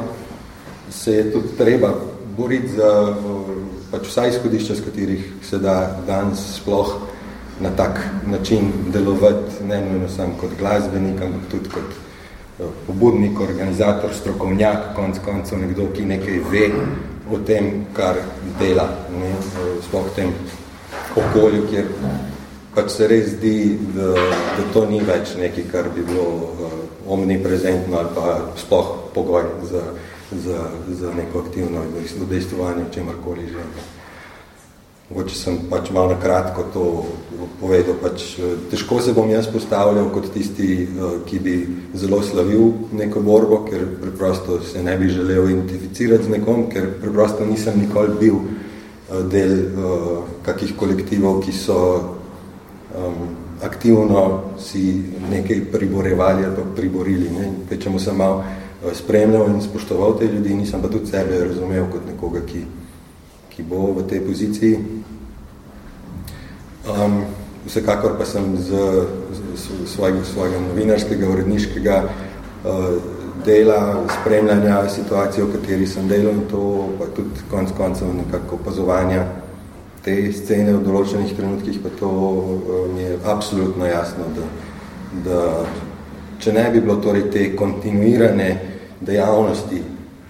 se 0.91 1.13
je 1.13 1.31
tudi 1.31 1.57
treba 1.57 1.93
boriti 2.37 2.77
za 2.77 3.15
pač 3.91 4.07
vsa 4.07 4.27
izhodišča, 4.27 4.75
z 4.75 4.85
katerih 4.85 5.25
se 5.43 5.59
da 5.59 6.03
danes 6.07 6.39
sploh 6.61 6.95
na 7.61 7.69
tak 7.75 7.99
način 8.27 8.71
delovati, 8.93 9.63
ne 9.67 9.81
nujno 9.85 10.09
sam 10.09 10.33
kot 10.39 10.49
glasbenik, 10.59 11.21
ampak 11.21 11.41
tudi 11.51 11.69
kot 11.69 11.93
eh, 12.59 12.63
pobudnik, 12.87 13.39
organizator, 13.39 14.13
strokovnjak, 14.13 14.95
konc 14.95 15.19
koncev 15.25 15.59
nekdo, 15.59 15.87
ki 15.95 16.05
nekaj 16.05 16.41
ve 16.51 16.69
o 17.31 17.39
tem, 17.45 17.85
kar 17.93 18.15
dela, 18.59 18.89
ne, 19.19 19.29
eh, 19.29 19.71
sploh 19.87 20.05
v 20.11 20.15
tem 20.15 20.33
okolju, 21.15 21.67
kjer 21.69 21.87
pač 22.75 22.91
se 22.95 23.07
res 23.07 23.33
zdi, 23.35 23.77
da, 23.95 24.13
da 24.57 24.67
to 24.73 24.85
ni 24.89 25.01
več 25.03 25.35
nekaj, 25.39 25.65
kar 25.71 25.89
bi 25.95 26.05
bilo 26.07 26.27
uh, 26.31 26.75
omniprezentno 27.11 27.99
ali 27.99 28.13
pa 28.15 28.35
sploh 28.55 28.93
pogoj 29.15 29.43
za, 29.67 29.83
za, 30.31 30.67
za 30.87 31.13
neko 31.15 31.43
aktivno 31.45 31.83
v 31.83 32.91
čemarkoli 32.91 33.47
že. 33.51 33.65
Mogoče 35.11 35.35
sem 35.35 35.57
pač 35.69 35.89
malo 35.91 36.13
na 36.13 36.19
kratko 36.19 36.63
to 36.73 36.83
povedal. 37.59 37.95
Pač, 38.01 38.39
eh, 38.39 38.55
težko 38.71 39.01
se 39.01 39.13
bom 39.13 39.29
jaz 39.29 39.47
postavljal 39.51 40.09
kot 40.13 40.31
tisti, 40.33 40.87
eh, 40.87 41.19
ki 41.25 41.39
bi 41.39 41.67
zelo 41.93 42.21
slavil 42.23 42.71
neko 42.93 43.21
borbo, 43.21 43.65
ker 43.69 43.85
preprosto 44.01 44.61
se 44.63 44.83
ne 44.83 44.97
bi 44.97 45.09
želel 45.09 45.49
identificirati 45.49 46.23
z 46.23 46.29
nekom, 46.29 46.69
ker 46.69 46.87
preprosto 47.01 47.45
nisem 47.45 47.79
nikoli 47.79 48.15
bil 48.19 48.35
eh, 48.35 49.23
del 49.27 49.51
uh, 49.51 50.23
kakih 50.45 50.75
kolektivov, 50.77 51.43
ki 51.43 51.51
so 51.51 51.77
um, 52.95 53.35
aktivno 53.61 54.55
si 54.59 55.03
nekaj 55.29 55.65
priborevali 55.71 56.45
ali 56.45 56.55
pa 56.55 56.61
priborili. 56.75 57.29
Ne? 57.29 57.51
Pečemu 57.69 57.99
sem 57.99 58.15
malo 58.15 58.43
spremljal 58.93 59.49
in 59.49 59.61
spoštoval 59.61 60.17
te 60.19 60.25
ljudi, 60.25 60.53
nisem 60.53 60.81
pa 60.81 60.87
tudi 60.87 61.11
sebe 61.11 61.43
razumel 61.43 61.85
kot 61.91 62.07
nekoga, 62.07 62.41
ki, 62.47 62.63
ki 63.49 63.63
bo 63.63 63.91
v 63.93 64.07
tej 64.07 64.23
poziciji. 64.25 65.00
Um, 66.81 67.25
vsekakor 67.65 68.17
pa 68.17 68.25
sem 68.25 68.57
z, 68.57 68.73
z 69.53 69.85
svojega, 69.85 70.25
svojega 70.25 70.59
novinarskega, 70.59 71.29
uredniškega 71.29 71.97
uh, 72.03 72.97
dela, 73.45 74.01
spremljanja 74.21 74.89
situacije, 74.89 75.45
v 75.45 75.53
kateri 75.53 75.87
sem 75.87 76.07
delal 76.09 76.33
in 76.33 76.47
to, 76.49 76.89
pa 76.97 77.05
tudi 77.13 77.45
konc 77.51 77.69
koncev 77.77 78.09
nekako 78.15 78.57
opazovanja 78.57 79.27
te 80.01 80.33
scene 80.33 80.73
v 80.73 80.81
določenih 80.81 81.35
trenutkih, 81.37 81.77
pa 81.85 81.93
to 81.99 82.09
uh, 82.09 82.89
mi 82.95 83.05
je 83.05 83.19
absolutno 83.29 83.85
jasno, 83.85 84.25
da, 84.33 84.49
da 85.25 85.41
če 86.41 86.53
ne 86.57 86.65
bi 86.73 86.81
bilo 86.81 86.97
torej 86.97 87.29
te 87.29 87.51
kontinuirane 87.55 88.49
dejavnosti, 89.05 89.83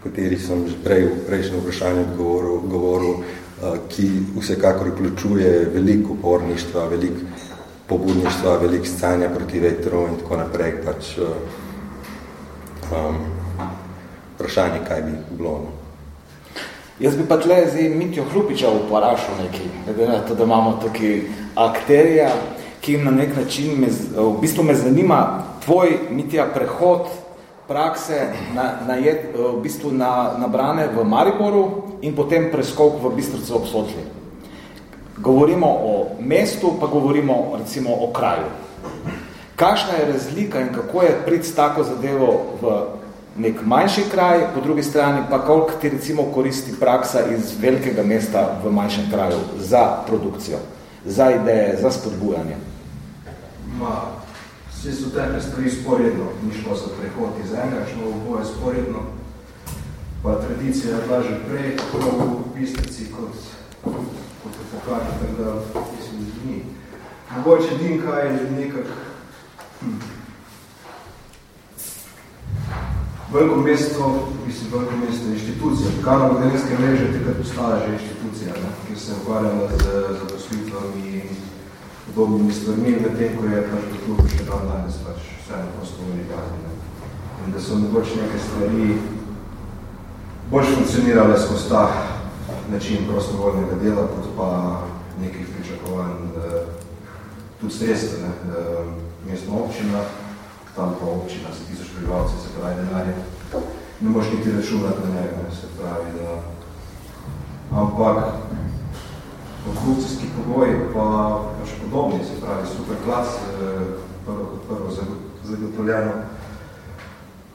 kateri 0.03 0.35
sem 0.35 0.67
že 0.67 0.75
prej 0.83 1.07
v 1.07 1.23
prejšnjem 1.29 1.63
vprašanju 1.63 2.05
govoril, 2.19 2.59
govoril 2.67 3.23
ki 3.89 4.09
vsekakor 4.39 4.89
vključuje 4.89 5.69
veliko 5.73 6.13
uporništva, 6.13 6.87
veliko 6.87 7.19
pobudništva, 7.87 8.57
veliko 8.57 8.85
scanja 8.85 9.29
proti 9.29 9.59
vetru 9.59 10.07
in 10.07 10.17
tako 10.21 10.37
naprej. 10.37 10.73
Pač, 10.85 11.17
um, 12.91 13.21
vprašanje, 14.35 14.81
kaj 14.87 15.01
bi 15.01 15.11
bilo. 15.37 15.51
No. 15.51 15.81
Jaz 16.99 17.15
bi 17.17 17.23
pa 17.27 17.37
tle 17.41 17.63
zdaj 17.71 17.89
Mitjo 17.89 18.23
Hrupiča 18.29 18.69
uporašal 18.69 19.39
nekaj, 19.41 19.67
glede 19.85 20.11
na 20.11 20.19
to, 20.21 20.35
da 20.35 20.43
imamo 20.43 20.79
tukaj 20.81 21.21
akterija, 21.55 22.29
ki 22.81 22.97
na 22.97 23.11
nek 23.11 23.35
način 23.37 23.79
me, 23.79 23.87
v 24.15 24.41
bistvu 24.41 24.63
me 24.63 24.75
zanima 24.75 25.43
tvoj, 25.65 25.97
Mitja, 26.09 26.45
prehod 26.53 27.07
prakse 27.71 28.27
na, 28.55 28.83
na, 28.87 28.99
jed, 28.99 29.31
v 29.31 29.61
bistvu 29.63 29.95
na, 29.95 30.35
nabrane 30.35 30.91
v 30.91 31.07
Mariboru 31.07 31.95
in 32.03 32.11
potem 32.11 32.51
preskok 32.51 32.99
v 32.99 33.15
Bistrico 33.15 33.63
ob 33.63 33.65
Sotli. 33.71 34.03
Govorimo 35.17 35.67
o 35.67 35.93
mestu, 36.19 36.75
pa 36.79 36.91
govorimo 36.91 37.55
recimo 37.55 37.95
o 37.95 38.11
kraju. 38.11 38.51
Kakšna 39.55 39.93
je 40.01 40.11
razlika 40.11 40.59
in 40.59 40.73
kako 40.73 41.01
je 41.01 41.19
prid 41.25 41.45
tako 41.55 41.83
zadevo 41.83 42.57
v 42.61 42.65
nek 43.37 43.61
manjši 43.63 44.03
kraj, 44.11 44.51
po 44.53 44.61
drugi 44.61 44.83
strani 44.83 45.21
pa 45.29 45.39
koliko 45.39 45.71
ti 45.81 45.89
recimo 45.89 46.23
koristi 46.33 46.73
praksa 46.79 47.19
iz 47.31 47.55
velikega 47.61 48.03
mesta 48.03 48.59
v 48.63 48.71
manjšem 48.71 49.07
kraju 49.11 49.39
za 49.59 50.03
produkcijo, 50.07 50.57
za 51.05 51.31
ideje, 51.31 51.77
za 51.81 51.91
spodbujanje? 51.91 52.55
Ma, 53.79 54.11
vsi 54.81 54.93
so 55.01 55.09
tekle 55.09 55.41
stvari 55.41 55.69
sporedno, 55.69 56.25
ni 56.43 56.53
šlo 56.53 56.75
za 56.75 56.87
prehod 56.99 57.33
iz 57.43 57.51
enega, 57.53 57.85
šlo 57.93 58.09
v 58.09 58.29
boje 58.29 58.45
sporedno, 58.45 58.99
pa 60.23 60.35
tradicija 60.35 60.95
je 60.95 61.01
bila 61.07 61.21
že 61.21 61.35
prej, 61.47 61.77
tako 61.77 61.97
v 62.17 62.53
pistrici 62.55 63.05
kot, 63.15 63.35
kot 64.43 64.53
v 64.61 64.63
pokažu, 64.71 65.11
tako 65.21 65.43
da 65.43 65.53
mislim, 65.97 66.25
da 66.25 66.51
ni. 66.51 66.63
Mogoče 67.35 67.77
din 67.77 68.01
kaj 68.01 68.27
je 68.27 68.51
nekak 68.51 68.87
hm, 69.81 69.99
veliko 73.33 73.55
mesto, 73.55 74.27
mislim, 74.47 74.71
veliko 74.73 74.97
mesto 74.97 75.29
inštitucija. 75.29 75.89
Karno 76.03 76.33
Bodenske 76.33 76.77
mreže 76.79 77.13
takrat 77.13 77.37
postala 77.37 77.79
že 77.85 77.93
inštitucija, 77.93 78.53
ne, 78.53 78.69
ki 78.87 78.99
se 78.99 79.11
ukvarjala 79.21 79.69
z 79.77 79.83
zaposlitvami 80.19 81.07
in 81.21 81.29
podobnimi 82.05 82.53
stvarmi, 82.53 82.91
v 82.91 83.15
tem, 83.17 83.37
ko 83.37 83.45
je 83.45 83.61
pač 83.71 83.83
v 84.07 84.27
še 84.29 84.45
dan 84.49 84.67
danes 84.69 84.97
pač 85.05 85.19
vseeno 85.41 85.73
prostovoljni 85.77 86.25
kazni. 86.29 86.71
In 87.45 87.53
da 87.53 87.59
so 87.61 87.77
mogoče 87.81 88.21
neke 88.21 88.39
stvari 88.39 88.97
bolj 90.51 90.73
funkcionirale 90.75 91.39
skozi 91.39 91.69
ta 91.69 91.83
način 92.71 93.07
prostovoljnega 93.09 93.75
dela, 93.83 94.07
kot 94.07 94.27
pa 94.37 94.49
nekih 95.21 95.47
pričakovanj 95.53 96.17
tudi 97.61 97.73
sredstva. 97.73 98.27
Ne? 98.27 98.31
Mestna 99.25 99.53
občina, 99.53 100.01
tam 100.75 100.95
pa 100.99 101.05
občina 101.05 101.53
za 101.53 101.65
tisoč 101.69 101.93
prebivalcev 101.95 102.37
se 102.41 102.55
pravi 102.57 102.75
denarje. 102.75 103.15
Ne 104.01 104.09
moš 104.09 104.31
niti 104.33 104.51
računati 104.51 105.05
na 105.05 105.13
njega, 105.13 105.51
se 105.61 105.67
pravi, 105.77 106.09
da 106.17 106.41
ampak 107.77 108.17
konstrukcijski 109.65 110.27
pogoji 110.37 110.73
pa 110.93 111.39
pač 111.59 111.69
podobni, 111.81 112.19
se 112.23 112.41
pravi 112.41 112.67
superklas, 112.75 113.27
eh, 113.27 113.81
prvo, 114.25 114.45
prvo 114.67 114.87
zagotovljeno 115.43 116.11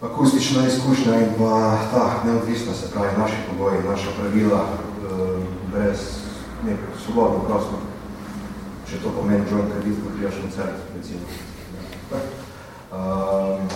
akustična 0.02 0.66
izkušnja 0.66 1.14
in 1.20 1.28
pa 1.38 1.78
ta 1.92 2.22
neodvisna, 2.24 2.72
se 2.74 2.90
pravi 2.90 3.18
naši 3.18 3.36
pogoji, 3.50 3.88
naša 3.88 4.10
pravila, 4.20 4.60
eh, 4.60 5.42
brez 5.72 5.98
nek 6.66 6.78
svobodno 7.04 7.38
prostor, 7.38 7.78
če 8.90 8.96
to 9.02 9.08
pomeni 9.10 9.44
joint 9.50 9.72
kredit, 9.72 9.98
ko 10.02 10.16
prijaš 10.16 10.34
koncert, 10.40 10.76
recimo. 10.96 11.20
Um, 12.92 13.68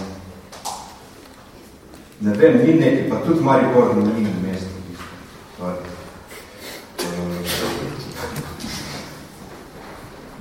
ne 2.20 2.34
vem, 2.34 2.56
ni 2.58 2.74
nekaj, 2.74 3.10
pa 3.10 3.16
tudi 3.26 3.44
Maribor 3.44 3.96
ni 3.96 4.26
mesto. 4.42 4.80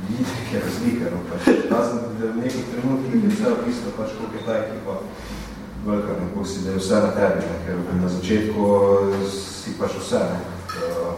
Neke 0.09 0.65
razlike. 0.65 1.05
No, 1.13 1.19
pač. 1.29 1.47
Razen, 1.71 1.99
da 2.19 2.31
v 2.33 2.43
nekih 2.43 2.65
trenutkih 2.71 3.27
vse 3.29 3.51
opisno, 3.51 3.93
pač, 3.97 4.09
koliko 4.17 4.37
je 4.37 4.45
ta 4.45 4.57
ekipa 4.57 4.99
velika, 5.85 6.07
ne, 6.07 6.27
koliko 6.33 6.49
si, 6.49 6.63
da 6.65 6.71
je 6.71 6.77
vse 6.77 6.95
na 6.95 7.11
tebi, 7.11 7.41
ne, 7.49 7.55
ker 7.65 7.77
na 8.01 8.09
začetku 8.09 8.63
si 9.31 9.75
pač 9.79 9.91
vse, 9.99 10.19
ne. 10.19 10.39
Uh, 10.79 11.13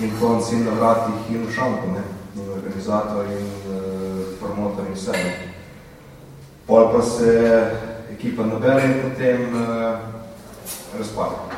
in 0.00 0.12
konc 0.20 0.52
in 0.52 0.64
na 0.64 0.74
vratih 0.76 1.30
in 1.34 1.46
v 1.46 1.52
šampu, 1.52 1.92
ne. 1.94 2.04
in 2.36 2.50
organizator 2.52 3.24
in 3.32 3.46
uh, 3.46 4.24
promotor 4.40 4.84
in 4.86 4.94
vse. 4.94 5.12
Pol 6.66 6.92
pa 6.92 7.02
se 7.02 7.32
ekipa 8.12 8.44
nabere 8.44 8.84
in 8.84 9.00
potem 9.02 9.54
uh, 9.54 9.98
razpada. 10.98 11.48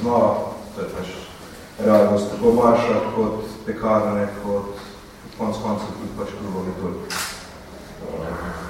Znova, 0.00 0.52
to 0.74 0.82
je 0.82 0.88
pač 0.94 1.08
realnost, 1.84 2.30
tako 2.30 2.50
vaša 2.50 3.00
kot 3.14 3.44
pekarne, 3.66 4.28
kot 4.44 4.89
konc 5.40 5.56
koncev 5.64 5.88
tudi 5.96 6.12
pač 6.18 6.28
klubovi 6.36 6.72
tudi. 6.80 7.00
Uh, 8.04 8.60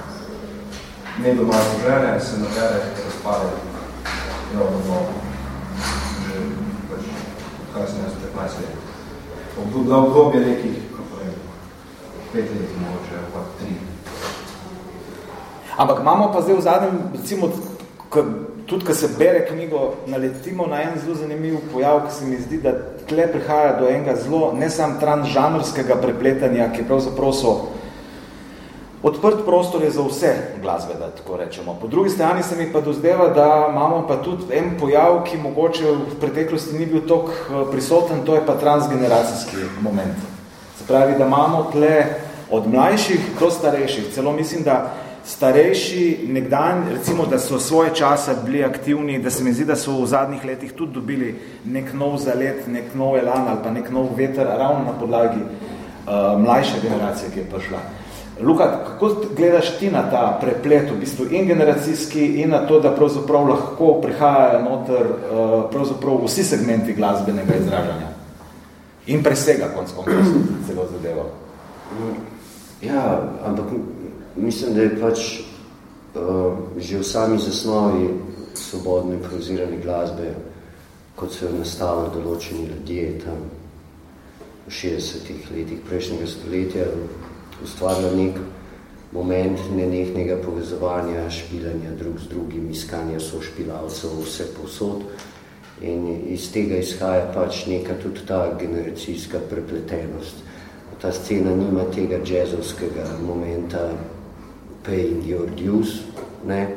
ne 1.19 1.33
doma 1.35 1.59
žene, 1.83 2.19
se 2.19 2.39
nabere, 2.39 2.79
razpade 3.05 3.49
in 4.53 4.59
novo 4.59 5.03
že 6.23 6.35
pač 6.89 7.03
kasneje 7.73 8.15
15 8.35 8.63
let. 8.63 8.75
Obdobje, 9.59 9.95
obdobje 9.95 10.39
nekih, 10.47 10.77
kako 10.95 11.19
vem, 11.19 11.35
pet 12.31 12.47
let, 12.55 12.71
mogoče, 12.79 13.19
pa 13.33 13.39
tri. 13.59 13.75
Ampak 15.77 15.99
imamo 15.99 16.31
pa 16.33 16.41
zdaj 16.41 16.55
v 16.55 16.61
zadnjem, 16.61 16.97
recimo, 17.13 17.51
tudi, 18.65 18.85
ko 18.85 18.93
se 18.93 19.07
bere 19.17 19.45
knjigo, 19.47 19.93
naletimo 20.07 20.67
na 20.67 20.81
en 20.81 20.99
zelo 20.99 21.15
zanimiv 21.15 21.57
pojav, 21.73 22.05
ki 22.07 22.13
se 22.13 22.25
mi 22.25 22.37
zdi, 22.37 22.61
da 22.61 22.73
tle 23.07 23.27
prihaja 23.31 23.77
do 23.79 23.87
enega 23.87 24.15
zelo, 24.15 24.53
ne 24.53 24.69
sam 24.69 24.99
transžanrskega 24.99 25.95
prepletanja, 26.01 26.71
ki 26.75 26.87
pravzaprav 26.87 27.33
so 27.33 27.55
odprt 29.03 29.45
prostor 29.45 29.83
je 29.83 29.91
za 29.91 30.01
vse 30.01 30.33
glasbe, 30.61 30.93
da 30.99 31.09
tako 31.09 31.37
rečemo. 31.37 31.77
Po 31.81 31.87
drugi 31.87 32.09
strani 32.09 32.43
se 32.43 32.55
mi 32.55 32.73
pa 32.73 32.81
dozdeva, 32.81 33.27
da 33.27 33.67
imamo 33.71 34.05
pa 34.07 34.17
tudi 34.23 34.43
en 34.53 34.77
pojav, 34.79 35.23
ki 35.23 35.37
mogoče 35.37 35.91
v 35.91 36.19
preteklosti 36.19 36.77
ni 36.77 36.85
bil 36.85 37.01
tok 37.07 37.29
eh, 37.29 37.63
prisoten, 37.71 38.25
to 38.25 38.35
je 38.35 38.45
pa 38.45 38.55
transgeneracijski 38.55 39.57
moment. 39.81 40.17
Se 40.77 40.85
pravi, 40.87 41.17
da 41.17 41.25
imamo 41.25 41.69
tle 41.71 42.05
od 42.51 42.67
mlajših 42.67 43.19
do 43.39 43.51
starejših, 43.51 44.13
celo 44.13 44.31
mislim, 44.31 44.63
da 44.63 44.93
starejši 45.25 46.25
nekdan, 46.27 46.83
recimo, 46.89 47.25
da 47.25 47.39
so 47.39 47.59
svoje 47.59 47.95
čase 47.95 48.35
bili 48.45 48.63
aktivni, 48.63 49.19
da 49.19 49.29
se 49.29 49.43
mi 49.43 49.53
zdi, 49.53 49.65
da 49.65 49.75
so 49.75 50.01
v 50.01 50.05
zadnjih 50.05 50.45
letih 50.45 50.73
tudi 50.73 50.93
dobili 50.93 51.35
nek 51.65 51.93
nov 51.93 52.17
zalet, 52.17 52.67
nek 52.67 52.95
nov 52.95 53.17
elan 53.17 53.47
ali 53.47 53.59
pa 53.63 53.71
nek 53.71 53.91
nov 53.91 54.15
veter 54.17 54.47
ravno 54.47 54.85
na 54.85 54.93
podlagi 54.99 55.41
uh, 55.41 56.41
mlajše 56.41 56.81
generacije, 56.81 57.31
ki 57.33 57.39
je 57.39 57.45
prišla. 57.45 57.79
Luka, 58.41 58.65
kako 58.85 59.15
gledaš 59.37 59.77
ti 59.77 59.91
na 59.91 60.01
ta 60.09 60.37
preplet, 60.41 60.89
v 60.91 60.99
bistvu 60.99 61.25
in 61.31 61.45
generacijski, 61.45 62.25
in 62.41 62.49
na 62.49 62.65
to, 62.67 62.79
da 62.79 62.95
pravzaprav 62.95 63.47
lahko 63.47 63.99
prihajajo 64.01 64.63
noter 64.63 65.05
uh, 65.05 65.69
pravzaprav 65.71 66.25
vsi 66.25 66.43
segmenti 66.43 66.93
glasbenega 66.93 67.55
izražanja? 67.55 68.09
In 69.07 69.23
presega, 69.23 69.69
konc 69.75 69.91
konc, 69.91 70.09
celo 70.67 70.87
zadevo. 70.91 71.29
Ja, 72.81 73.21
ampak 73.45 73.65
mislim, 74.35 74.73
da 74.73 74.81
je 74.81 74.99
pač 75.01 75.41
uh, 76.15 76.57
že 76.77 76.99
v 76.99 77.03
sami 77.03 77.39
zasnovi 77.39 78.09
svobodne 78.53 79.15
improvizirane 79.15 79.77
glasbe, 79.83 80.35
kot 81.15 81.31
so 81.31 81.45
jo 81.45 81.57
nastavili 81.57 82.13
določeni 82.15 82.67
ljudje 82.67 83.19
tam 83.25 83.43
v 84.67 84.71
60-ih 84.71 85.51
letih 85.51 85.83
prejšnjega 85.87 86.27
stoletja, 86.27 86.87
ustvarila 87.63 88.11
nek 88.15 88.39
moment 89.11 89.59
nenehnega 89.75 90.37
povezovanja, 90.45 91.29
špilanja 91.29 91.91
drug 91.99 92.19
z 92.19 92.29
drugim, 92.31 92.69
iskanja 92.71 93.19
so 93.19 93.41
špilavcev 93.43 94.21
vse 94.23 94.47
povsod. 94.55 95.03
In 95.81 96.05
iz 96.29 96.51
tega 96.53 96.77
izhaja 96.77 97.25
pač 97.33 97.65
neka 97.65 97.97
tudi 98.03 98.21
ta 98.27 98.53
generacijska 98.59 99.41
prepletenost. 99.49 100.43
Ta 101.01 101.09
scena 101.11 101.55
nima 101.57 101.87
tega 101.89 102.21
jazzovskega 102.21 103.07
momenta, 103.25 103.89
paying 104.83 105.23
your 105.23 105.47
dues, 105.55 106.03
ne? 106.45 106.67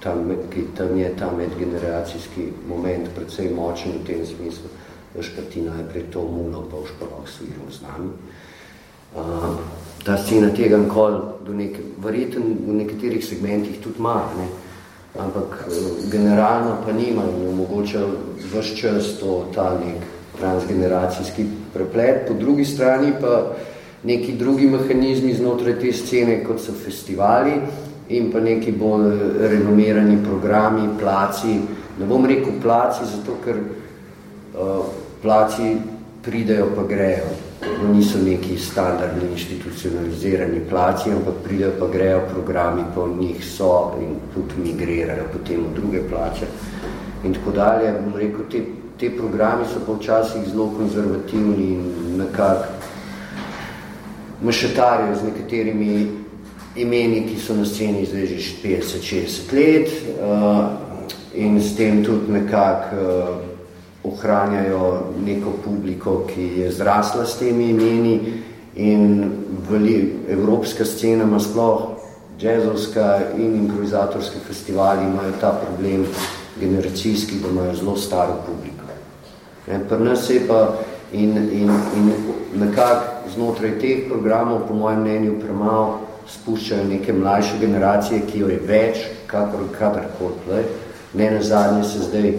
Tam, 0.00 0.28
ki, 0.52 0.66
tam 0.76 0.98
je 0.98 1.08
ta 1.16 1.30
medgeneracijski 1.32 2.52
moment 2.68 3.08
predvsej 3.16 3.48
močen 3.56 3.92
v 4.02 4.04
tem 4.04 4.20
smislu, 4.26 4.68
veš 5.16 5.32
pa 5.32 5.42
ti 5.48 5.64
najprej 5.64 6.12
to 6.12 6.20
mulo, 6.28 6.60
pa 6.68 6.76
už 6.76 6.92
pa 7.00 7.08
lahko 7.08 7.24
sviral 7.24 7.68
z 7.72 7.80
nami. 7.88 8.10
Uh, 9.14 9.56
ta 10.04 10.18
scena 10.20 10.50
tega 10.52 10.76
nikoli 10.76 11.16
do 11.46 11.56
nek, 11.56 11.78
verjeten 12.04 12.44
v 12.68 12.84
nekaterih 12.84 13.24
segmentih 13.24 13.80
tudi 13.80 13.96
ima, 13.96 14.28
ne? 14.36 14.48
ampak 15.16 15.64
uh, 15.72 16.04
generalno 16.12 16.84
pa 16.84 16.92
nima 16.92 17.24
in 17.24 17.48
omogoča 17.48 18.04
vse 18.44 18.76
čas 18.76 19.16
to, 19.22 19.48
ta 19.54 19.72
nek 19.80 20.04
transgeneracijski 20.36 21.72
preplet. 21.72 22.28
Po 22.28 22.34
drugi 22.34 22.64
strani 22.64 23.12
pa 23.20 23.56
neki 24.04 24.32
drugi 24.32 24.66
mehanizmi 24.66 25.34
znotraj 25.34 25.78
te 25.80 25.92
scene, 25.92 26.42
kot 26.44 26.60
so 26.60 26.72
festivali 26.72 27.56
in 28.08 28.30
pa 28.32 28.40
neki 28.40 28.72
bolj 28.72 29.16
renomirani 29.48 30.18
programi, 30.24 30.88
placi. 31.00 31.56
Ne 31.98 32.06
bom 32.06 32.26
rekel 32.26 32.60
placi, 32.62 33.06
zato 33.08 33.38
ker 33.44 33.56
uh, 33.56 34.84
placi 35.22 35.76
pridejo 36.22 36.68
pa 36.76 36.84
grejo. 36.88 37.32
No, 37.64 37.92
niso 37.94 38.18
neki 38.20 38.58
standardni 38.60 39.30
institucionalizirani 39.32 40.60
placi, 40.68 41.10
ampak 41.10 41.40
pridejo 41.46 41.72
pa 41.80 41.88
grejo 41.88 42.20
programi, 42.28 42.84
pa 42.94 43.08
v 43.08 43.16
njih 43.20 43.44
so 43.44 43.96
in 44.00 44.18
tudi 44.34 44.60
migrirajo 44.68 45.30
potem 45.32 45.64
v 45.64 45.74
druge 45.74 46.04
plače. 46.08 46.46
In 47.24 47.32
tako 47.32 47.56
dalje, 47.56 47.94
bom 48.04 48.20
rekel, 48.20 48.44
te, 48.52 48.64
te 49.00 49.10
programi 49.16 49.64
so 49.64 49.80
pa 49.86 49.96
včasih 49.96 50.44
zelo 50.50 50.68
konzervativni 50.76 51.72
in 51.72 52.18
nekako 52.20 52.83
mešetarijo 54.42 55.16
z 55.16 55.22
nekaterimi 55.24 56.06
imeni, 56.76 57.26
ki 57.28 57.40
so 57.40 57.54
na 57.54 57.64
sceni 57.64 58.06
zdaj 58.06 58.26
že 58.26 58.38
50-60 58.64 59.52
let 59.52 59.88
uh, 59.88 60.64
in 61.34 61.60
s 61.62 61.76
tem 61.76 62.04
tudi 62.04 62.32
nekako 62.32 62.96
uh, 62.96 63.54
ohranjajo 64.04 65.14
neko 65.24 65.52
publiko, 65.64 66.26
ki 66.34 66.42
je 66.60 66.72
zrasla 66.72 67.26
s 67.26 67.38
temi 67.38 67.70
imeni 67.70 68.20
in 68.76 69.30
veli, 69.70 70.12
evropska 70.28 70.84
scena 70.84 71.24
ima 71.24 71.40
sploh 71.40 71.94
jazzovska 72.40 73.20
in 73.38 73.56
improvizatorski 73.56 74.38
festivali 74.46 75.04
imajo 75.04 75.32
ta 75.40 75.50
problem 75.50 76.06
generacijski, 76.60 77.34
da 77.42 77.48
imajo 77.48 77.74
zelo 77.74 77.96
staro 77.96 78.42
publiko. 78.46 78.84
Pri 79.88 80.04
nas 80.04 80.30
je 80.30 80.46
pa 80.48 80.76
in, 81.12 81.36
in, 81.36 81.70
in 81.96 82.12
nekako 82.54 83.13
znotraj 83.34 83.78
teh 83.80 84.08
programov, 84.08 84.66
po 84.68 84.74
mojem 84.74 85.00
mnenju, 85.00 85.38
premalo 85.40 86.00
spuščajo 86.28 86.84
neke 86.88 87.12
mlajše 87.12 87.58
generacije, 87.60 88.24
ki 88.26 88.38
jo 88.44 88.48
je 88.48 88.58
več, 88.66 89.04
kakor 89.26 89.68
kadarkoli. 89.78 90.64
Ne 91.14 91.30
na 91.30 91.42
zadnje 91.42 91.84
se 91.84 91.98
zdaj 92.08 92.32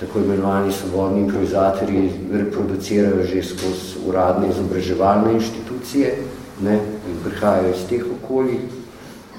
tako 0.00 0.18
imenovani 0.18 0.72
svobodni 0.72 1.20
improvizatorji 1.20 2.10
reproducirajo 2.32 3.26
že 3.26 3.42
skozi 3.42 4.02
uradne 4.06 4.48
izobraževalne 4.50 5.32
inštitucije 5.32 6.16
ne, 6.60 6.74
in 7.08 7.20
prihajajo 7.24 7.70
iz 7.70 7.84
teh 7.88 8.02
okolij 8.16 8.58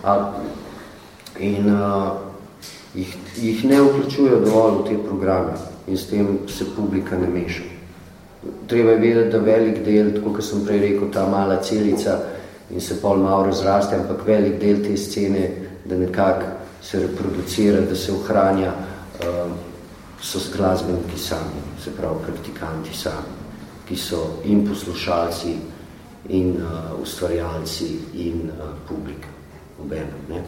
a, 0.03 0.32
in 1.39 1.69
a, 1.69 2.15
jih, 2.95 3.15
jih 3.36 3.65
ne 3.65 3.82
vključujejo 3.82 4.39
dovolj 4.39 4.80
v 4.80 4.88
te 4.88 4.97
programe 5.07 5.59
in 5.88 5.97
s 5.97 6.07
tem 6.07 6.38
se 6.47 6.65
publika 6.76 7.17
ne 7.17 7.28
meša 7.28 7.72
treba 8.67 8.91
je 8.91 8.97
vedeti, 8.97 9.29
da 9.29 9.37
velik 9.37 9.83
del, 9.85 10.13
tako 10.15 10.33
kot 10.33 10.45
sem 10.45 10.65
prej 10.65 10.79
rekel, 10.79 11.11
ta 11.11 11.27
mala 11.27 11.61
celica 11.61 12.19
in 12.71 12.81
se 12.81 12.97
pol 13.01 13.19
malo 13.21 13.45
razraste, 13.45 13.95
ampak 13.95 14.25
velik 14.27 14.59
del 14.59 14.81
te 14.83 14.97
scene, 14.97 15.49
da 15.85 15.97
nekako 15.97 16.45
se 16.81 16.99
reproducira, 16.99 17.81
da 17.81 17.95
se 17.95 18.11
ohranja, 18.11 18.73
uh, 18.73 19.51
so 20.21 20.39
glasbeniki 20.55 21.19
sami, 21.19 21.61
se 21.83 21.91
pravi 21.91 22.23
praktikanti 22.25 22.95
sami, 22.95 23.35
ki 23.87 23.95
so 23.95 24.39
in 24.43 24.65
poslušalci, 24.67 25.55
in 26.29 26.55
uh, 26.55 27.01
ustvarjalci, 27.01 27.89
in 28.13 28.49
uh, 28.49 28.73
publika, 28.87 29.27
obenem, 29.83 30.27
ne? 30.29 30.43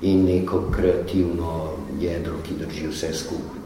in 0.00 0.24
neko 0.24 0.70
kreativno 0.72 1.76
jedro, 2.00 2.40
ki 2.42 2.56
drži 2.56 2.88
vse 2.88 3.12
skupaj 3.12 3.59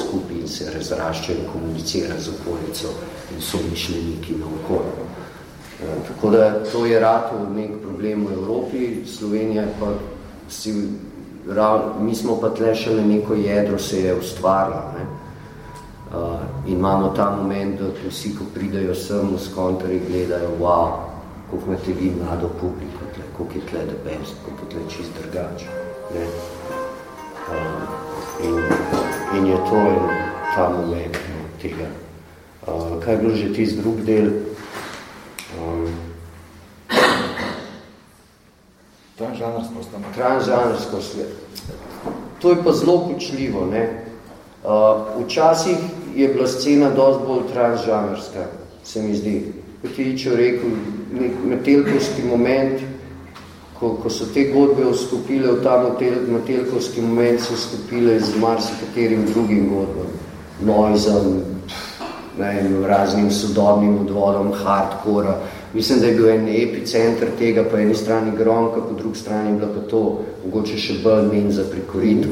skupaj 0.00 0.36
in 0.40 0.48
se 0.48 0.70
razrašča 0.74 1.32
in 1.32 1.46
komunicira 1.52 2.14
z 2.18 2.28
okolico 2.28 2.88
in 3.34 3.40
so 3.40 3.58
mišljeniki 3.70 4.34
na 4.38 4.46
okolju. 4.46 5.04
E, 5.82 5.86
tako 6.08 6.30
da 6.30 6.64
to 6.72 6.86
je 6.86 7.00
rato 7.00 7.48
nek 7.54 7.70
problem 7.82 8.26
v 8.26 8.32
Evropi, 8.32 9.06
Slovenija 9.06 9.64
pa 9.80 9.92
si, 10.48 10.72
mi 12.00 12.14
smo 12.14 12.40
pa 12.40 12.50
tle 12.50 12.74
šele 12.74 13.02
neko 13.02 13.34
jedro 13.34 13.78
se 13.78 14.00
je 14.00 14.14
ustvarila. 14.14 14.92
Ne? 14.98 15.06
In 16.66 16.72
imamo 16.72 17.08
ta 17.08 17.36
moment, 17.36 17.80
da 17.80 17.86
vsi, 18.08 18.36
ko 18.38 18.44
pridajo 18.54 18.94
sem 18.94 19.34
v 19.34 19.38
skontari, 19.38 20.00
gledajo, 20.08 20.50
wow, 20.60 21.10
koliko 21.50 21.70
imate 21.70 21.92
vi 21.92 22.10
mlado 22.10 22.48
publiko, 22.60 23.04
tle, 23.14 23.24
koliko 23.36 23.54
je 23.54 23.66
tle 23.66 23.86
the 23.86 23.98
best, 24.04 24.34
koliko 24.44 24.62
je 24.64 24.70
tle 24.70 24.80
čist 24.88 25.10
drgač. 25.20 25.66
Ne? 26.14 26.26
Uh, 27.50 28.44
in 28.44 28.93
in 29.32 29.46
je 29.46 29.56
to 29.56 29.76
en 29.76 30.08
ta 30.54 30.68
moment 30.68 31.14
no, 31.14 31.48
tega. 31.62 31.88
Uh, 32.66 33.00
kaj 33.04 33.14
je 33.14 33.18
bil 33.18 33.36
že 33.36 33.52
tisti 33.54 33.80
drug 33.80 34.00
del? 34.04 34.30
Um, 35.60 35.88
Transžanrsko 39.16 39.82
svet. 39.82 40.06
Transžanrsko 40.14 41.00
svet. 41.00 41.32
To 42.40 42.50
je 42.50 42.56
pa 42.64 42.72
zelo 42.72 43.08
počljivo. 43.08 43.66
Ne? 43.66 44.04
Uh, 44.64 45.24
včasih 45.24 45.76
je 46.14 46.28
bila 46.28 46.46
scena 46.46 46.90
dosti 46.90 47.26
bolj 47.26 47.42
transžanrska, 47.52 48.46
se 48.84 49.02
mi 49.02 49.14
zdi. 49.14 49.52
Kot 49.82 49.98
je 49.98 50.04
Ičo 50.04 50.36
rekel, 50.36 50.70
nek 51.12 51.32
metelkovski 51.44 52.22
moment, 52.22 52.80
ko, 53.84 53.96
ko 54.02 54.10
so 54.10 54.26
te 54.32 54.48
godbe 54.48 54.86
vstopile 54.88 55.52
v 55.52 55.62
ta 55.62 55.76
metel, 55.82 56.24
metelkovski 56.32 57.02
moment, 57.04 57.40
so 57.40 57.56
vstopile 57.56 58.16
z 58.20 58.36
marsikaterim 58.40 59.26
drugim 59.28 59.68
godbam. 59.68 60.14
Noizem, 60.64 61.42
ne, 62.38 62.52
raznim 62.88 63.30
sodobnim 63.30 63.98
odvodom, 64.06 64.52
hardcora. 64.52 65.36
Mislim, 65.74 66.00
da 66.00 66.06
je 66.06 66.14
bil 66.14 66.28
en 66.30 66.48
epicenter 66.48 67.34
tega, 67.38 67.64
po 67.64 67.76
eni 67.76 67.94
strani 67.94 68.32
Gronka, 68.38 68.80
po 68.80 68.94
drugi 68.94 69.18
strani 69.18 69.50
je 69.50 69.56
bila 69.58 69.70
pa 69.74 69.88
to 69.90 70.02
mogoče 70.44 70.78
še 70.78 71.00
bolj 71.02 71.28
men 71.32 71.52
za 71.52 71.66
prikoritu. 71.70 72.30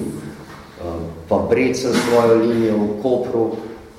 Uh, 0.83 1.03
pa 1.29 1.43
Breca 1.51 1.93
svojo 1.93 2.41
linijo 2.41 2.79
v 2.79 2.97
Kopru 3.03 3.45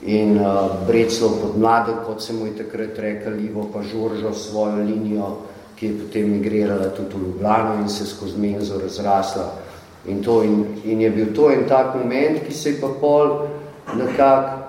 in 0.03 0.39
uh, 0.39 0.79
Breclo 0.87 1.29
pod 1.41 1.59
mlade, 1.59 1.93
kot 2.07 2.23
se 2.23 2.33
mu 2.33 2.47
je 2.49 2.57
takrat 2.63 2.99
rekel, 2.99 3.39
Ivo 3.39 3.67
pa 3.73 3.83
Žoržo 3.83 4.33
svojo 4.33 4.83
linijo, 4.83 5.35
ki 5.83 5.89
je 5.89 5.99
potem 5.99 6.31
migrirala 6.31 6.89
tudi 6.95 7.15
v 7.15 7.27
Ljubljano 7.27 7.81
in 7.81 7.89
se 7.89 8.05
skozi 8.05 8.39
menzo 8.39 8.79
razrasla. 8.79 9.51
In, 10.07 10.23
to, 10.23 10.43
in, 10.43 10.65
in 10.83 11.01
je 11.01 11.09
bil 11.09 11.33
to 11.35 11.51
en 11.51 11.67
tak 11.67 11.95
moment, 11.95 12.39
ki 12.47 12.53
se 12.53 12.69
je 12.69 12.81
pa 12.81 12.87
pol 12.87 13.47
nekako 13.97 14.61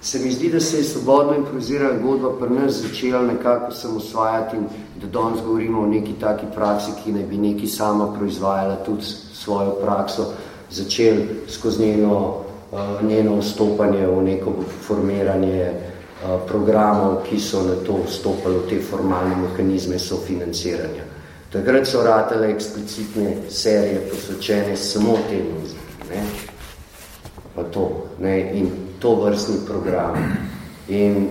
Se 0.00 0.18
mi 0.18 0.30
zdi, 0.32 0.48
da 0.48 0.60
se 0.60 0.78
je 0.78 0.84
svobodno 0.84 1.34
improvizirana 1.36 1.98
godba 2.00 2.30
pri 2.40 2.54
nas 2.54 2.78
začela 2.80 3.20
nekako 3.20 3.72
samosvajati 3.72 4.56
in 4.56 4.64
da 5.00 5.06
danes 5.06 5.42
govorimo 5.44 5.82
o 5.82 5.86
neki 5.86 6.14
taki 6.20 6.46
praksi, 6.54 6.92
ki 7.04 7.12
naj 7.12 7.22
bi 7.28 7.36
neki 7.36 7.66
sama 7.66 8.06
proizvajala 8.14 8.76
tudi 8.86 9.04
svojo 9.32 9.76
prakso, 9.82 10.32
začel 10.70 11.16
skozi 11.48 11.86
njeno, 11.86 12.16
uh, 12.72 13.04
njeno 13.04 13.36
vstopanje 13.40 14.06
v 14.06 14.22
neko 14.22 14.54
formiranje 14.86 15.68
uh, 15.68 15.89
programov, 16.46 17.22
ki 17.24 17.40
so 17.40 17.62
na 17.64 17.74
to 17.86 18.02
vstopali 18.04 18.58
v 18.58 18.68
te 18.68 18.78
formalne 18.80 19.36
mehanizme 19.36 19.98
sofinanciranja. 19.98 21.04
Takrat 21.52 21.86
so 21.86 22.02
ratele 22.04 22.50
eksplicitne 22.52 23.36
serije 23.48 24.00
posvečene 24.10 24.76
samo 24.76 25.16
te 25.28 25.40
muziki. 25.42 25.86
Ne? 26.10 26.22
Pa 27.54 27.62
to. 27.62 28.06
Ne? 28.20 28.52
In 28.54 28.70
to 28.98 29.14
vrstni 29.14 29.64
program. 29.66 30.14
In 30.88 31.28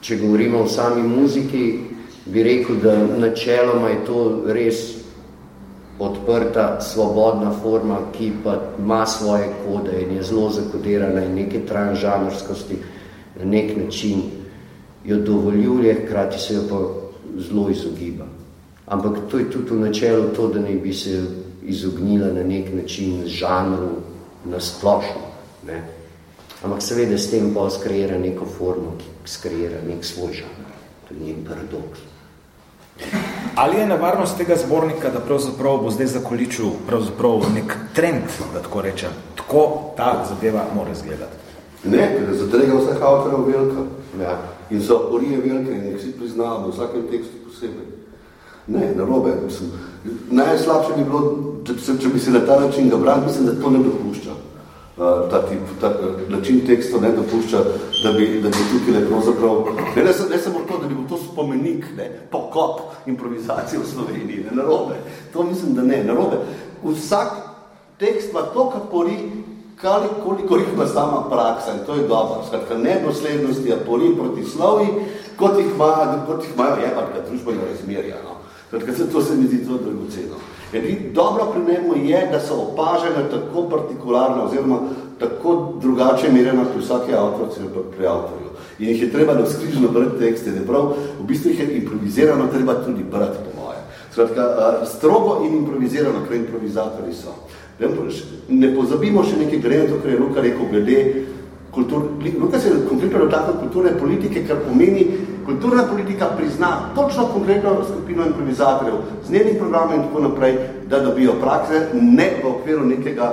če 0.00 0.16
govorimo 0.16 0.64
o 0.64 0.68
sami 0.68 1.02
muziki, 1.02 1.80
bi 2.24 2.42
rekel, 2.42 2.80
da 2.82 2.96
načeloma 2.96 3.88
je 3.88 4.04
to 4.06 4.42
res 4.46 4.80
odprta, 6.00 6.80
svobodna 6.80 7.52
forma, 7.62 7.98
ki 8.16 8.32
pa 8.44 8.56
ima 8.78 9.06
svoje 9.06 9.52
kode 9.66 10.00
in 10.02 10.16
je 10.16 10.22
zelo 10.22 10.48
zakodirana 10.50 11.24
in 11.24 11.34
neke 11.34 11.60
transžanrskosti 11.68 12.78
na 13.40 13.44
nek 13.44 13.76
način 13.76 14.22
jo 15.04 15.16
dovoljuje, 15.16 15.94
hkrati 16.04 16.38
se 16.38 16.54
jo 16.54 16.62
pa 16.70 16.80
zelo 17.40 17.70
izogiba. 17.70 18.24
Ampak 18.86 19.18
to 19.30 19.38
je 19.38 19.50
tudi 19.50 19.70
v 19.70 19.80
načelu 19.80 20.28
to, 20.36 20.48
da 20.48 20.60
ne 20.60 20.74
bi 20.74 20.92
se 20.94 21.22
izognila 21.62 22.32
na 22.32 22.42
nek 22.42 22.72
način 22.74 23.22
žanru 23.26 23.90
na 24.44 24.60
splošno. 24.60 25.30
Ne? 25.66 25.82
Ampak 26.62 26.82
seveda 26.82 27.18
s 27.18 27.30
tem 27.30 27.54
pa 27.54 27.70
skreira 27.70 28.18
neko 28.18 28.44
formo, 28.44 28.96
ki 28.98 29.30
skreira 29.30 29.80
nek 29.86 30.04
svoj 30.04 30.32
žanr. 30.42 30.72
To 31.08 31.14
je 31.14 31.20
njen 31.20 31.44
paradoks. 31.48 32.00
Ali 33.54 33.78
je 33.78 33.86
nevarnost 33.86 34.36
tega 34.36 34.56
zbornika, 34.56 35.10
da 35.10 35.20
pravzaprav 35.20 35.78
bo 35.82 35.90
zdaj 35.90 36.06
zakoličil 36.06 36.70
pravzaprav 36.86 37.46
nek 37.54 37.76
trend, 37.94 38.28
da 38.52 38.60
tako 38.62 38.82
rečem, 38.82 39.10
tako 39.36 39.92
ta 39.96 40.26
zadeva 40.28 40.66
mora 40.74 40.92
izgledati? 40.92 41.39
Ne, 41.84 42.08
ker 42.16 42.28
je 42.28 42.38
zadrega 42.38 42.76
vseh 42.76 43.02
avtorov 43.02 43.46
velika. 43.48 43.86
Ja. 44.20 44.36
In 44.70 44.82
so 44.82 44.98
orije 45.10 45.40
velike 45.40 45.72
in 45.72 45.86
jih 45.92 46.00
si 46.00 46.12
priznamo 46.12 46.68
v 46.68 46.74
vsakem 46.74 47.08
tekstu 47.10 47.40
posebej. 47.46 47.88
Ne, 48.66 48.92
narobe, 48.96 49.32
mislim. 49.44 49.70
Najslabše 50.30 50.96
bi 50.96 51.04
bilo, 51.04 51.22
če, 51.66 51.96
če 52.02 52.08
bi 52.08 52.20
se 52.20 52.30
na 52.30 52.44
ta 52.46 52.60
način 52.60 52.90
ga 52.90 52.96
bral, 52.96 53.24
mislim, 53.26 53.46
da 53.46 53.62
to 53.62 53.70
ne 53.70 53.82
dopušča 53.84 54.36
ta, 55.30 55.42
tip, 55.48 55.58
ta 55.80 55.92
način 56.28 56.60
teksta 56.66 57.00
ne 57.00 57.12
dopušča, 57.12 57.58
da 58.04 58.12
bi, 58.12 58.40
da 58.42 58.48
bi 58.48 58.56
tukaj 58.72 59.00
le 59.00 59.08
pravzaprav, 59.08 59.64
ne, 59.96 60.02
ne, 60.02 60.12
ne 60.30 60.38
samo 60.38 60.58
to, 60.68 60.78
da 60.78 60.88
bi 60.88 60.94
bil 60.94 61.08
to 61.08 61.18
spomenik, 61.18 61.84
ne, 61.96 62.10
pokop 62.30 62.80
improvizacije 63.06 63.80
v 63.80 63.86
Sloveniji, 63.86 64.44
ne, 64.50 64.56
narobe. 64.56 64.94
To 65.32 65.42
mislim, 65.42 65.74
da 65.74 65.82
ne, 65.82 66.04
narobe. 66.04 66.36
Vsak 66.84 67.32
tekst 67.98 68.30
ima 68.30 68.42
to, 68.42 68.70
kar 68.70 68.80
pori, 68.90 69.16
koliko 70.24 70.56
jih 70.56 70.66
ima 70.74 70.86
sama 70.86 71.24
praksa 71.30 71.72
in 71.72 71.86
to 71.86 71.94
je 71.94 72.08
dobro. 72.08 72.44
Skratka, 72.46 72.78
nedoslednosti, 72.78 73.72
apori 73.72 74.16
proti 74.18 74.44
slovi, 74.44 74.86
kot 75.36 75.58
jih 75.58 75.66
imajo, 75.74 76.20
kot 76.26 76.44
jih 76.44 76.54
imajo, 76.54 76.76
je 76.76 76.94
pa, 76.94 77.00
da 77.00 77.28
družba 77.28 77.52
jo 77.52 77.68
razmerja. 77.70 78.16
No. 78.24 78.36
Skratka, 78.68 78.92
to 79.12 79.22
se 79.22 79.36
mi 79.36 79.46
zdi 79.46 79.66
to 79.66 79.78
dragoceno. 79.78 80.36
Edin, 80.72 80.98
dobro 81.12 81.46
pri 81.52 81.72
njemu 81.72 82.08
je, 82.08 82.28
da 82.32 82.40
so 82.40 82.54
opažene 82.54 83.30
tako 83.30 83.68
partikularno 83.68 84.44
oziroma 84.44 84.78
tako 85.18 85.72
drugače 85.80 86.32
merjena 86.32 86.64
pri 86.64 86.82
vsake 86.82 87.14
avtorci 87.16 87.60
pri 87.96 88.06
avtorju. 88.06 88.50
In 88.78 88.88
jih 88.88 89.02
je 89.02 89.12
treba 89.12 89.34
da 89.34 89.46
skrižno 89.46 89.88
brati 89.88 90.18
tekste, 90.18 90.50
da 90.50 90.66
prav, 90.66 90.92
v 91.20 91.26
bistvu 91.26 91.50
jih 91.50 91.60
je 91.60 91.76
improvizirano 91.76 92.46
treba 92.46 92.74
tudi 92.84 93.02
brati, 93.02 93.38
po 93.44 93.62
moje. 93.62 93.78
Skratka, 94.12 94.86
strogo 94.86 95.42
in 95.44 95.56
improvizirano, 95.56 96.24
ker 96.28 96.36
improvizatori 96.36 97.14
so. 97.14 97.34
Ne 97.80 98.74
pozabimo 98.76 99.24
še 99.24 99.38
nekaj 99.40 99.60
glede, 99.64 99.88
to, 99.88 100.00
kar 100.02 100.12
je 100.12 100.18
Luka 100.20 100.42
rekel, 100.44 100.66
glede 100.68 101.26
kultur, 101.72 102.02
Luka 102.40 102.58
se 102.58 102.68
je 102.68 102.86
konkretno 102.88 103.18
dotaknil 103.18 103.60
kulturne 103.60 103.92
politike, 103.98 104.44
kar 104.46 104.56
pomeni, 104.66 105.06
kulturna 105.46 105.86
politika 105.88 106.26
prizna 106.36 106.92
točno 106.94 107.26
konkretno 107.32 107.76
skupino 107.84 108.26
improvizatorjev 108.26 108.94
z 109.26 109.32
njenih 109.32 109.56
programov 109.58 109.94
in 109.94 110.02
tako 110.02 110.20
naprej, 110.20 110.58
da 110.88 111.00
dobijo 111.00 111.38
prakse, 111.40 111.86
ne 111.94 112.30
v 112.42 112.48
okviru 112.48 112.84
nekega, 112.84 113.30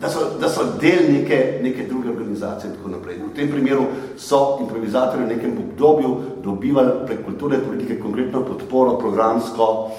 da 0.00 0.08
so, 0.08 0.20
da 0.40 0.48
so 0.48 0.64
del 0.80 1.12
neke, 1.12 1.60
neke 1.62 1.86
druge 1.88 2.10
organizacije 2.10 2.70
in 2.70 2.76
tako 2.76 2.88
naprej. 2.88 3.16
V 3.16 3.34
tem 3.36 3.50
primeru 3.50 3.86
so 4.16 4.58
improvizatorji 4.60 5.24
v 5.24 5.36
nekem 5.36 5.58
obdobju 5.58 6.16
dobivali 6.44 7.06
prek 7.06 7.24
kulturne 7.24 7.58
politike 7.58 8.00
konkretno 8.00 8.44
podporo 8.44 8.98
programsko 8.98 9.90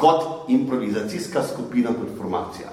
kot 0.00 0.48
improvizacijska 0.48 1.42
skupina, 1.52 1.92
kot 1.92 2.16
formacija. 2.18 2.72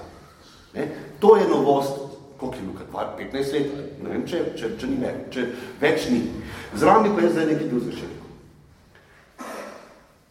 Ne? 0.74 0.88
To 1.20 1.36
je 1.36 1.48
novost 1.48 2.08
koliko 2.38 2.56
je 2.56 2.62
Luka, 2.66 2.84
15 3.18 3.52
let, 3.52 3.70
ne 4.02 4.10
vem, 4.10 4.22
če, 4.26 4.42
če, 4.56 4.70
če 4.78 4.86
ni 4.86 4.96
več, 5.02 5.16
če 5.34 5.46
več 5.80 6.06
ni. 6.12 6.20
Zraven 6.78 7.10
pa 7.16 7.24
je 7.24 7.32
zdaj 7.34 7.48
nekaj 7.50 7.72
rekel. 7.88 8.14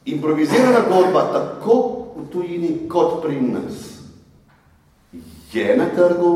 Improvizirana 0.07 0.85
godba 0.87 1.25
tako 1.33 1.75
v 2.15 2.27
tujini 2.31 2.69
kot 2.87 3.19
pri 3.25 3.41
nas 3.43 3.81
je 5.51 5.75
na 5.75 5.89
trgu 5.91 6.31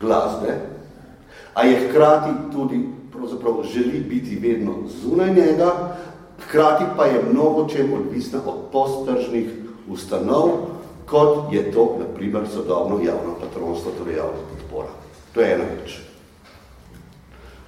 glasbe, 0.00 0.56
a 1.52 1.66
je 1.68 1.76
hkrati 1.84 2.32
tudi 2.52 2.80
pravzaprav 3.12 3.60
želi 3.68 4.00
biti 4.00 4.38
vedno 4.40 4.86
zunaj 4.88 5.34
njega, 5.34 5.70
hkrati 6.50 6.84
pa 6.96 7.04
je 7.04 7.22
mnogo 7.32 7.68
čem 7.68 7.92
odvisna 7.92 8.40
od 8.46 8.54
postržnih 8.72 9.50
ustanov, 9.88 10.50
kot 11.06 11.52
je 11.52 11.72
to, 11.72 11.96
na 11.98 12.04
primer, 12.14 12.42
sodobno 12.54 12.98
javno 12.98 13.34
patronstvo, 13.40 13.92
torej 13.98 14.16
javna 14.16 14.42
podpora. 14.50 14.88
To 15.34 15.40
je 15.40 15.54
ena 15.54 15.64
več. 15.64 16.00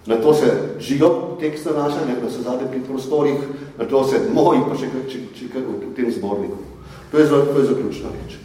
Na 0.06 0.16
to 0.18 0.34
se 0.34 0.74
žigo 0.80 1.36
tekst 1.40 1.66
nanaša, 1.66 2.06
ne, 2.06 2.16
da 2.22 2.30
so 2.30 2.42
zade 2.42 2.66
pri 2.70 2.80
prostorih, 2.82 3.38
na 3.78 3.84
to 3.84 4.04
se 4.04 4.18
moj, 4.34 4.64
pa 4.68 4.74
še 4.74 4.90
če, 4.90 5.20
če, 5.34 5.48
če, 5.54 5.62
v 5.62 5.94
tem 5.94 6.10
zborniku. 6.10 6.58
To 7.12 7.18
je, 7.18 7.28
to 7.28 7.58
je 7.58 7.68
zaključna 7.70 8.10
reč. 8.10 8.38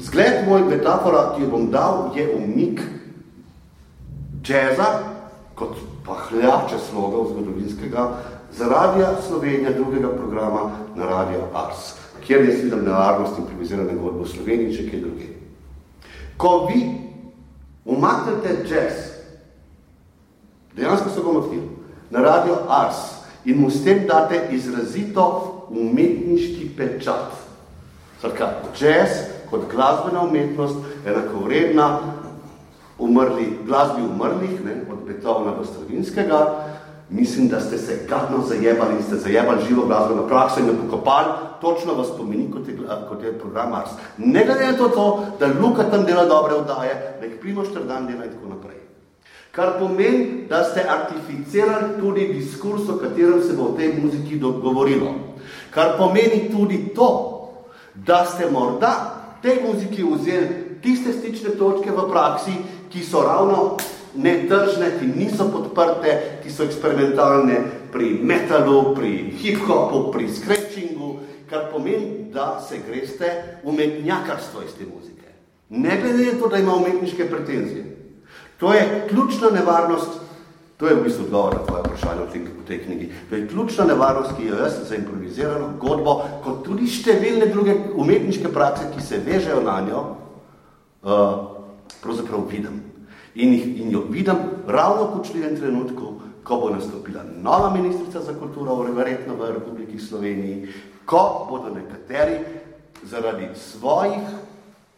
Zgled 0.00 0.44
moj 0.48 0.66
metafora, 0.68 1.30
ki 1.36 1.44
jo 1.44 1.52
bom 1.54 1.70
dal, 1.72 2.10
je 2.16 2.26
umik 2.36 2.82
džeza, 4.44 4.90
kot 5.56 5.76
pahljače 6.04 6.76
sloga 6.90 7.24
zgodovinskega, 7.30 8.04
za 8.52 8.68
radija 8.68 9.16
Slovenija 9.28 9.72
drugega 9.72 10.08
programa 10.08 10.70
na 10.96 11.04
radio 11.06 11.40
Ars 11.54 12.00
kjer 12.30 12.44
je 12.44 12.56
seveda 12.56 12.76
nevarnost 12.76 13.38
improvizirane 13.38 13.94
godbe 13.94 14.24
v 14.24 14.28
Sloveniji, 14.28 14.76
če 14.76 14.84
kje 14.90 15.00
druge. 15.00 15.28
Ko 16.38 16.68
vi 16.68 16.84
umaknete 17.84 18.52
jazz, 18.68 19.00
dejansko 20.76 21.10
so 21.10 21.24
ga 21.24 21.32
umaknili, 21.32 21.66
na 22.10 22.22
radio 22.22 22.60
Ars 22.68 23.00
in 23.44 23.58
mu 23.58 23.70
s 23.70 23.82
tem 23.82 24.04
date 24.06 24.44
izrazito 24.54 25.26
umetniški 25.74 26.70
pečat. 26.76 27.34
Srka, 28.22 28.52
jazz 28.78 29.24
kot 29.50 29.66
glasbena 29.72 30.22
umetnost, 30.22 30.78
enakovredna 31.02 31.88
umrli, 33.00 33.48
glasbi 33.66 34.04
umrlih, 34.06 34.60
ne, 34.64 34.82
od 34.86 35.02
Beethovna 35.06 35.56
do 35.58 35.64
Stravinskega, 35.64 36.40
Mislim, 37.10 37.48
da 37.48 37.60
ste 37.60 37.78
se 37.78 38.06
gadno 38.08 38.44
zajebali 38.46 38.94
in 38.96 39.02
ste 39.02 39.16
zajebali 39.16 39.64
živo 39.68 39.86
glasbeno 39.86 40.26
prakso 40.26 40.60
in 40.60 40.66
jo 40.66 40.74
pokopali, 40.84 41.26
točno 41.60 41.94
vas 41.94 42.08
pomeni, 42.16 42.50
kot 42.50 42.68
je, 42.68 42.76
kot 43.08 43.22
je 43.22 43.38
program 43.38 43.70
Mars. 43.70 43.90
Ne 44.18 44.44
glede 44.44 44.66
na 44.66 44.76
to, 44.76 44.88
to, 44.88 45.26
da 45.40 45.46
Luka 45.60 45.90
tam 45.90 46.04
dela 46.04 46.24
dobre 46.24 46.54
oddaje, 46.54 47.16
da 47.20 47.26
jih 47.26 47.34
Primoš 47.40 47.68
Trdan 47.68 48.06
dela 48.06 48.24
in 48.24 48.30
tako 48.30 48.48
naprej. 48.48 48.76
Kar 49.50 49.72
pomeni, 49.78 50.46
da 50.48 50.64
ste 50.64 50.86
artificirali 50.88 52.00
tudi 52.00 52.32
diskurs, 52.32 52.88
o 52.88 52.98
katerem 52.98 53.42
se 53.42 53.56
bo 53.56 53.72
v 53.72 53.76
tej 53.76 53.94
muziki 54.02 54.38
dogovorilo. 54.38 55.14
Kar 55.70 55.96
pomeni 55.98 56.48
tudi 56.52 56.94
to, 56.94 57.10
da 57.94 58.24
ste 58.24 58.50
morda 58.50 58.92
tej 59.42 59.58
muziki 59.66 60.04
vzeli 60.04 60.78
tiste 60.82 61.12
stične 61.12 61.50
točke 61.58 61.90
v 61.90 62.06
praksi, 62.10 62.52
ki 62.90 63.02
so 63.04 63.22
ravno 63.22 63.76
netržne, 64.14 64.90
ki 64.98 65.06
niso 65.06 65.48
podprte, 65.52 66.40
ki 66.42 66.50
so 66.50 66.64
eksperimentalne 66.64 67.60
pri 67.92 68.18
metalu, 68.22 68.94
pri 68.94 69.34
hip-hopu, 69.38 70.10
pri 70.12 70.28
scratchingu, 70.28 71.18
kar 71.50 71.70
pomeni, 71.72 72.30
da 72.32 72.60
se 72.62 72.78
greste 72.86 73.60
umetnjakarstvo 73.64 74.62
iz 74.62 74.74
te 74.78 74.86
muzike. 74.86 75.26
Ne 75.70 76.00
glede 76.02 76.38
to, 76.38 76.48
da 76.48 76.58
ima 76.58 76.74
umetniške 76.74 77.30
pretenzije. 77.30 77.96
To 78.58 78.74
je 78.74 79.06
ključna 79.08 79.50
nevarnost, 79.50 80.20
to 80.76 80.86
je 80.86 80.94
v 80.94 81.02
bistvu 81.04 81.24
odgovor 81.24 81.54
na 81.54 81.64
tvoje 81.66 81.82
vprašanje 81.82 82.20
v 82.24 82.32
tej, 82.32 82.42
v 82.42 82.66
tej 82.66 82.78
knjigi, 82.84 83.08
to 83.28 83.36
je 83.36 83.48
ključna 83.48 83.84
nevarnost, 83.84 84.30
ki 84.36 84.46
jo 84.46 84.56
jaz 84.56 84.78
za 84.88 84.96
improvizirano 84.96 85.72
godbo, 85.80 86.22
kot 86.44 86.62
tudi 86.64 86.88
številne 86.88 87.50
druge 87.52 87.74
umetniške 87.94 88.52
prakse, 88.52 88.90
ki 88.94 89.02
se 89.04 89.20
vežejo 89.24 89.60
na 89.64 89.80
njo, 89.84 90.04
uh, 91.02 91.34
pravzaprav 92.02 92.46
vidim. 92.48 92.89
In, 93.34 93.52
jih, 93.52 93.80
in 93.80 93.90
jo 93.90 94.04
vidim 94.10 94.36
ravno 94.66 95.04
v 95.04 95.18
kočljivem 95.18 95.56
trenutku, 95.56 96.14
ko 96.42 96.56
bo 96.56 96.70
nastopila 96.70 97.22
nova 97.42 97.70
ministrica 97.70 98.20
za 98.20 98.34
kulturo, 98.34 98.74
verjetno 98.74 99.34
v 99.34 99.52
Republiki 99.54 99.98
Sloveniji, 99.98 100.68
ko 101.06 101.46
bodo 101.50 101.74
nekateri 101.74 102.38
zaradi 103.02 103.48
svojih, 103.54 104.26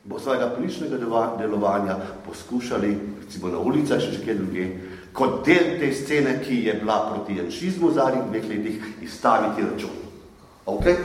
bo 0.05 0.19
svojega 0.19 0.51
političnega 0.57 0.97
delovanja 1.39 1.97
poskušali, 2.27 2.99
recimo 3.23 3.49
na 3.49 3.59
ulicah, 3.59 4.01
še 4.01 4.25
kje 4.25 4.35
druge, 4.35 4.69
kot 5.13 5.45
del 5.47 5.77
te 5.79 5.93
scene, 5.93 6.39
ki 6.43 6.65
je 6.67 6.75
bila 6.81 7.13
proti 7.13 7.37
janšizmu 7.39 7.91
v 7.91 7.95
zadnjih 7.95 8.25
dveh 8.31 8.49
letih, 8.49 8.89
izstaviti 9.03 9.63
račun. 9.63 10.01
Okay? 10.67 10.97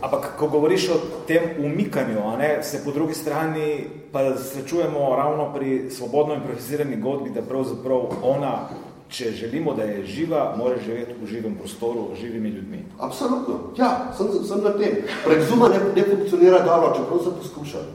Ampak, 0.00 0.36
ko 0.38 0.48
govoriš 0.48 0.88
o 0.90 0.96
tem 1.28 1.42
umikanju, 1.64 2.18
a 2.24 2.36
ne, 2.36 2.62
se 2.62 2.84
po 2.84 2.92
drugi 2.92 3.14
strani 3.14 3.84
pa 4.12 4.36
srečujemo 4.36 5.16
ravno 5.16 5.52
pri 5.54 5.90
svobodno 5.90 6.34
improvizirani 6.34 6.96
godbi, 6.96 7.30
da 7.30 7.42
pravzaprav 7.42 8.00
ona, 8.22 8.68
če 9.08 9.30
želimo, 9.30 9.74
da 9.74 9.82
je 9.82 10.06
živa, 10.06 10.54
mora 10.58 10.78
živeti 10.84 11.14
v 11.22 11.26
živem 11.26 11.54
prostoru, 11.54 12.08
živimi 12.20 12.48
ljudmi. 12.48 12.84
Absolutno, 12.98 13.58
ja, 13.76 14.12
sem, 14.16 14.26
sem 14.48 14.64
na 14.64 14.72
tem. 14.78 15.02
Prek 15.24 15.42
Zuma 15.50 15.68
ne, 15.68 15.80
ne 15.96 16.04
funkcionira 16.08 16.62
dobro, 16.64 16.94
čeprav 16.96 17.20
so 17.24 17.34
poskušali. 17.42 17.92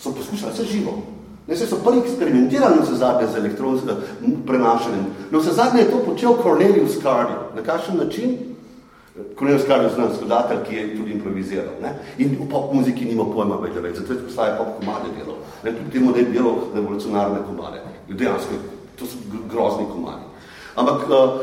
So 0.00 0.12
poskušali 0.12 0.52
vse 0.52 0.64
živo. 0.64 0.98
Ne, 1.46 1.56
se 1.56 1.66
so 1.66 1.78
prvi 1.84 2.02
eksperimentirali 2.02 2.82
vse 2.82 2.94
zadnje 2.94 3.28
z 3.28 3.38
elektronskim 3.38 4.42
prenašanjem. 4.46 5.06
No, 5.30 5.38
vse 5.38 5.52
zadnje 5.52 5.80
je 5.80 5.90
to 5.90 6.02
počel 6.06 6.34
Cornelius 6.42 6.98
Cardi. 7.02 7.38
Na 7.54 7.62
kakšen 7.62 7.96
način? 7.96 8.55
Kornel 9.34 9.58
Skar 9.58 9.82
je 9.82 9.90
znan 9.94 10.14
skladatelj, 10.16 10.58
ki 10.68 10.76
je 10.76 10.96
tudi 10.96 11.12
improviziral. 11.12 11.76
Ne? 11.82 11.94
In 12.18 12.36
v 12.36 12.48
pop 12.50 12.72
muziki 12.74 13.04
nima 13.04 13.24
pojma 13.24 13.56
več, 13.62 13.96
zato 13.96 14.12
je 14.12 14.24
postaje 14.26 14.56
pop 14.58 14.76
komade 14.78 15.12
delal. 15.16 15.38
Ne? 15.64 15.72
Tudi 15.72 15.90
temu, 15.92 16.12
da 16.12 16.20
je 16.20 16.30
delal 16.34 16.58
revolucionarne 16.74 17.40
komade. 17.46 17.80
Dejansko, 18.08 18.60
to 18.98 19.08
so 19.08 19.40
grozni 19.48 19.88
komadi. 19.88 20.28
Ampak, 20.76 21.08
uh, 21.08 21.40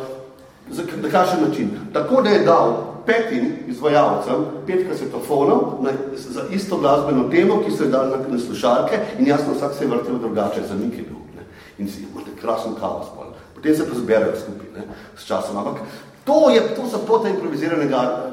na 1.01 1.09
kakšen 1.09 1.41
način? 1.47 1.73
Tako, 1.93 2.21
da 2.21 2.29
je 2.29 2.45
dal 2.45 2.75
petim 3.05 3.49
izvajalcem 3.67 4.45
pet 4.67 4.87
kasetofonov 4.87 5.83
na, 5.83 5.91
za 6.15 6.45
isto 6.51 6.77
glasbeno 6.77 7.25
temo, 7.29 7.59
ki 7.65 7.71
so 7.71 7.83
je 7.83 7.89
dali 7.89 8.11
na, 8.11 8.21
na 8.27 8.39
slušalke 8.39 8.99
in 9.19 9.27
jasno 9.27 9.53
vsak 9.53 9.73
se 9.73 9.83
je 9.83 9.89
vrtel 9.89 10.19
drugače, 10.19 10.61
za 10.69 10.75
nik 10.75 10.97
je 10.97 11.03
bil. 11.09 11.19
Ne? 11.35 11.49
In 11.77 11.89
si 11.89 12.05
imate 12.05 12.37
krasen 12.41 12.77
kaos. 12.79 13.09
Potem 13.55 13.75
se 13.75 13.89
pa 13.89 13.95
zberejo 13.95 14.37
skupaj 14.39 14.71
ne? 14.77 14.87
s 15.17 15.25
časom. 15.25 15.57
Ampak 15.57 15.81
To, 16.23 16.49
je, 16.49 16.61
to 16.75 16.87
so 16.87 17.03
pote 17.07 17.29
improvizirane 17.29 17.85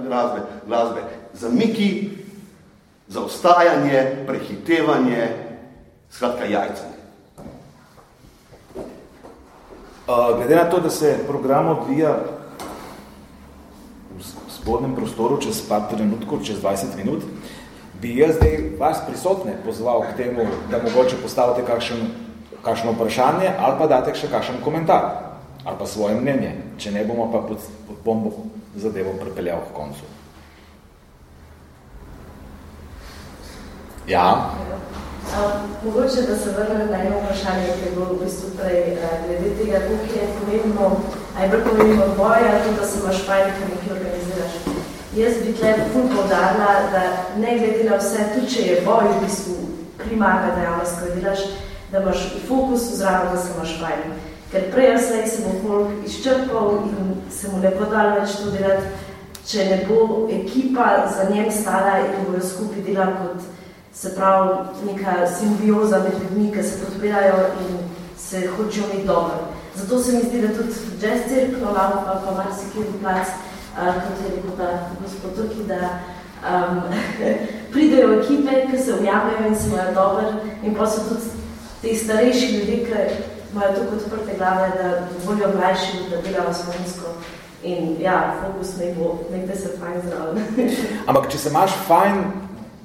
glasbe, 0.07 0.41
glasbe. 0.66 1.01
Zamiki, 1.34 2.11
zaostajanje, 3.09 4.24
prehitevanje, 4.26 5.28
skratka 6.11 6.45
jajcanje. 6.45 7.01
Uh, 10.11 10.36
glede 10.36 10.57
na 10.57 10.64
to, 10.70 10.80
da 10.80 10.91
se 10.91 11.18
program 11.26 11.68
odvija 11.68 12.16
v 14.18 14.22
spodnem 14.51 14.95
prostoru 14.95 15.38
čez 15.43 15.62
par 15.68 15.88
trenutkov, 15.91 16.43
čez 16.45 16.62
20 16.62 16.97
minut, 16.97 17.22
bi 18.01 18.16
jaz 18.18 18.36
zdaj 18.36 18.74
vas 18.78 18.99
prisotne 19.07 19.55
pozval 19.64 20.03
k 20.03 20.16
temu, 20.16 20.47
da 20.70 20.82
mogoče 20.82 21.16
postavite 21.22 21.66
kakšen, 21.66 21.99
kakšno 22.62 22.93
vprašanje 22.93 23.55
ali 23.59 23.78
pa 23.78 23.86
date 23.86 24.14
še 24.14 24.30
kakšen 24.30 24.62
komentar 24.64 25.30
ali 25.65 25.77
pa 25.79 25.87
svoje 25.87 26.15
mnenje, 26.15 26.55
če 26.79 26.91
ne 26.91 27.05
bomo 27.05 27.29
pa 27.33 27.43
pod, 27.49 27.59
pod 27.87 27.97
bombo 28.05 28.33
zadevo 28.77 29.13
pripeljal 29.21 29.61
k 29.69 29.77
koncu. 29.77 30.09
Ja. 34.09 34.51
Um, 35.31 35.69
mogoče, 35.85 36.23
da 36.27 36.37
se 36.37 36.51
vrnem 36.51 36.91
na 36.91 37.03
eno 37.05 37.21
vprašanje, 37.21 37.67
ki 37.77 37.87
je 37.87 37.91
bilo 37.95 38.07
v 38.07 38.25
bistvu 38.25 38.49
prej, 38.59 38.97
glede 39.27 39.51
tega, 39.59 39.83
koliko 39.87 40.15
je 40.19 40.31
pomembno, 40.39 40.87
a 41.37 41.45
je 41.45 41.65
pomembno 41.65 42.07
boj, 42.17 42.41
ali 42.51 42.63
to, 42.65 42.73
da 42.81 42.87
se 42.87 42.99
imaš 42.99 43.27
fajn, 43.27 43.53
kar 43.59 43.69
nekaj 43.71 43.93
organiziraš. 43.99 44.55
Jaz 45.17 45.35
bi 45.45 45.53
tle 45.53 45.75
ful 45.93 46.09
povdarila, 46.17 46.73
da 46.93 47.03
ne 47.37 47.59
glede 47.59 47.85
na 47.91 48.01
vse, 48.01 48.27
tudi 48.35 48.51
če 48.55 48.67
je 48.67 48.81
boj 48.87 49.07
v 49.13 49.23
bistvu 49.25 49.57
primarna 49.99 50.57
dejavnost, 50.57 50.99
ko 50.99 51.15
delaš, 51.15 51.47
da 51.93 52.03
imaš 52.03 52.27
fokus 52.49 52.91
vzravno, 52.93 53.31
da 53.35 53.43
se 53.43 53.55
imaš 53.55 53.79
fajn 53.81 54.19
ker 54.51 54.70
prej 54.74 54.98
slej 54.98 55.26
se 55.26 55.42
bo 55.46 55.53
folk 55.62 56.07
izčrpal 56.07 56.82
in 56.90 57.14
se 57.30 57.48
mu 57.48 57.59
ne 57.62 57.70
bo 57.70 57.86
dal 57.90 58.18
več 58.18 58.36
to 58.42 58.51
delati, 58.51 58.86
če 59.46 59.64
ne 59.70 59.78
bo 59.88 60.26
ekipa 60.30 61.07
za 61.14 61.30
njem 61.30 61.51
stala 61.51 61.98
in 62.03 62.26
bojo 62.26 62.42
skupaj 62.42 62.82
delali 62.86 63.16
kot 63.22 63.48
se 63.94 64.14
pravi 64.14 64.55
neka 64.86 65.26
simbioza 65.38 65.98
med 65.98 66.12
ljudmi, 66.22 66.53
ki 66.53 66.62
se 66.62 66.78
podpirajo 66.84 67.46
in 67.61 67.78
se 68.18 68.46
hočejo 68.46 68.84
imeti 68.86 69.07
dobro. 69.07 69.48
Zato 69.74 70.03
se 70.03 70.12
mi 70.12 70.22
zdi, 70.22 70.40
da 70.40 70.48
tudi 70.48 70.74
jazz 71.03 71.20
cirk, 71.28 71.62
no 71.62 71.72
lavo 71.72 72.03
pa 72.07 72.22
pa 72.24 72.34
mar 72.34 72.53
si 72.59 72.70
kjer 72.72 72.86
plac, 73.03 73.26
kot 73.74 74.24
je 74.24 74.36
rekel 74.36 74.57
ta 74.59 74.90
gospod 75.03 75.36
Turki, 75.36 75.62
da 75.68 75.98
um, 76.51 76.82
pridejo 77.72 78.20
ekipe, 78.20 78.66
ki 78.70 78.78
se 78.78 78.94
ujamajo 78.94 79.46
in 79.48 79.57
se 79.57 79.68
imajo 79.68 79.94
dober 79.94 80.26
in 80.62 80.74
pa 80.74 80.86
so 80.86 81.01
tudi 81.09 81.30
ti 81.82 81.96
starejši 81.96 82.46
ljudje, 82.57 82.84
ki 82.84 83.39
imajo 83.53 83.74
tako 83.74 83.96
odprte 83.96 84.36
glave, 84.38 84.68
da 84.82 85.07
volijo 85.26 85.48
mlajši, 85.57 85.96
da 86.11 86.22
delajo 86.22 86.55
slovensko. 86.55 87.14
In 87.62 87.96
ja, 88.01 88.34
fokus 88.40 88.76
ne 88.76 88.94
bo, 88.94 89.18
nekaj 89.32 89.57
se 89.57 89.68
fajn 89.80 90.01
zraven. 90.07 90.70
Ampak, 91.09 91.28
če 91.32 91.38
se 91.38 91.51
imaš 91.51 91.74
fajn, 91.86 92.22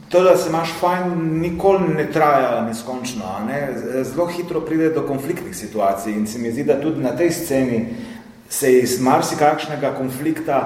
to, 0.09 0.24
da 0.24 0.38
se 0.38 0.49
imaš 0.49 0.74
fajn, 0.80 1.13
nikoli 1.41 1.93
ne 1.95 2.09
traja 2.11 2.61
neskončno. 2.68 3.38
Ne? 3.47 3.61
Zelo 4.03 4.28
hitro 4.28 4.61
pride 4.61 4.89
do 4.89 5.05
konfliktnih 5.07 5.55
situacij 5.55 6.13
in 6.13 6.28
se 6.28 6.39
mi 6.39 6.51
zdi, 6.51 6.63
da 6.63 6.82
tudi 6.82 7.03
na 7.03 7.16
tej 7.16 7.32
sceni 7.32 7.86
se 8.49 8.74
je 8.74 8.82
iz 8.82 8.99
marsikakšnega 9.01 9.95
konflikta 9.97 10.59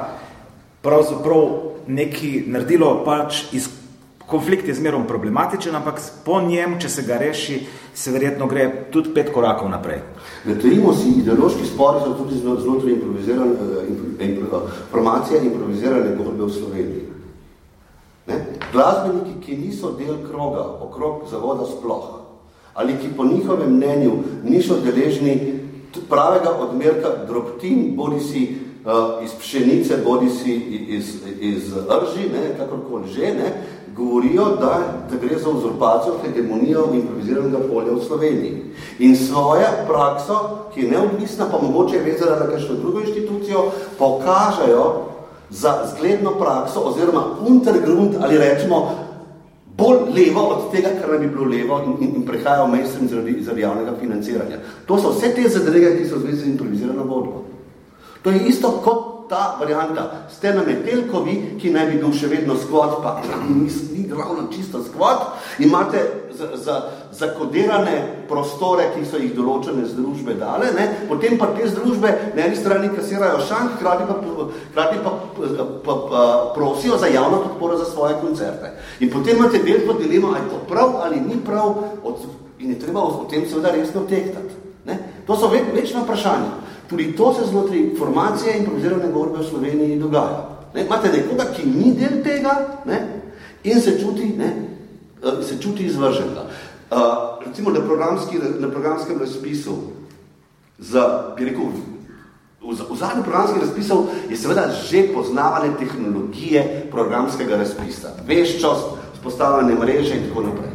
pravzaprav 0.81 1.49
neki 1.87 2.43
naredilo 2.47 3.03
pač 3.05 3.43
iz 3.53 3.67
konflikt 4.29 4.67
je 4.67 4.75
zmerom 4.75 5.07
problematičen, 5.07 5.75
ampak 5.75 6.01
po 6.25 6.41
njem, 6.41 6.77
če 6.79 6.89
se 6.89 7.03
ga 7.07 7.17
reši, 7.17 7.59
se 7.93 8.11
verjetno 8.11 8.47
gre 8.47 8.67
tudi 8.93 9.13
pet 9.13 9.31
korakov 9.33 9.69
naprej. 9.69 10.01
Ne 10.45 10.55
trimo 10.59 10.93
si, 10.93 11.15
ideološki 11.21 11.65
spori 11.67 12.03
so 12.03 12.13
tudi 12.17 12.39
znotraj 12.39 12.93
improvizirane, 12.93 13.53
eh, 14.19 14.25
eh, 14.29 14.73
formacije 14.91 15.41
improvizirane 15.45 16.15
godbe 16.15 16.45
v 16.45 16.51
Sloveniji. 16.53 17.05
Ne? 18.27 18.39
Glasbeniki, 18.71 19.39
ki 19.41 19.57
niso 19.57 19.95
del 19.97 20.21
kroga, 20.29 20.63
okrog 20.85 21.25
zavoda 21.31 21.65
sploh, 21.65 22.19
ali 22.73 22.97
ki 23.01 23.15
po 23.17 23.25
njihovem 23.25 23.75
mnenju 23.75 24.11
niso 24.43 24.77
deležni 24.85 25.59
pravega 26.09 26.53
odmerka 26.61 27.09
drobtin, 27.27 27.95
bodi 27.95 28.19
si 28.19 28.43
uh, 28.85 29.23
iz 29.25 29.33
pšenice, 29.39 29.97
bodi 30.05 30.29
si 30.29 30.53
iz, 30.97 31.15
iz 31.39 31.73
rži, 31.73 32.29
ne, 32.33 32.53
kakorkoli 32.57 33.09
že, 33.09 33.33
ne, 33.33 33.49
govorijo, 33.95 34.45
da, 34.45 34.79
da 35.09 35.17
gre 35.21 35.39
za 35.39 35.49
uzurpacijo 35.49 36.13
hegemonijo 36.25 36.87
improviziranega 36.93 37.57
polja 37.71 37.93
v 37.93 38.03
Sloveniji. 38.07 38.63
In 38.99 39.17
svojo 39.17 39.67
prakso, 39.87 40.39
ki 40.73 40.81
je 40.81 40.91
neodvisna, 40.91 41.45
pa 41.51 41.57
mogoče 41.61 41.95
je 41.95 42.03
vezala 42.03 42.39
na 42.39 42.47
kakšno 42.47 42.75
drugo 42.75 42.99
inštitucijo, 42.99 43.63
pokažejo 43.97 45.05
za 45.49 45.73
zgledno 45.95 46.31
prakso 46.31 46.79
oziroma 46.79 47.23
untergrund 47.47 48.15
ali 48.21 48.37
rečemo 48.37 48.89
bolj 49.77 49.97
levo 50.15 50.41
od 50.41 50.71
tega, 50.71 50.89
kar 51.01 51.19
bi 51.19 51.27
bilo 51.27 51.45
levo 51.45 51.81
in, 51.85 52.07
in, 52.07 52.15
in 52.15 52.25
prehajajo 52.25 52.67
mestrim 52.67 53.07
zaradi, 53.07 53.37
zaradi 53.41 53.61
javnega 53.61 53.93
financiranja. 53.99 54.57
To 54.85 54.97
so 54.97 55.13
vse 55.15 55.33
te 55.35 55.49
zadrege, 55.49 55.97
ki 55.97 56.09
so 56.09 56.15
v 56.15 56.19
zvezi 56.19 56.41
z 56.41 56.47
improvizirano 56.47 57.03
vodbo. 57.03 57.43
To 58.21 58.31
je 58.31 58.39
isto 58.47 58.71
kot 58.83 59.18
ta 59.29 59.55
varianta. 59.59 60.25
Ste 60.29 60.53
na 60.53 60.63
Metelkovi, 60.65 61.55
ki 61.61 61.71
naj 61.71 61.85
bi 61.91 62.01
bil 62.01 62.13
še 62.13 62.27
vedno 62.31 62.57
skvot, 62.57 62.99
pa 63.03 63.21
ni, 63.45 63.69
ni 63.93 64.07
ravno 64.09 64.49
čisto 64.51 64.81
skvot, 64.83 65.37
imate 65.61 66.01
za, 66.33 66.47
za, 66.57 66.75
zakodirane 67.11 68.25
prostore, 68.29 68.89
ki 68.95 69.05
so 69.05 69.19
jih 69.21 69.33
določene 69.37 69.85
združbe 69.89 70.33
dale, 70.39 70.71
ne? 70.75 70.87
potem 71.09 71.37
pa 71.37 71.51
te 71.53 71.67
združbe 71.69 72.13
na 72.35 72.47
eni 72.47 72.57
strani 72.57 72.89
kasirajo 72.95 73.43
šank, 73.45 73.77
krati 73.81 74.07
pa, 74.09 74.17
krati 74.73 75.01
pa, 75.03 75.13
pa, 75.37 75.67
pa, 75.85 75.97
pa 76.09 76.23
prosijo 76.55 76.97
za 76.97 77.11
javno 77.11 77.43
podporo 77.45 77.77
za 77.77 77.89
svoje 77.91 78.17
koncerte. 78.23 78.73
In 78.99 79.11
potem 79.13 79.37
imate 79.37 79.61
veliko 79.63 79.97
dilemo, 79.99 80.33
ali 80.33 80.41
je 80.41 80.49
to 80.53 80.63
prav 80.69 80.97
ali 81.03 81.21
ni 81.21 81.37
prav, 81.45 81.75
od, 82.03 82.25
in 82.59 82.73
je 82.73 82.79
treba 82.79 83.03
o 83.05 83.27
tem 83.29 83.45
seveda 83.45 83.75
resno 83.75 84.07
tehtati. 84.09 84.57
Ne? 84.85 84.97
To 85.27 85.37
so 85.37 85.51
ve, 85.51 85.61
večna 85.75 86.01
vprašanja. 86.01 86.68
Tudi 86.89 87.13
to 87.15 87.33
se 87.33 87.45
znotraj 87.49 87.95
formacije 87.97 88.53
in 88.53 88.63
improvizirane 88.63 89.11
govorbe 89.11 89.43
v 89.43 89.49
Sloveniji 89.49 89.99
dogaja. 89.99 90.49
Ne? 90.73 90.85
Imate 90.85 91.11
nekoga, 91.13 91.45
ki 91.53 91.67
ni 91.67 91.93
del 91.93 92.23
tega 92.23 92.81
ne? 92.85 93.21
in 93.63 93.81
se 93.81 93.99
čuti, 93.99 94.33
ne? 94.37 94.69
Eh, 95.23 95.43
se 95.43 95.61
čuti 95.61 95.85
izvrženega. 95.85 96.45
Uh, 96.91 96.97
recimo 97.45 97.69
na, 97.69 97.81
programski, 97.81 98.37
na 98.59 98.69
programskem 98.69 99.19
razpisu 99.19 99.73
za, 100.79 101.33
bi 101.37 101.45
rekel, 101.45 101.63
v, 102.61 102.71
v 102.71 102.97
zadnjem 102.97 103.23
programskem 103.23 103.61
razpisu 103.61 104.05
je 104.29 104.37
seveda 104.37 104.71
že 104.73 105.13
poznavanje 105.13 105.75
tehnologije 105.79 106.87
programskega 106.91 107.57
razpisa. 107.57 108.15
Veščost, 108.27 108.97
spostavljanje 109.19 109.75
mreže 109.75 110.17
in 110.17 110.27
tako 110.29 110.41
naprej. 110.41 110.71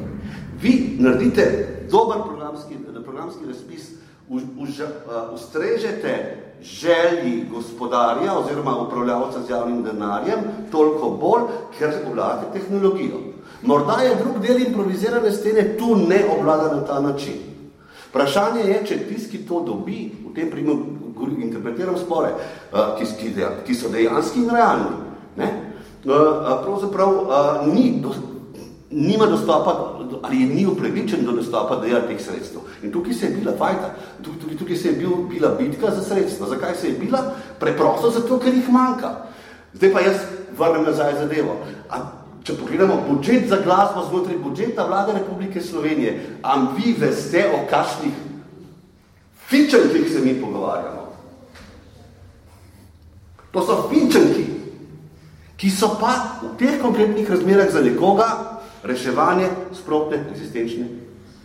Vi 0.62 0.96
naredite 1.00 1.44
dober 1.90 2.22
programski, 2.22 2.74
programski 3.04 3.46
razpis, 3.46 3.93
ustrežete 5.34 6.40
želji 6.62 7.46
gospodarja 7.50 8.38
oziroma 8.38 8.76
upravljavca 8.76 9.42
z 9.46 9.50
javnim 9.50 9.82
denarjem 9.82 10.38
toliko 10.72 11.10
bolj, 11.10 11.42
ker 11.78 11.92
obladate 12.10 12.58
tehnologijo. 12.58 13.20
Morda 13.62 13.96
je 14.02 14.16
drug 14.16 14.46
del 14.46 14.66
improvizirane 14.66 15.32
stene 15.32 15.76
tu 15.78 15.96
ne 15.96 16.24
obvlada 16.38 16.74
na 16.74 16.84
ta 16.84 17.00
način. 17.00 17.38
Vprašanje 18.08 18.60
je, 18.60 18.80
če 18.86 18.98
tisk, 19.08 19.30
ki 19.30 19.38
to 19.48 19.60
dobi, 19.60 20.12
v 20.28 20.34
tem 20.34 20.50
primeru 20.50 20.86
interpretiram 21.42 21.96
spore, 21.98 22.34
ki, 22.70 23.06
ki, 23.20 23.32
ki 23.66 23.74
so 23.74 23.88
dejanski 23.88 24.44
in 24.44 24.50
realni, 24.50 24.92
ne? 25.36 25.48
pravzaprav 26.04 27.10
ni 27.72 28.02
nima 28.94 29.26
dostopa 29.26 29.98
ali 30.22 30.40
je 30.40 30.46
ni 30.46 30.66
upravičen 30.66 31.24
do 31.24 31.32
dostopa 31.32 31.76
do 31.76 32.00
teh 32.08 32.20
sredstev. 32.20 32.60
In 32.82 32.92
tukaj 32.92 33.14
se 33.14 33.26
je 33.26 33.36
bila 33.36 33.52
fajta, 33.58 33.94
tukaj, 34.22 34.56
tukaj 34.56 34.76
se 34.76 34.88
je 34.88 34.94
bil, 34.94 35.10
bila 35.28 35.48
bitka 35.48 35.90
za 35.90 36.02
sredstva. 36.02 36.48
Zakaj 36.48 36.74
se 36.74 36.88
je 36.88 36.98
bila? 36.98 37.34
Preprosto 37.60 38.10
zato, 38.10 38.38
ker 38.38 38.54
jih 38.54 38.68
manjka. 38.68 39.26
Zdaj 39.74 39.92
pa 39.92 40.00
jaz 40.00 40.16
vrnem 40.58 40.84
nazaj 40.84 41.18
zadevo. 41.18 41.56
A, 41.90 42.00
če 42.44 42.56
pogledamo 42.56 43.02
budžet 43.08 43.48
za 43.48 43.58
glasbo 43.64 44.06
znotraj 44.08 44.38
budžeta 44.38 44.86
vlade 44.86 45.12
Republike 45.12 45.60
Slovenije, 45.60 46.38
am 46.42 46.74
vi 46.76 46.94
veste 46.98 47.44
o 47.50 47.66
kakšnih 47.70 48.14
fičenkih 49.48 50.12
se 50.12 50.20
mi 50.20 50.40
pogovarjamo? 50.40 51.04
To 53.52 53.62
so 53.62 53.88
fičenki, 53.90 54.44
ki 55.56 55.70
so 55.70 55.96
pa 56.00 56.40
v 56.42 56.56
teh 56.58 56.80
konkretnih 56.82 57.30
razmerah 57.30 57.70
za 57.70 57.80
nekoga 57.80 58.53
reševanje 58.84 59.48
sprotne 59.72 60.20
eksistenčne 60.30 60.86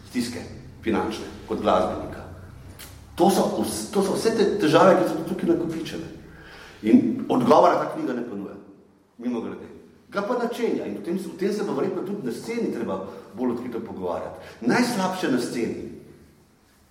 stiske, 0.09 0.39
finančne, 0.83 1.25
kot 1.47 1.61
glasbenika. 1.61 2.25
To 3.15 3.29
so, 3.29 3.65
to 3.93 4.03
so 4.03 4.15
vse 4.15 4.31
te 4.37 4.45
težave, 4.61 4.95
ki 4.99 5.09
so 5.09 5.25
tukaj 5.27 5.51
nakopičene. 5.53 6.07
In 6.87 7.25
odgovora 7.29 7.81
ta 7.81 7.91
knjiga 7.93 8.15
ne 8.15 8.23
ponuja, 8.23 8.55
mimo 9.17 9.41
grede. 9.41 9.67
Ga 10.09 10.23
pa 10.25 10.37
načenja 10.39 10.87
in 10.87 10.97
v 10.97 11.03
tem, 11.05 11.17
v 11.19 11.37
tem 11.37 11.53
se 11.53 11.65
pa 11.67 11.75
verjetno 11.75 12.01
tudi 12.01 12.25
na 12.25 12.33
sceni 12.33 12.71
treba 12.73 13.03
bolj 13.37 13.51
odkrito 13.57 13.79
pogovarjati. 13.85 14.65
Najslabše 14.65 15.31
na 15.31 15.39
sceni, 15.39 15.83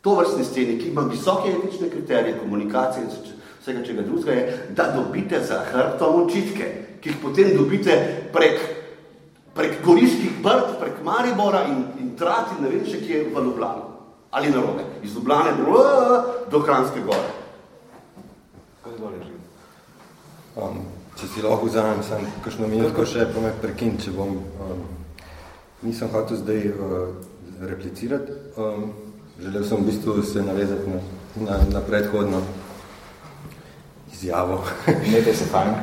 to 0.00 0.14
vrstne 0.14 0.44
sceni, 0.44 0.78
ki 0.78 0.92
ima 0.92 1.02
visoke 1.10 1.50
etične 1.50 1.90
kriterije, 1.90 2.38
komunikacije 2.38 3.04
in 3.04 3.10
vsega 3.60 3.82
čega 3.84 4.02
drugega, 4.02 4.32
je, 4.32 4.68
da 4.76 4.92
dobite 4.94 5.40
za 5.44 5.64
hrbtom 5.72 6.22
očitke, 6.22 6.68
ki 7.00 7.10
jih 7.10 7.18
potem 7.22 7.56
dobite 7.56 7.96
prek 8.32 8.77
prek 9.58 9.80
Goriških 9.84 10.38
brd, 10.42 10.76
prek 10.78 11.00
Maribora 11.04 11.64
in, 11.66 11.82
in 11.98 12.12
trati, 12.16 12.60
ne 12.62 12.70
vem 12.70 12.84
še 12.86 13.00
kje 13.02 13.24
v 13.32 13.42
Ljubljano. 13.42 13.88
Ali 14.30 14.52
na 14.54 14.62
robe. 14.62 14.84
Iz 15.02 15.16
Ljubljane 15.16 15.56
do, 15.58 15.82
do 16.50 16.62
Kranske 16.62 17.02
gore. 17.02 17.32
Kaj 18.84 18.94
dole 19.00 19.18
živim? 19.24 19.42
Um, 20.56 20.78
če 21.18 21.32
si 21.32 21.42
lahko 21.42 21.66
vzamem, 21.66 22.04
sem 22.06 22.22
kakšno 22.44 22.70
minutko 22.70 23.06
še 23.08 23.26
pa 23.34 23.42
me 23.42 23.52
prekin, 23.62 23.98
če 23.98 24.14
bom... 24.14 24.38
Um, 24.62 24.86
nisem 25.82 26.10
hotel 26.14 26.38
zdaj 26.38 26.70
uh, 26.70 26.96
replicirati. 27.66 28.38
Um, 28.58 28.90
želel 29.42 29.66
sem 29.66 29.82
v 29.82 29.90
bistvu 29.90 30.22
se 30.22 30.42
navezati 30.42 30.90
na, 30.90 31.02
na, 31.46 31.58
na 31.74 31.86
predhodno 31.86 32.42
izjavo. 34.12 34.62
Imete 35.06 35.34
se 35.34 35.46
fajn. 35.50 35.80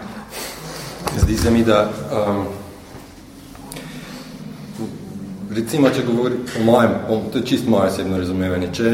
Zdi 1.24 1.38
se 1.38 1.52
mi, 1.52 1.64
da 1.64 1.88
um, 2.12 2.48
recimo, 5.56 5.90
če 5.90 6.04
govori 6.08 6.36
o 6.60 6.64
mojem, 6.64 6.92
to 7.32 7.38
je 7.38 7.46
čisto 7.46 7.70
moje 7.70 7.92
osebno 7.92 8.18
razumevanje, 8.18 8.70
če, 8.74 8.92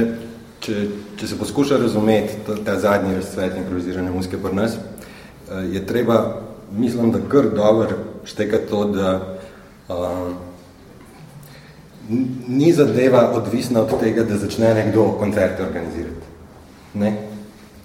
če, 0.61 0.85
če 1.19 1.27
se 1.27 1.39
poskuša 1.39 1.79
razumeti 1.81 2.39
ta, 2.47 2.55
ta 2.65 2.77
zadnji 2.79 3.15
razcvet 3.17 3.57
improvizirane 3.57 4.11
muzike 4.11 4.39
pri 4.41 4.55
nas, 4.55 4.77
eh, 4.77 5.67
je 5.75 5.85
treba, 5.85 6.21
mislim, 6.71 7.11
da 7.11 7.23
kar 7.31 7.49
dobro 7.55 7.97
šteka 8.25 8.57
to, 8.69 8.85
da 8.85 9.11
uh, 9.89 10.31
ni 12.47 12.73
zadeva 12.73 13.31
odvisna 13.35 13.81
od 13.81 13.99
tega, 13.99 14.23
da 14.23 14.37
začne 14.37 14.73
nekdo 14.73 15.07
koncerte 15.19 15.63
organizirati. 15.63 16.29
Ne? 16.93 17.13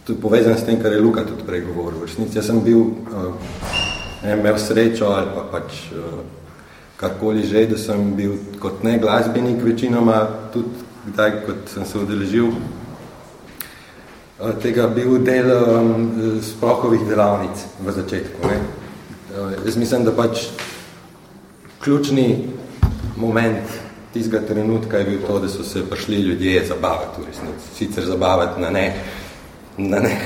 To 0.04 0.12
je 0.12 0.20
povezano 0.20 0.58
s 0.58 0.64
tem, 0.64 0.76
kar 0.82 0.92
je 0.92 1.00
Luka 1.00 1.24
tudi 1.24 1.46
prej 1.46 1.64
govoril. 1.66 2.04
Jaz 2.34 2.46
sem 2.46 2.60
bil, 2.60 2.80
uh, 2.80 3.32
ne, 4.22 4.36
imel 4.36 4.58
srečo 4.58 5.08
ali 5.16 5.32
pa 5.34 5.46
pač 5.56 5.80
uh, 5.96 6.20
karkoli 6.97 7.47
že, 7.47 7.66
da 7.66 7.78
sem 7.78 8.14
bil 8.16 8.38
kot 8.61 8.82
ne 8.84 8.99
glasbenik 8.99 9.62
večinoma, 9.64 10.26
tudi 10.53 10.84
kdaj, 11.07 11.32
kot 11.47 11.70
sem 11.74 11.84
se 11.86 11.99
udeležil, 11.99 12.51
tega 14.62 14.88
bil 14.88 15.18
del 15.24 15.51
um, 15.53 16.40
sprokovih 16.42 17.07
delavnic 17.09 17.64
v 17.80 17.92
začetku. 17.92 18.49
Ne. 18.49 18.59
Jaz 19.64 19.76
mislim, 19.76 20.05
da 20.05 20.12
pač 20.16 20.49
ključni 21.84 22.49
moment 23.16 23.68
tistega 24.12 24.40
trenutka 24.47 24.99
je 24.99 25.05
bil 25.05 25.20
to, 25.26 25.38
da 25.40 25.49
so 25.49 25.64
se 25.64 25.84
prišli 25.90 26.16
ljudje 26.16 26.64
zabavati 26.66 27.20
v 27.20 27.26
resnici. 27.26 27.74
Sicer 27.76 28.05
zabavati 28.05 28.61
na 28.61 28.70
ne, 28.70 28.86
na 29.76 30.01
ne, 30.01 30.16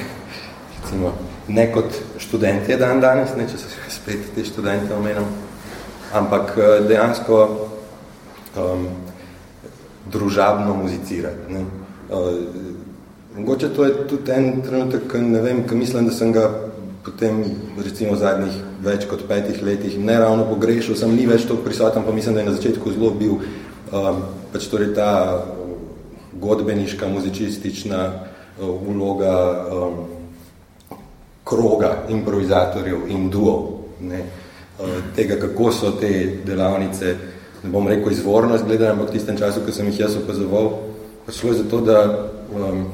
recimo, 0.79 1.13
ne 1.49 1.73
kot 1.73 1.99
študentje 2.19 2.77
dan 2.77 3.01
danes, 3.01 3.35
ne, 3.37 3.49
če 3.51 3.59
se 3.59 3.67
spet 3.91 4.31
te 4.35 4.45
študente 4.45 4.95
omenim, 4.95 5.27
ampak 6.13 6.59
eh, 6.59 6.81
dejansko 6.89 7.37
um, 8.57 8.89
družabno 10.11 10.75
muzicirati. 10.75 11.53
Ne. 11.55 11.61
Uh, 12.11 12.35
mogoče 13.37 13.69
to 13.69 13.85
je 13.85 14.07
tudi 14.09 14.33
en 14.35 14.63
trenutek, 14.63 15.15
ne 15.15 15.41
vem, 15.41 15.63
ki 15.69 15.75
mislim, 15.75 16.09
da 16.09 16.13
sem 16.13 16.33
ga 16.33 16.49
potem 17.05 17.45
recimo 17.79 18.13
v 18.13 18.21
zadnjih 18.21 18.57
več 18.83 19.07
kot 19.09 19.23
petih 19.29 19.63
letih 19.63 19.97
ne 19.99 20.19
ravno 20.19 20.45
pogrešil, 20.51 20.99
sem 20.99 21.15
ni 21.15 21.29
več 21.31 21.47
toliko 21.47 21.65
prisoten, 21.65 22.05
pa 22.05 22.13
mislim, 22.13 22.35
da 22.35 22.43
je 22.43 22.51
na 22.51 22.57
začetku 22.59 22.93
zelo 22.93 23.15
bil 23.15 23.39
um, 23.39 24.21
pač 24.53 24.67
torej 24.73 24.93
ta 24.99 25.47
godbeniška, 26.41 27.09
muzičistična 27.09 28.03
uh, 28.11 28.75
vloga 28.83 29.37
um, 29.71 30.05
kroga 31.47 31.95
improvizatorjev 32.11 33.09
in 33.15 33.31
duo. 33.31 33.57
Ne. 34.01 34.21
Uh, 34.21 34.50
Eh, 34.50 34.50
tega, 35.17 35.37
kako 35.41 35.73
so 35.73 35.91
te 36.01 36.41
delavnice, 36.47 37.15
ne 37.63 37.71
bom 37.71 37.89
rekel 37.89 38.13
izvorno 38.13 38.57
izgledali, 38.57 38.91
ampak 38.91 39.11
v 39.11 39.19
tistem 39.19 39.39
času, 39.39 39.61
ko 39.67 39.73
sem 39.73 39.89
jih 39.91 40.01
jaz 40.01 40.17
opazoval, 40.17 40.71
prišlo 41.27 41.51
je 41.51 41.59
zato, 41.63 41.81
da, 41.81 41.99
um, 42.55 42.87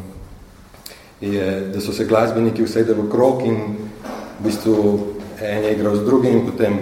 je, 1.21 1.47
da 1.75 1.81
so 1.81 1.93
se 1.93 2.05
glasbeniki 2.05 2.65
vsedeli 2.65 3.03
v 3.03 3.11
krok 3.11 3.45
in 3.47 3.61
v 4.41 4.45
bistvu 4.45 4.99
en 5.41 5.65
je 5.65 5.73
igral 5.73 5.97
z 5.97 6.05
drugim 6.05 6.41
in 6.41 6.47
potem 6.47 6.79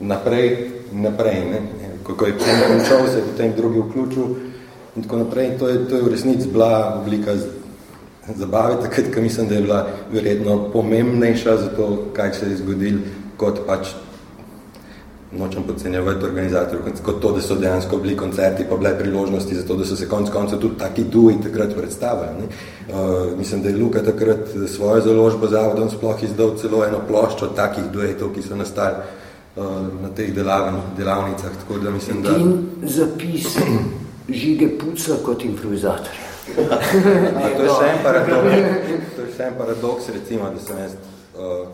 naprej, 0.00 0.70
naprej, 0.92 1.40
ne? 1.50 1.60
Kako 2.04 2.26
je 2.26 2.38
potem 2.38 2.60
končal, 2.68 3.08
se 3.08 3.18
je 3.18 3.28
potem 3.32 3.52
drugi 3.56 3.80
vključil 3.80 4.24
in 4.96 5.02
tako 5.02 5.16
naprej. 5.16 5.46
In 5.46 5.58
to 5.58 5.68
je, 5.68 5.78
to 5.88 5.96
je 5.96 6.02
v 6.02 6.08
resnici 6.12 6.48
bila 6.48 7.00
oblika 7.00 7.32
zabave, 8.36 8.76
takrat, 8.82 9.14
ko 9.14 9.20
mislim, 9.20 9.48
da 9.48 9.54
je 9.54 9.62
bila 9.62 9.86
verjetno 10.12 10.70
pomembnejša 10.72 11.56
za 11.56 11.68
to, 11.76 12.04
kaj 12.12 12.34
se 12.34 12.50
je 12.50 12.56
zgodil, 12.56 12.98
kot 13.36 13.66
pač 13.66 13.88
nočem 15.38 15.62
podcenjevati 15.62 16.24
organizatorjev, 16.24 16.82
kot 17.02 17.20
to, 17.20 17.32
da 17.32 17.40
so 17.42 17.54
dejansko 17.54 17.96
bili 17.98 18.16
koncerti, 18.16 18.64
pa 18.70 18.76
bile 18.76 18.98
priložnosti 18.98 19.54
za 19.54 19.66
to, 19.66 19.76
da 19.76 19.84
so 19.84 19.96
se 19.96 20.08
konc 20.08 20.30
koncev 20.30 20.58
tudi 20.58 20.78
taki 20.78 21.04
duji 21.04 21.36
takrat 21.42 21.74
predstavili. 21.76 22.30
Ne. 22.40 22.46
Uh, 22.94 23.38
mislim, 23.38 23.62
da 23.62 23.68
je 23.68 23.76
Luka 23.76 24.02
takrat 24.02 24.38
svojo 24.76 25.00
založbo 25.00 25.46
zavodom 25.46 25.90
sploh 25.90 26.22
izdal 26.22 26.56
celo 26.60 26.84
eno 26.84 27.00
ploščo 27.08 27.46
takih 27.56 27.84
duetov, 27.92 28.34
ki 28.34 28.42
so 28.42 28.56
nastali 28.56 28.94
uh, 29.56 29.64
na 30.02 30.08
teh 30.16 30.34
delavnicah. 30.34 31.56
Tako 31.62 31.78
da 31.78 31.90
mislim, 31.90 32.22
da... 32.22 32.36
In 32.36 32.58
zapis 32.82 33.56
žige 34.42 34.68
puca 34.78 35.18
kot 35.24 35.44
improvizatorja. 35.44 36.32
to 37.56 37.62
je 37.62 37.70
še 37.70 37.86
en 37.88 38.02
paradoks, 38.06 38.74
to 39.16 39.22
je 39.22 39.30
še 39.36 39.46
en 39.48 39.54
paradoks 39.58 40.10
recimo, 40.12 40.50
da 40.52 40.60
sem 40.60 40.82
jaz 40.82 40.98
uh, 41.38 41.64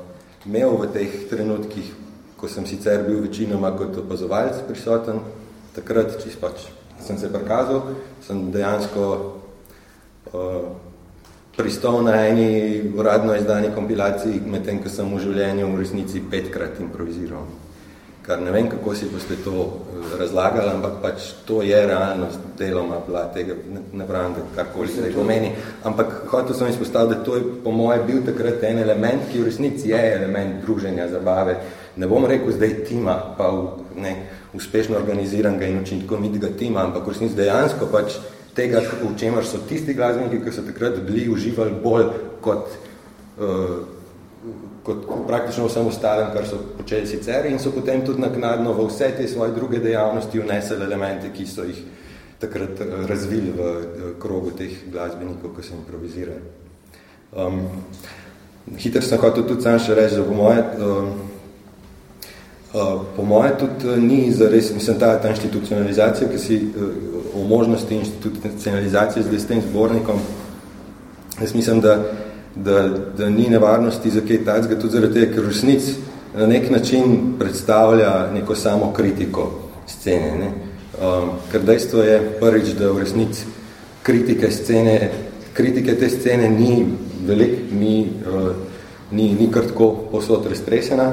imel 0.46 0.76
v 0.78 0.92
teh 0.94 1.16
trenutkih 1.30 1.90
ko 2.40 2.48
sem 2.48 2.66
sicer 2.66 3.04
bil 3.06 3.20
večinoma 3.20 3.74
kot 3.76 3.98
opazovalc 4.00 4.62
prisoten, 4.68 5.20
takrat, 5.76 6.16
čist 6.22 6.40
pač 6.40 6.66
sem 7.00 7.18
se 7.18 7.28
prikazal, 7.32 7.94
sem 8.24 8.50
dejansko 8.52 9.04
uh, 10.32 10.70
pristal 11.56 12.02
na 12.04 12.26
eni 12.26 12.92
uradno 12.96 13.34
izdani 13.36 13.72
kompilaciji, 13.74 14.42
medtem 14.46 14.80
ko 14.82 14.92
sem 14.92 15.08
v 15.08 15.24
življenju 15.24 15.72
v 15.72 15.80
resnici 15.80 16.22
petkrat 16.30 16.80
improviziral. 16.80 17.48
Kar 18.24 18.40
ne 18.44 18.52
vem, 18.52 18.68
kako 18.70 18.92
si 18.94 19.08
boste 19.10 19.34
to 19.42 19.64
eh, 19.64 20.10
razlagali, 20.20 20.68
ampak 20.70 20.98
pač 21.02 21.30
to 21.48 21.62
je 21.64 21.78
realnost 21.88 22.44
deloma 22.58 23.00
bila 23.06 23.24
tega, 23.34 23.56
ne, 23.74 23.80
ne 23.96 24.06
pravim, 24.06 24.36
da 24.36 24.44
karkoli 24.54 24.92
se 24.92 25.10
pomeni, 25.14 25.50
ampak 25.88 26.28
hotel 26.30 26.54
sem 26.54 26.68
izpostaviti, 26.70 27.16
da 27.16 27.24
to 27.24 27.36
je 27.36 27.46
po 27.64 27.72
moje 27.74 28.04
bil 28.06 28.20
takrat 28.24 28.62
en 28.68 28.84
element, 28.84 29.24
ki 29.32 29.40
v 29.40 29.48
resnici 29.48 29.90
je 29.90 30.02
element 30.14 30.60
druženja, 30.62 31.08
zabave, 31.10 31.56
ne 31.96 32.06
bom 32.06 32.26
rekel 32.26 32.52
zdaj 32.52 32.74
tima, 32.88 33.16
pa 33.38 33.50
v, 33.50 33.64
ne, 34.00 34.14
uspešno 34.54 34.98
organiziranega 34.98 35.66
in 35.66 35.80
učinkovitega 35.82 36.52
tima, 36.58 36.84
ampak 36.84 37.06
v 37.06 37.14
resnici 37.14 37.38
dejansko 37.38 37.88
pač 37.92 38.18
tega, 38.54 38.82
v 38.82 39.14
čemer 39.18 39.46
so 39.46 39.62
tisti 39.68 39.94
glasbeniki, 39.94 40.42
ki 40.44 40.52
so 40.54 40.66
takrat 40.66 41.00
bili 41.06 41.28
uživali 41.30 41.74
bolj 41.82 42.10
kot 42.42 42.76
uh, 43.38 43.80
kot 44.82 45.04
praktično 45.26 45.66
vsem 45.68 45.86
ostalim, 45.86 46.30
kar 46.32 46.46
so 46.48 46.58
počeli 46.78 47.06
sicer 47.06 47.46
in 47.46 47.58
so 47.58 47.72
potem 47.74 48.04
tudi 48.06 48.20
naknadno 48.20 48.72
v 48.72 48.86
vse 48.88 49.10
te 49.16 49.28
svoje 49.28 49.52
druge 49.52 49.78
dejavnosti 49.78 50.40
vneseli 50.40 50.84
elemente, 50.84 51.32
ki 51.32 51.46
so 51.46 51.64
jih 51.64 51.82
takrat 52.40 52.80
eh, 52.80 52.94
razvili 53.06 53.52
v 53.52 53.60
eh, 53.60 54.14
krogu 54.18 54.50
teh 54.56 54.72
glasbenikov, 54.92 55.56
ki 55.56 55.62
so 55.62 55.76
improvizirali. 55.76 56.40
Um, 57.36 57.60
hiter 58.76 59.04
sem 59.04 59.20
hotel 59.20 59.44
tudi 59.46 59.62
sam 59.62 59.78
še 59.78 59.94
reči, 59.94 60.16
da 60.16 60.24
po 60.24 60.34
moje, 60.34 60.64
um, 60.80 61.12
uh, 62.74 63.00
po 63.16 63.24
moje 63.24 63.52
tudi 63.58 64.00
ni 64.00 64.32
zares, 64.32 64.74
mislim, 64.74 64.98
ta, 64.98 65.14
ta 65.20 65.30
institucionalizacija, 65.30 66.28
ki 66.30 66.38
si 66.38 66.56
uh, 66.56 66.88
o 67.34 67.44
možnosti 67.48 67.94
institucionalizacije 67.94 69.22
z 69.22 69.46
tem 69.46 69.62
zbornikom, 69.70 70.18
jaz 71.40 71.54
mislim, 71.54 71.80
da 71.80 72.02
da, 72.54 72.88
da 73.18 73.30
ni 73.30 73.48
nevarnosti 73.48 74.10
za 74.10 74.20
kaj 74.20 74.44
tacga, 74.44 74.80
tudi 74.80 74.92
zaradi 74.92 75.14
tega, 75.14 75.34
ker 75.34 75.46
resnic 75.46 75.82
na 76.36 76.46
nek 76.46 76.70
način 76.70 77.34
predstavlja 77.38 78.30
neko 78.34 78.54
samo 78.54 78.92
kritiko 78.96 79.50
scene. 79.86 80.38
Ne? 80.38 80.52
Um, 81.00 81.30
ker 81.52 81.62
dejstvo 81.62 82.02
je 82.02 82.20
prvič, 82.40 82.74
da 82.78 82.90
v 82.90 82.98
resnici 82.98 83.44
kritike 84.02 84.50
scene, 84.50 85.10
kritike 85.52 85.94
te 85.98 86.08
scene 86.10 86.48
ni 86.48 86.86
velik, 87.26 87.58
ni, 87.72 88.08
uh, 88.26 88.52
ni, 89.10 89.32
ni 89.40 89.48
kar 89.52 89.66
tako 89.66 89.94
posod 90.10 90.46
raztresena. 90.46 91.12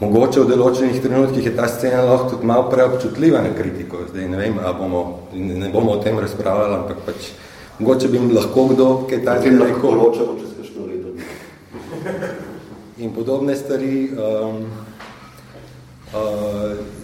Mogoče 0.00 0.40
v 0.40 0.48
določenih 0.48 1.00
trenutkih 1.04 1.44
je 1.44 1.52
ta 1.56 1.66
scena 1.68 2.00
lahko 2.06 2.30
tudi 2.34 2.48
malo 2.48 2.70
preobčutljiva 2.72 3.42
na 3.44 3.50
kritiko. 3.56 4.06
Zdaj 4.08 4.28
ne 4.32 4.38
vem, 4.40 4.56
a 4.58 4.72
bomo, 4.72 5.02
ne 5.34 5.68
bomo 5.72 5.98
o 5.98 6.02
tem 6.02 6.18
razpravljali, 6.18 6.78
ampak 6.78 7.02
pač 7.08 7.32
Mogoče 7.80 8.08
bi 8.12 8.20
lahko 8.32 8.66
kdo 8.72 8.86
kaj 9.08 9.24
tako 9.24 9.44
rekel. 9.44 9.60
lahko 9.60 9.90
ločemo 9.96 10.38
čez 10.40 10.56
kakšno 10.56 10.86
leto. 10.88 11.08
In 12.98 13.12
podobne 13.16 13.56
stvari. 13.56 14.08
Um, 14.16 14.64
uh, 16.12 16.98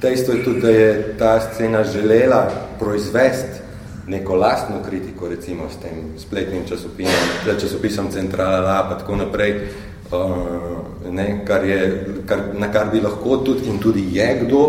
dejstvo 0.00 0.34
je 0.34 0.44
tudi, 0.44 0.60
da 0.60 0.70
je 0.70 1.14
ta 1.18 1.40
scena 1.40 1.84
želela 1.84 2.50
proizvesti 2.78 3.60
neko 4.06 4.34
lastno 4.34 4.76
kritiko, 4.88 5.28
recimo 5.28 5.68
s 5.70 5.76
tem 5.82 5.92
spletnim 6.18 6.62
časopisom, 6.68 7.28
časopisom 7.60 8.10
Centrala 8.10 8.60
La, 8.60 8.86
pa 8.88 8.98
tako 8.98 9.16
naprej, 9.16 9.68
uh, 10.12 11.10
ne, 11.10 11.42
kar 11.46 11.64
je, 11.64 11.80
kar, 12.26 12.38
na 12.54 12.70
kar 12.72 12.90
bi 12.92 13.00
lahko 13.00 13.36
tudi 13.44 13.68
in 13.68 13.78
tudi 13.78 14.06
je 14.14 14.28
kdo 14.44 14.62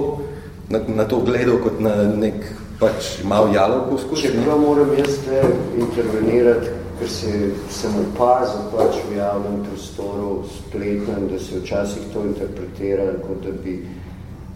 na, 0.70 0.80
na 0.88 1.06
to 1.06 1.20
gledal 1.20 1.60
kot 1.64 1.80
na 1.80 1.96
nek 2.08 2.46
pač 2.80 3.24
malo 3.24 3.52
jalo 3.54 3.86
poskus. 3.89 4.24
Čeprav 4.24 4.60
moram 4.60 4.94
jaz 4.98 5.20
te 5.26 5.42
intervenirati, 5.78 6.72
ker 7.00 7.10
se, 7.10 7.34
sem 7.70 7.98
opazil 8.02 8.70
pač 8.74 8.98
v 9.10 9.18
javnem 9.20 9.62
prostoru 9.68 10.32
spletnem, 10.50 11.28
da 11.30 11.39
se 11.39 11.60
včasih 11.62 12.10
to 12.14 12.26
interpretira, 12.26 13.12
kot 13.26 13.44
da 13.46 13.54
bi 13.64 13.78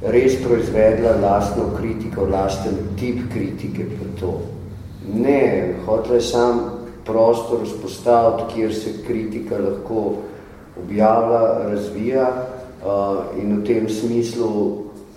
res 0.02 0.40
proizvedla 0.44 1.16
lastno 1.22 1.70
kritiko, 1.78 2.26
lasten 2.30 2.82
tip 3.00 3.22
kritike 3.34 3.90
pa 3.94 4.10
to. 4.20 4.34
Ne, 5.06 5.76
hotla 5.86 6.18
je 6.18 6.26
sam 6.26 6.64
prostor 7.06 7.62
vzpostaviti, 7.64 8.54
kjer 8.56 8.74
se 8.74 8.96
kritika 9.06 9.60
lahko 9.62 10.06
objavlja, 10.86 11.70
razvija 11.70 12.28
uh, 12.86 13.42
in 13.42 13.58
v 13.60 13.66
tem 13.66 13.90
smislu 13.90 14.50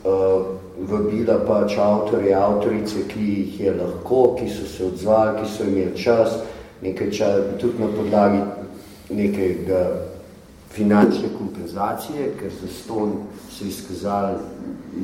uh, 0.05 0.47
vabila 0.89 1.39
pač 1.47 1.77
avtorje, 1.79 2.35
avtorice, 2.35 3.05
ki 3.09 3.25
jih 3.25 3.61
je 3.61 3.75
lahko, 3.75 4.37
ki 4.39 4.49
so 4.49 4.66
se 4.66 4.85
odzvali, 4.87 5.41
ki 5.41 5.51
so 5.51 5.66
imeli 5.66 5.97
čas, 5.99 6.39
nekaj 6.83 7.11
čas, 7.11 7.43
tudi 7.61 7.83
na 7.83 7.91
podlagi 7.97 8.43
nekega 9.11 9.83
finančne 10.71 11.33
kompenzacije, 11.39 12.33
ker 12.39 12.53
za 12.61 12.69
ston 12.71 13.14
so 13.51 13.64
izkazali, 13.64 14.39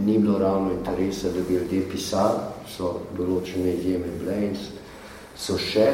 ni 0.06 0.18
bilo 0.18 0.38
ravno 0.38 0.72
interesa, 0.72 1.28
da 1.28 1.42
bi 1.48 1.54
ljudje 1.54 1.88
pisali, 1.90 2.40
so 2.68 3.00
določene 3.18 3.74
izjeme 3.74 4.12
bile 4.20 4.40
in 4.48 4.58
so 5.36 5.58
še. 5.58 5.88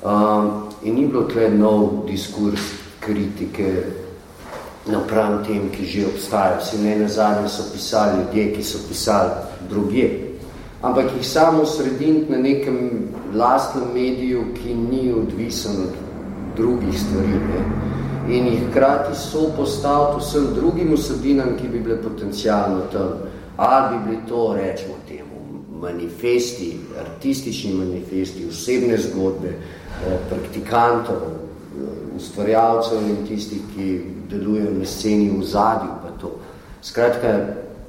Um, 0.00 0.70
in 0.82 0.96
ni 0.96 1.04
bilo 1.06 1.26
tle 1.28 1.50
nov 1.52 2.06
diskurs 2.08 2.89
kritike 3.10 3.84
napram 4.86 5.42
tem, 5.44 5.68
ki 5.70 5.86
že 5.86 6.06
obstajajo. 6.06 6.60
Vsi 6.60 6.78
ne 6.78 6.96
nazadnje 6.98 7.48
so 7.48 7.62
pisali 7.72 8.18
ljudje, 8.18 8.52
ki 8.54 8.62
so 8.62 8.78
pisali 8.88 9.30
drugje. 9.70 10.30
Ampak 10.82 11.12
jih 11.16 11.26
samo 11.26 11.66
srediniti 11.66 12.32
na 12.32 12.38
nekem 12.38 13.08
lastnem 13.34 13.92
mediju, 13.94 14.44
ki 14.54 14.74
ni 14.74 15.12
odvisen 15.12 15.82
od 15.82 15.94
drugih 16.56 17.00
stvari. 17.00 17.40
Ne? 17.50 17.60
In 18.36 18.46
jih 18.46 18.62
krati 18.72 19.18
so 19.18 19.50
postaviti 19.56 20.24
vsem 20.24 20.46
drugim 20.54 20.94
vsebinam, 20.94 21.56
ki 21.60 21.68
bi 21.68 21.80
bile 21.80 22.02
potencijalno 22.02 22.86
tam. 22.92 23.26
Ali 23.56 23.98
bi 23.98 24.04
bili 24.04 24.22
to, 24.28 24.54
rečemo 24.56 24.94
temu, 25.08 25.36
manifesti, 25.80 26.76
artistični 27.00 27.74
manifesti, 27.74 28.46
osebne 28.48 28.96
zgodbe, 28.98 29.48
eh, 29.48 30.18
praktikantov, 30.28 31.16
eh, 31.16 32.09
ustvarjalcev 32.20 33.08
in 33.08 33.24
tistih, 33.28 33.64
ki 33.74 33.88
delujejo 34.30 34.76
na 34.78 34.86
sceni 34.86 35.30
v 35.32 35.42
zadju, 35.44 35.96
pa 36.02 36.12
to. 36.20 36.36
Skratka, 36.82 37.34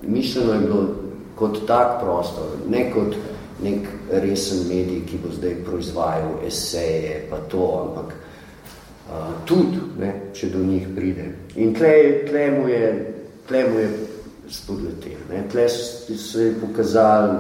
mišljeno 0.02 0.54
je 0.54 0.60
bilo 0.60 0.88
kot 1.36 1.62
tak 1.68 2.02
prostor, 2.02 2.58
ne 2.70 2.86
kot 2.94 3.16
nek 3.64 3.88
resen 4.12 4.66
medij, 4.70 5.04
ki 5.06 5.20
bo 5.24 5.32
zdaj 5.34 5.56
proizvajal 5.66 6.42
eseje, 6.48 7.28
pa 7.30 7.38
to, 7.52 7.66
ampak 7.86 8.14
uh, 8.14 9.34
tudi, 9.46 9.82
ne, 10.00 10.14
če 10.34 10.50
do 10.54 10.64
njih 10.66 10.88
pride. 10.96 11.28
In 11.62 11.76
tle, 11.78 11.94
tle 12.30 12.48
mu 12.58 12.68
je, 12.70 12.92
tle 13.48 13.64
mu 13.70 13.80
je 13.80 13.90
spodletel. 14.50 15.20
Ne. 15.30 15.44
Tle 15.52 15.68
so 15.70 16.42
je 16.42 16.54
pokazali, 16.62 17.38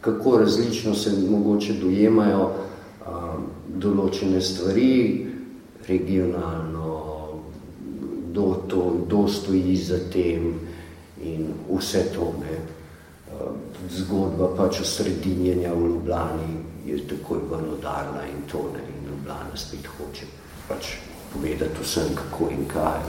kako 0.00 0.38
različno 0.38 0.94
se 0.94 1.12
mogoče 1.30 1.78
dojemajo 1.78 2.42
uh, 2.50 3.36
določene 3.78 4.40
stvari, 4.42 5.31
regionalno, 5.88 7.28
kdo, 8.30 8.64
to, 8.68 8.82
kdo 9.06 9.28
stoji 9.28 9.76
za 9.76 9.98
tem 10.12 10.60
in 11.22 11.52
vse 11.70 12.04
to. 12.14 12.32
Ne. 12.40 12.58
Zgodba 13.90 14.52
pač 14.56 14.80
o 14.80 14.84
sredinjenja 14.84 15.72
v 15.74 15.86
Ljubljani 15.86 16.52
je 16.86 16.98
takoj 17.08 17.40
vanodarna 17.50 18.26
in 18.28 18.44
to 18.50 18.68
ne, 18.74 18.82
in 18.88 19.10
Ljubljana 19.10 19.56
spet 19.56 19.86
hoče 19.96 20.26
pač 20.68 20.94
povedati 21.32 21.82
vsem, 21.82 22.14
kako 22.14 22.50
in 22.50 22.66
kaj 22.68 23.00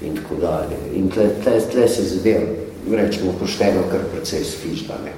in 0.00 0.16
tako 0.16 0.34
dalje. 0.40 0.76
In 0.94 1.10
tle, 1.10 1.28
tle, 1.42 1.60
tle 1.72 1.88
se 1.88 2.02
zadev, 2.02 2.42
rečemo 2.90 3.32
pošteno, 3.40 3.84
kar 3.90 4.04
precej 4.12 4.44
sfižba, 4.44 4.94
ne, 5.04 5.12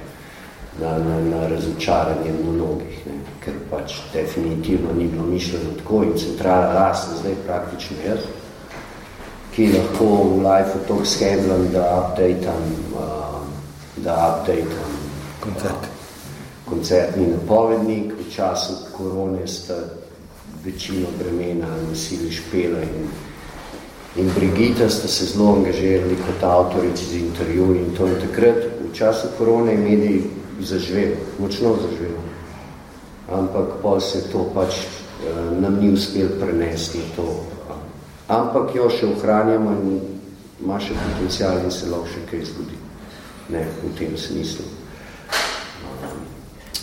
na, 0.81 0.97
na, 0.97 1.19
na 1.21 1.47
razočaranje 1.47 2.31
mnogih, 2.43 3.01
ne, 3.07 3.19
ker 3.43 3.53
pač 3.71 3.99
definitivno 4.13 4.93
ni 4.97 5.07
bilo 5.07 5.25
mišljeno 5.25 5.73
tako 5.77 6.03
in 6.03 6.17
centrala 6.17 6.73
rasna 6.73 7.17
zdaj 7.21 7.35
praktično 7.45 7.97
jaz, 8.07 8.25
ki 9.55 9.71
lahko 9.73 10.05
v 10.05 10.41
life 10.45 10.79
to 10.87 10.99
skedlam, 11.05 11.67
da 11.73 11.85
updateam, 11.99 12.73
uh, 12.93 13.39
da 13.97 14.17
updateam 14.31 14.97
koncert. 15.39 15.97
koncertni 16.69 17.27
napovednik. 17.27 18.13
V 18.13 18.31
času 18.35 18.73
korone 18.91 19.47
sta 19.47 19.73
večino 20.65 21.07
bremena 21.19 21.67
nosili 21.89 22.31
Špela 22.31 22.81
in, 22.83 23.07
in 24.15 24.31
Brigita, 24.35 24.89
sta 24.89 25.07
se 25.07 25.25
zelo 25.25 25.55
angažirali 25.55 26.15
kot 26.25 26.43
avtorici 26.43 27.05
z 27.05 27.15
intervju 27.15 27.75
in 27.75 27.95
to 27.97 28.07
in 28.07 28.19
takrat. 28.21 28.67
V 28.83 28.93
času 28.93 29.27
korone 29.37 29.73
je 29.73 30.21
medij 30.57 30.65
zaživel, 30.65 31.15
močno 31.39 31.75
zaživel. 31.75 32.17
Ampak 33.31 33.81
pa 33.81 33.99
se 33.99 34.31
to 34.31 34.49
pač 34.53 34.73
eh, 34.73 35.59
nam 35.59 35.79
ni 35.79 35.93
uspel 35.93 36.27
prenesti 36.39 36.99
to. 37.15 37.43
Ampak 38.27 38.75
jo 38.75 38.89
še 38.89 39.07
ohranjamo 39.07 39.71
in 39.71 40.01
ima 40.61 40.79
še 40.79 40.93
potencial 40.93 41.59
in 41.63 41.71
se 41.71 41.87
lahko 41.87 42.07
še 42.07 42.25
kaj 42.29 42.45
zgodi. 42.45 42.77
Ne, 43.49 43.67
v 43.83 43.93
tem 43.97 44.17
smislu. 44.17 44.65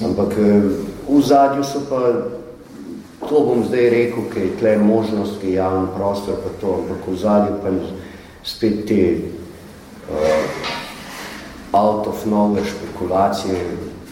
Ampak 0.04 0.38
eh, 0.38 0.62
v 1.08 1.20
zadju 1.22 1.64
so 1.64 1.80
pa, 1.88 2.00
to 3.28 3.40
bom 3.40 3.64
zdaj 3.64 3.90
rekel, 3.90 4.28
ker 4.32 4.42
je 4.42 4.56
tle 4.60 4.78
možnost, 4.78 5.40
ki 5.40 5.54
je 5.54 5.58
javni 5.58 5.88
prostor, 5.96 6.40
pa 6.44 6.50
to, 6.60 6.78
ampak 6.84 7.08
v 7.08 7.16
zadju 7.16 7.60
pa 7.62 7.72
spet 8.44 8.84
te 8.84 9.00
uh, 10.12 10.63
out 11.74 12.06
of 12.06 12.26
nowhere 12.26 12.64
špekulacije 12.64 13.56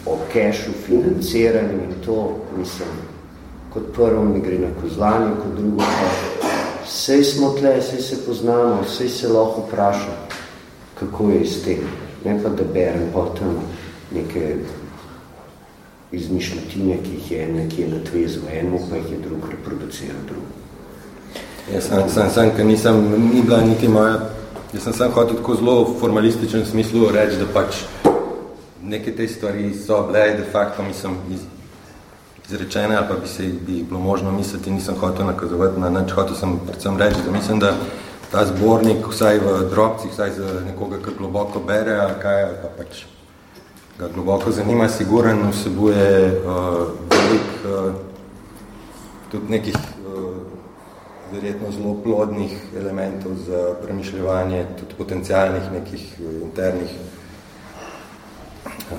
o 0.05 0.17
kešu, 0.33 0.71
financiranju 0.85 1.73
in 1.73 1.93
to, 2.05 2.37
mislim, 2.57 2.89
kot 3.73 3.83
prvo 3.95 4.23
mi 4.23 4.39
gre 4.39 4.59
na 4.59 4.67
kozlanje, 4.81 5.31
kot 5.43 5.55
drugo 5.55 5.77
pa, 5.77 6.47
vsej 6.85 7.23
smo 7.23 7.49
tle, 7.49 7.77
vsej 7.79 8.01
se 8.01 8.25
poznamo, 8.25 8.81
vsej 8.81 9.09
se 9.09 9.27
lahko 9.27 9.63
vpraša, 9.67 10.15
kako 10.99 11.29
je 11.29 11.41
iz 11.41 11.63
tem. 11.63 11.79
Ne 12.25 12.39
pa, 12.43 12.49
da 12.49 12.63
berem 12.73 13.09
pa 13.13 13.25
tam 13.39 13.55
neke 14.11 14.55
izmišljotine, 16.11 16.97
ki 17.03 17.11
jih 17.11 17.31
je 17.31 17.47
nekje 17.53 17.87
natvezil 17.87 18.41
enemu, 18.51 18.79
pa 18.89 18.95
jih 18.95 19.11
je 19.11 19.17
drug 19.17 19.49
reproduciral 19.51 20.21
drug. 20.27 20.43
Jaz 21.73 21.87
sem, 21.87 22.09
sem, 22.09 22.29
sem, 22.29 22.51
ker 22.55 22.65
nisem, 22.65 23.01
ni 23.33 23.41
bila 23.41 23.61
niti 23.61 23.87
moja, 23.87 24.32
jaz 24.73 24.83
sem 24.83 24.93
sem 24.93 25.11
hotel 25.11 25.35
tako 25.37 25.55
zelo 25.55 25.95
formalističen 25.99 26.65
smislu 26.65 27.09
reči, 27.13 27.37
da 27.37 27.45
pač 27.53 27.83
neke 28.83 29.15
te 29.15 29.27
stvari 29.27 29.73
so 29.73 30.01
bile 30.07 30.33
de 30.37 30.45
facto, 30.51 30.83
mislim, 30.83 31.17
iz, 31.31 31.39
izrečene, 32.47 32.95
ali 32.95 33.07
pa 33.09 33.15
bi 33.15 33.27
se 33.27 33.43
bi 33.43 33.83
bilo 33.83 33.99
možno 33.99 34.31
misliti, 34.31 34.71
nisem 34.71 34.95
hotel 34.99 35.25
nakazovati 35.25 35.79
na 35.79 35.89
nič, 35.89 36.11
hotel 36.11 36.35
sem 36.35 36.59
predvsem 36.67 36.97
reči, 36.97 37.21
da 37.25 37.31
mislim, 37.31 37.59
da 37.59 37.73
ta 38.31 38.45
zbornik, 38.45 39.07
vsaj 39.07 39.39
v 39.39 39.69
drobcih, 39.69 40.11
vsaj 40.11 40.31
za 40.31 40.61
nekoga, 40.65 40.97
ki 40.97 41.17
globoko 41.17 41.59
bere, 41.59 41.99
ali 41.99 42.13
kaj, 42.21 42.43
ali 42.43 42.55
pa 42.61 42.69
pač 42.77 43.05
ga 43.99 44.09
globoko 44.13 44.51
zanima, 44.51 44.89
siguren 44.89 45.49
vsebuje 45.51 46.41
uh, 46.41 46.87
velik 47.13 47.49
uh, 47.61 47.93
tudi 49.31 49.51
nekih 49.53 49.75
verjetno 51.33 51.71
zelo 51.71 51.95
plodnih 52.03 52.53
elementov 52.77 53.35
za 53.47 53.75
premišljevanje 53.83 54.65
tudi 54.79 54.97
potencialnih 54.97 55.71
nekih 55.73 56.07
internih 56.21 56.91
uh, 58.91 58.97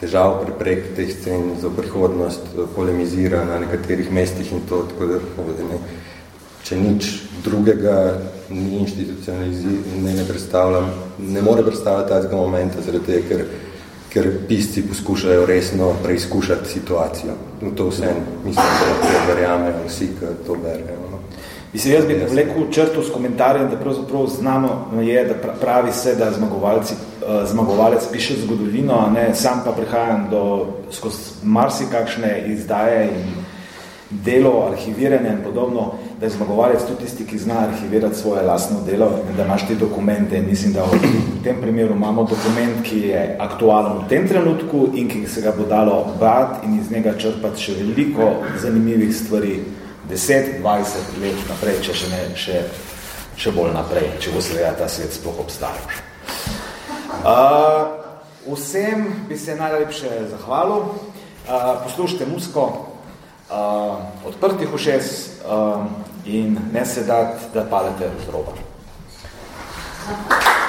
težav 0.00 0.38
prek 0.58 0.94
teh 0.96 1.10
scen 1.12 1.56
za 1.60 1.70
prihodnost, 1.76 2.54
polemizira 2.74 3.44
na 3.44 3.58
nekaterih 3.60 4.12
mestih 4.12 4.52
in 4.52 4.62
to, 4.68 4.82
tako 4.88 5.06
da 5.06 5.66
ne, 5.68 5.80
če 6.64 6.78
nič 6.80 7.10
drugega 7.44 7.96
ni 8.48 8.80
institucionaliziran, 8.80 10.04
ne, 10.04 10.14
ne 10.16 10.24
predstavljam, 10.28 10.88
ne 11.18 11.42
more 11.44 11.64
predstavljati 11.66 12.14
tega 12.14 12.36
momenta, 12.36 12.84
zaradi 12.86 13.12
tega, 13.12 13.28
ker 13.28 13.68
ker 14.10 14.26
pisci 14.48 14.82
poskušajo 14.88 15.44
resno 15.46 15.92
preizkušati 16.02 16.70
situacijo. 16.70 17.36
In 17.62 17.76
to 17.78 17.86
vse, 17.92 18.10
mislim, 18.44 18.66
da 19.02 19.20
verjamejo 19.28 19.84
vsi, 19.86 20.08
ki 20.18 20.32
to 20.46 20.56
berejo. 20.62 20.99
Mislim, 21.72 21.94
jaz 21.94 22.06
bi 22.06 22.20
vlekel 22.30 22.70
črto 22.70 23.02
s 23.02 23.12
komentarjem, 23.12 23.68
da 23.70 23.76
pravzaprav 23.76 24.26
znamo 24.26 24.90
je, 25.02 25.24
da 25.24 25.34
pravi 25.60 25.92
se, 25.92 26.14
da 26.14 26.32
zmagovalci, 26.32 26.94
uh, 26.94 27.50
zmagovalec 27.50 28.02
piše 28.12 28.34
zgodovino, 28.42 28.94
a 29.06 29.10
ne, 29.10 29.34
sam 29.34 29.62
pa 29.64 29.72
prihajam 29.72 30.26
do 30.30 30.66
skozi 30.90 31.16
marsikakšne 31.42 32.44
izdaje 32.46 33.04
in 33.06 33.34
delo, 34.10 34.66
arhiviranje 34.72 35.28
in 35.28 35.44
podobno, 35.44 35.92
da 36.20 36.26
je 36.26 36.30
zmagovalec 36.30 36.82
tudi 36.82 37.04
tisti, 37.04 37.26
ki 37.26 37.38
zna 37.38 37.54
arhivirati 37.58 38.18
svoje 38.18 38.42
lastno 38.42 38.76
delo 38.86 39.06
in 39.30 39.36
da 39.36 39.44
imaš 39.44 39.66
te 39.66 39.74
dokumente. 39.74 40.42
Mislim, 40.42 40.72
da 40.72 40.82
v 40.82 40.98
tem 41.44 41.60
primeru 41.60 41.94
imamo 41.94 42.22
dokument, 42.22 42.82
ki 42.82 43.00
je 43.00 43.36
aktualen 43.38 43.92
v 43.92 44.08
tem 44.08 44.28
trenutku 44.28 44.88
in 44.94 45.08
ki 45.08 45.26
se 45.26 45.40
ga 45.40 45.52
bo 45.58 45.64
dalo 45.68 46.06
brati 46.18 46.66
in 46.66 46.80
iz 46.80 46.90
njega 46.90 47.14
črpati 47.18 47.62
še 47.62 47.72
veliko 47.78 48.32
zanimivih 48.62 49.16
stvari, 49.16 49.60
10, 50.10 50.60
20 50.62 51.20
let 51.22 51.48
naprej, 51.48 51.80
če 51.86 51.94
še 51.94 52.10
ne, 52.10 52.20
še, 52.36 52.60
še 53.38 53.52
bolj 53.54 53.72
naprej, 53.76 54.10
če 54.20 54.34
bo 54.34 54.42
seveda 54.44 54.74
ta 54.78 54.88
svet 54.90 55.14
sploh 55.14 55.38
obstajal. 55.42 55.80
Uh, 57.20 57.98
vsem 58.50 59.06
bi 59.28 59.38
se 59.38 59.56
najlepše 59.56 60.30
zahvalil. 60.32 60.90
Uh, 61.50 61.82
poslušajte 61.86 62.26
musko, 62.30 62.66
uh, 63.50 64.26
odprtih 64.28 64.74
ušes, 64.74 65.12
uh, 65.46 65.86
in 66.24 66.58
ne 66.72 66.86
se 66.86 67.06
dati, 67.08 67.50
da 67.54 67.64
padete 67.64 68.10
z 68.26 68.32
roba. 68.34 68.52
Thank 70.10 70.44
you. 70.44 70.59